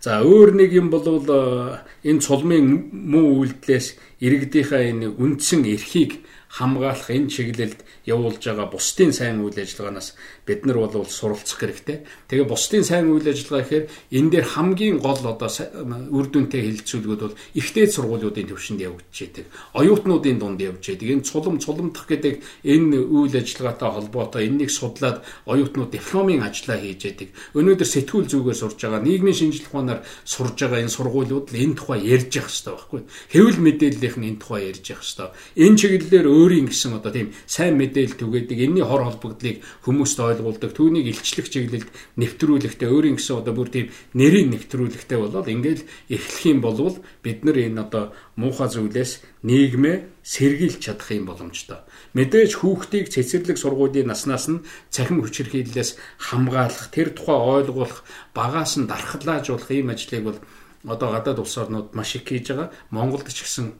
За 0.02 0.22
өөр 0.22 0.58
нэг 0.58 0.70
юм 0.74 0.90
бол 0.90 1.06
э, 1.06 1.78
энэ 2.02 2.22
цулмын 2.22 2.66
муу 2.92 3.42
үйлдэлээс 3.46 3.98
иргэдийнхаа 4.22 4.82
энэ 4.90 5.06
үндсэн 5.14 5.62
эрхийг 5.70 6.22
хамгаалах 6.48 7.08
энэ 7.08 7.30
чиглэлд 7.30 7.80
явуулж 8.02 8.42
байгаа 8.42 8.66
бусдын 8.66 9.14
сайн 9.14 9.38
үйл 9.46 9.54
ажиллагаанаас 9.54 10.18
бид 10.42 10.66
нар 10.66 10.82
бол 10.82 11.06
суралцах 11.06 11.62
хэрэгтэй. 11.62 12.02
Тэгээ 12.26 12.50
бусдын 12.50 12.82
сайн 12.82 13.14
үйл 13.14 13.22
ажиллагаа 13.22 13.62
гэхээр 13.62 13.86
энэ 14.18 14.30
дээр 14.34 14.46
хамгийн 14.58 14.98
гол 14.98 15.22
одоо 15.22 15.46
үр 15.46 16.26
дүнтэй 16.26 16.62
хилцүүлгүүд 16.66 17.22
бол 17.22 17.38
ихтэй 17.54 17.86
сургуулиудын 17.86 18.50
төвшөнд 18.50 18.82
явагдаж 18.82 19.16
байдаг. 19.22 19.46
Оюутнуудын 19.78 20.38
дунд 20.42 20.60
явж 20.60 20.82
байдаг. 20.82 21.08
Энэ 21.08 21.22
цулам 21.22 21.56
цуламдах 21.62 22.06
гэдэг 22.10 22.34
энэ 22.66 22.96
үйл 23.06 23.34
ажиллагаатай 23.38 23.90
холбоотой 23.94 24.42
энэнийг 24.50 24.72
судлаад 24.74 25.22
оюутнууд 25.46 25.94
дипломын 25.94 26.42
ажиллаа 26.42 26.82
хийж 26.82 27.06
байдаг. 27.06 27.28
Өнөөдөр 27.54 27.86
сэтгүүл 27.86 28.26
зүгээр 28.26 28.58
сурж 28.58 28.78
байгаа 28.82 29.04
нийгмийн 29.06 29.38
шинжилгээ 29.38 29.70
ухаанаар 29.70 30.00
сурж 30.24 30.56
байгаа 30.58 30.82
энэ 30.82 30.96
сургуулиуд 30.96 31.46
л 31.52 31.60
энэ 31.60 31.78
тухай 31.78 32.00
ярьж 32.02 32.32
явах 32.34 32.50
хэрэгтэй 32.50 32.74
байхгүй. 32.74 33.00
Хэвлэл 33.30 33.62
мэдээлэл 33.62 34.08
Монголынх 34.08 34.16
нь 34.18 34.28
энэ 34.32 34.40
тухай 34.40 34.62
ярьж 34.68 34.84
явах 34.90 35.04
хэвээр. 35.04 35.32
Энэ 35.56 35.76
чиглэлээр 35.76 36.26
өөрийн 36.38 36.70
гэсэн 36.70 36.94
одоо 36.94 37.10
тийм 37.10 37.34
сайн 37.50 37.74
мэдээлэл 37.74 38.14
түгээдэг 38.14 38.58
энэний 38.62 38.86
хор 38.86 39.02
холбогдлыг 39.10 39.58
хүмүүст 39.82 40.18
ойлгуулдаг. 40.22 40.70
Түүнийг 40.70 41.10
илчлэх 41.10 41.50
чиглэлд 41.50 41.90
нэвтрүүлэхтэй 42.14 42.86
өөрийн 42.86 43.18
гэсэн 43.18 43.42
одоо 43.42 43.54
бүр 43.58 43.68
тийм 43.74 43.86
нэрийг 44.14 44.46
нэвтрүүлэхтэй 44.54 45.18
болол 45.18 45.42
ингээл 45.42 45.82
эхлэх 46.06 46.44
юм 46.46 46.60
болвол 46.62 46.96
бид 47.26 47.42
нар 47.42 47.58
энэ 47.58 47.82
одоо 47.82 48.04
муухай 48.38 48.70
зүйлээс 48.70 49.42
нийгмээ 49.42 50.22
сэргийлж 50.22 50.78
чадах 50.78 51.10
юм 51.10 51.26
боломжтой. 51.26 51.82
Мэдээж 52.14 52.60
хүүхдийг 52.60 53.08
цэцэрлэг 53.08 53.56
сургуулийн 53.58 54.12
наснаас 54.12 54.46
нь 54.52 54.62
цахим 54.92 55.24
хүчирхийллээс 55.24 55.96
хамгаалах, 56.20 56.92
тэр 56.92 57.16
тухай 57.16 57.38
ойлгуулах, 57.38 58.04
багаас 58.36 58.76
нь 58.76 58.86
дархлаажуулах 58.86 59.70
ийм 59.72 59.88
ажлыг 59.88 60.22
бол 60.22 60.38
одоо 60.84 61.08
гадаад 61.16 61.38
улс 61.40 61.56
орнууд 61.58 61.94
маш 61.94 62.14
их 62.16 62.28
хийж 62.28 62.52
байгаа. 62.52 62.68
Монголд 62.90 63.26
ч 63.32 63.42
гэсэн 63.42 63.72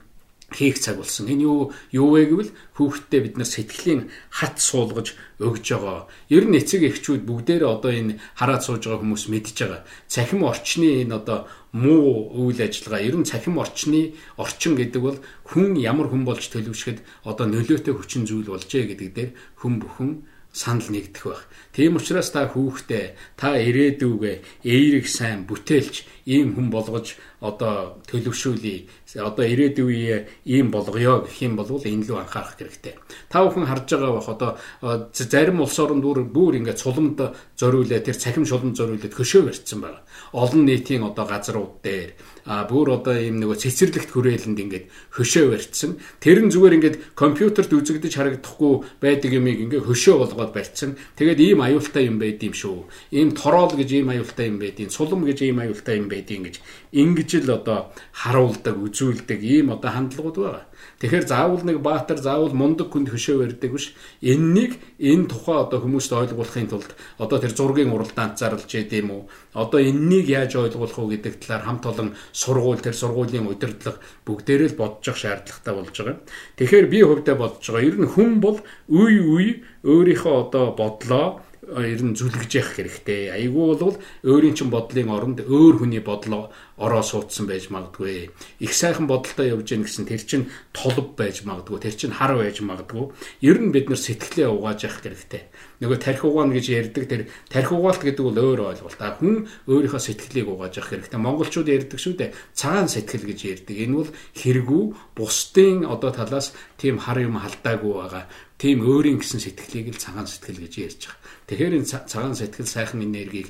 хийх 0.51 0.79
цаг 0.81 0.97
болсон. 0.97 1.29
Энэ 1.29 1.45
юу 1.45 1.71
юу 1.93 2.09
вэ 2.13 2.25
гэвэл 2.29 2.51
хүүхдтэй 2.75 3.19
бид 3.21 3.35
нар 3.37 3.49
сэтгэлийн 3.49 4.01
хат 4.29 4.57
суулгаж 4.57 5.13
өгж 5.39 5.65
байгаа. 5.73 6.09
Ер 6.29 6.45
нь 6.49 6.57
эцэг 6.57 6.83
эхчүүд 6.83 7.23
бүгдээрээ 7.25 7.69
одоо 7.69 7.91
энэ 7.93 8.17
хараад 8.35 8.61
сууж 8.65 8.83
байгаа 8.85 9.01
хүмүүс 9.05 9.23
мэдж 9.29 9.57
байгаа. 9.61 9.81
Цахим 10.09 10.41
орчны 10.43 11.05
энэ 11.05 11.15
одоо 11.15 11.39
муу 11.71 12.33
үйл 12.33 12.59
ажиллагаа 12.59 13.01
ер 13.05 13.15
нь 13.17 13.29
цахим 13.29 13.61
орчны 13.61 14.17
орчин 14.41 14.73
гэдэг 14.73 15.01
бол 15.01 15.17
хүн 15.45 15.77
ямар 15.77 16.09
хүн 16.09 16.25
болж 16.25 16.43
төлөвшөхөд 16.49 16.99
одоо 17.29 17.45
нөлөөтэй 17.45 17.93
хүчин 17.93 18.25
зүйл 18.25 18.49
болжээ 18.49 18.83
гэдэг 18.89 19.09
дээр 19.13 19.31
хүн 19.61 19.73
бүхэн 19.77 20.11
санал 20.51 20.89
нэгдэх 20.89 21.23
байх. 21.29 21.45
Тийм 21.73 21.95
учраас 22.01 22.33
та 22.33 22.49
хүүхдээ 22.49 23.37
та 23.37 23.53
ирээдүгөө 23.61 24.65
эерэг 24.65 25.05
сайн 25.05 25.45
бүтээлч 25.45 26.25
ийм 26.25 26.57
хүн 26.57 26.73
болгож 26.73 27.15
одоо 27.39 28.01
төлөвшүүлээ 28.09 28.98
одоо 29.17 29.45
ирээдүйн 29.45 29.89
үе 29.89 30.17
ийм 30.45 30.69
болгоё 30.69 31.25
гэх 31.25 31.41
юм 31.41 31.57
бол 31.57 31.65
энэ 31.65 32.05
лүү 32.05 32.17
анхаарах 32.21 32.59
хэрэгтэй. 32.59 32.93
Та 33.29 33.41
бүхэн 33.41 33.65
харж 33.65 33.89
байгаа 33.89 34.13
бах 34.13 34.29
одоо 34.29 34.51
э, 34.85 35.09
зарим 35.13 35.61
улс 35.65 35.79
орнд 35.79 36.03
бүр 36.05 36.29
бүр 36.29 36.61
ингээд 36.61 36.77
цуламд 36.77 37.17
зориулээ 37.57 38.05
тэр 38.05 38.17
цахим 38.21 38.45
шулам 38.45 38.77
зориулээд 38.77 39.17
хөшөө 39.17 39.49
барьцсан 39.49 39.81
байна. 39.81 40.05
Олон 40.33 40.65
нийтийн 40.69 41.01
одоо 41.01 41.25
газрууд 41.25 41.81
дээр 41.81 42.13
а 42.45 42.69
бүр 42.69 43.01
одоо 43.01 43.17
ийм 43.17 43.41
нэг 43.41 43.57
цэцэрлэгт 43.57 44.13
хүрээлэнд 44.13 44.59
ингээд 44.61 44.85
хөшөө 45.13 45.45
барьцсан. 45.57 45.97
Тэр 46.21 46.45
нь 46.45 46.53
зүгээр 46.53 46.77
ингээд 46.77 46.95
компьютерт 47.17 47.73
үзэгдэж 47.73 48.13
харагдахгүй 48.13 48.73
байдаг 49.01 49.31
юмыг 49.33 49.57
ингээд 49.57 49.85
хөшөө 49.89 50.15
болгоод 50.21 50.53
барьцсан. 50.53 50.97
Тэгээд 51.17 51.39
ийм 51.41 51.65
аюултай 51.65 52.05
юм 52.05 52.21
байд 52.21 52.41
юм 52.45 52.53
шүү. 52.53 52.85
Ийм 53.13 53.33
тороол 53.33 53.73
гэж 53.73 53.89
ийм 53.89 54.13
аюултай 54.13 54.49
юм 54.49 54.57
байд, 54.61 54.77
ийм 54.77 54.89
сулам 54.93 55.25
гэж 55.25 55.45
ийм 55.45 55.57
аюултай 55.61 55.97
юм 55.97 56.09
байд 56.09 56.29
гэж 56.29 56.61
ингэж 56.91 57.45
л 57.45 57.49
одоо 57.53 57.93
харуулдаг 58.13 58.75
үз 58.77 58.98
үзүүлдэг 58.99 59.39
ийм 59.39 59.71
одоо 59.71 59.95
хандлагууд 59.95 60.35
байгаа. 60.35 60.67
Тэгэхээр 60.99 61.25
заавал 61.31 61.63
нэг 61.63 61.79
баатар 61.79 62.19
заавал 62.19 62.51
мундаг 62.51 62.91
хүнд 62.91 63.07
хөшөө 63.15 63.39
барьдаг 63.39 63.71
биш. 63.71 63.95
Эннийг 64.19 64.75
энэ 64.99 65.31
тухай 65.31 65.63
одоо 65.63 65.79
хүмүүст 65.79 66.11
ойлгуулахын 66.11 66.67
тулд 66.67 66.91
одоо 67.15 67.37
тэр 67.39 67.55
зургийн 67.55 67.95
уралдаанд 67.95 68.35
зарлж 68.35 68.67
яд 68.75 68.91
юм 68.91 69.11
уу? 69.11 69.23
Одоо 69.55 69.79
эннийг 69.79 70.27
яаж 70.27 70.59
ойлгуулах 70.59 70.99
вэ 70.99 71.15
гэдэг 71.15 71.39
талаар 71.39 71.63
хамт 71.63 71.85
олон 71.87 72.09
сургууль 72.35 72.83
тэр 72.83 72.95
сургуулийн 72.99 73.47
удирдлага 73.47 74.03
бүгдээрээ 74.27 74.75
л 74.75 74.79
бодож 74.79 75.07
явах 75.07 75.23
шаардлагатай 75.23 75.73
болж 75.79 75.95
байгаа. 75.95 76.17
Тэгэхээр 76.59 76.87
би 76.91 76.99
хувьдаа 77.07 77.35
бодож 77.39 77.63
байгаа. 77.63 77.87
Ер 77.87 77.95
нь 78.03 78.11
хүн 78.11 78.31
бол 78.43 78.59
үе 78.91 79.23
үе 79.23 79.51
өөрийнхөө 79.87 80.35
одоо 80.43 80.75
бодлоо 80.75 81.39
ер 81.77 82.01
нь 82.01 82.17
зүлгэж 82.17 82.51
явах 82.57 82.73
хэрэгтэй. 82.81 83.29
Айгүй 83.29 83.77
бол 83.77 83.97
өөрийн 84.25 84.57
чин 84.57 84.73
бодлын 84.73 85.13
оронд 85.13 85.39
өөр 85.45 85.85
хүний 85.85 86.01
бодлоо 86.01 86.49
ороо 86.81 87.03
суудсан 87.03 87.45
байж 87.45 87.69
магадгүй. 87.69 88.31
Их 88.59 88.73
сайхан 88.73 89.05
бодолтой 89.05 89.53
явж 89.53 89.69
гин 89.69 89.85
гэсэн 89.85 90.09
тэр 90.09 90.23
чин 90.25 90.41
толб 90.73 91.13
байж 91.13 91.45
магадгүй. 91.45 91.77
Тэр 91.77 91.93
чин 91.93 92.11
хар 92.15 92.33
байж 92.33 92.63
магадгүй. 92.65 93.13
Ер 93.45 93.61
нь 93.61 93.69
бид 93.69 93.89
нар 93.91 94.01
сэтгэлээ 94.01 94.49
угааж 94.49 94.89
явах 94.89 95.03
хэрэгтэй. 95.03 95.43
Нөгөө 95.83 95.97
тарих 96.01 96.23
угаана 96.25 96.55
гэж 96.57 96.65
ярьдаг 96.73 97.05
тэр 97.05 97.21
тарих 97.51 97.71
угаалт 97.71 98.01
гэдэг 98.01 98.23
бол 98.25 98.39
өөр 98.39 98.59
ойлголт. 98.73 98.99
Хүн 98.99 99.47
өөрийнхөө 99.69 100.01
сэтгэлийг 100.01 100.47
угааж 100.49 100.73
явах 100.81 100.91
хэрэгтэй. 100.95 101.19
Монголчууд 101.19 101.67
ярьдаг 101.69 101.99
шүү 101.99 102.15
дээ. 102.17 102.33
Цагаан 102.57 102.89
сэтгэл 102.89 103.29
гэж 103.29 103.39
ярьдаг. 103.45 103.75
Энэ 103.77 103.95
бол 103.95 104.11
хэрэгүү 104.39 104.83
бусдын 105.15 105.85
одоо 105.85 106.11
талаас 106.15 106.55
тийм 106.81 106.97
хар 106.97 107.19
юм 107.21 107.37
халдаагүй 107.39 107.93
байгаа. 107.93 108.25
Тийм 108.59 108.83
өөрийн 108.83 109.23
гэсэн 109.23 109.39
сэтгэлийг 109.39 109.95
л 109.95 110.03
цагаан 110.03 110.27
сэтгэл 110.27 110.67
гэж 110.67 110.73
ярьж 110.83 111.01
байгаа. 111.07 111.18
Тэгэхээр 111.49 111.81
энэ 111.81 111.89
цагаан 112.05 112.37
сэтгэл 112.37 112.69
сайхан 112.69 113.01
энергийг 113.01 113.49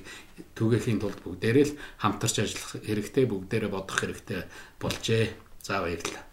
түгээхийн 0.55 1.03
тулд 1.03 1.19
бүгдээрээ 1.19 1.65
л 1.67 1.75
хамтарч 1.99 2.47
ажиллах 2.47 2.79
хэрэгтэй, 2.79 3.27
бүгдээрээ 3.27 3.71
бодох 3.75 3.99
хэрэгтэй 3.99 4.47
болжээ. 4.79 5.35
За 5.59 5.83
баярлалаа. 5.83 6.23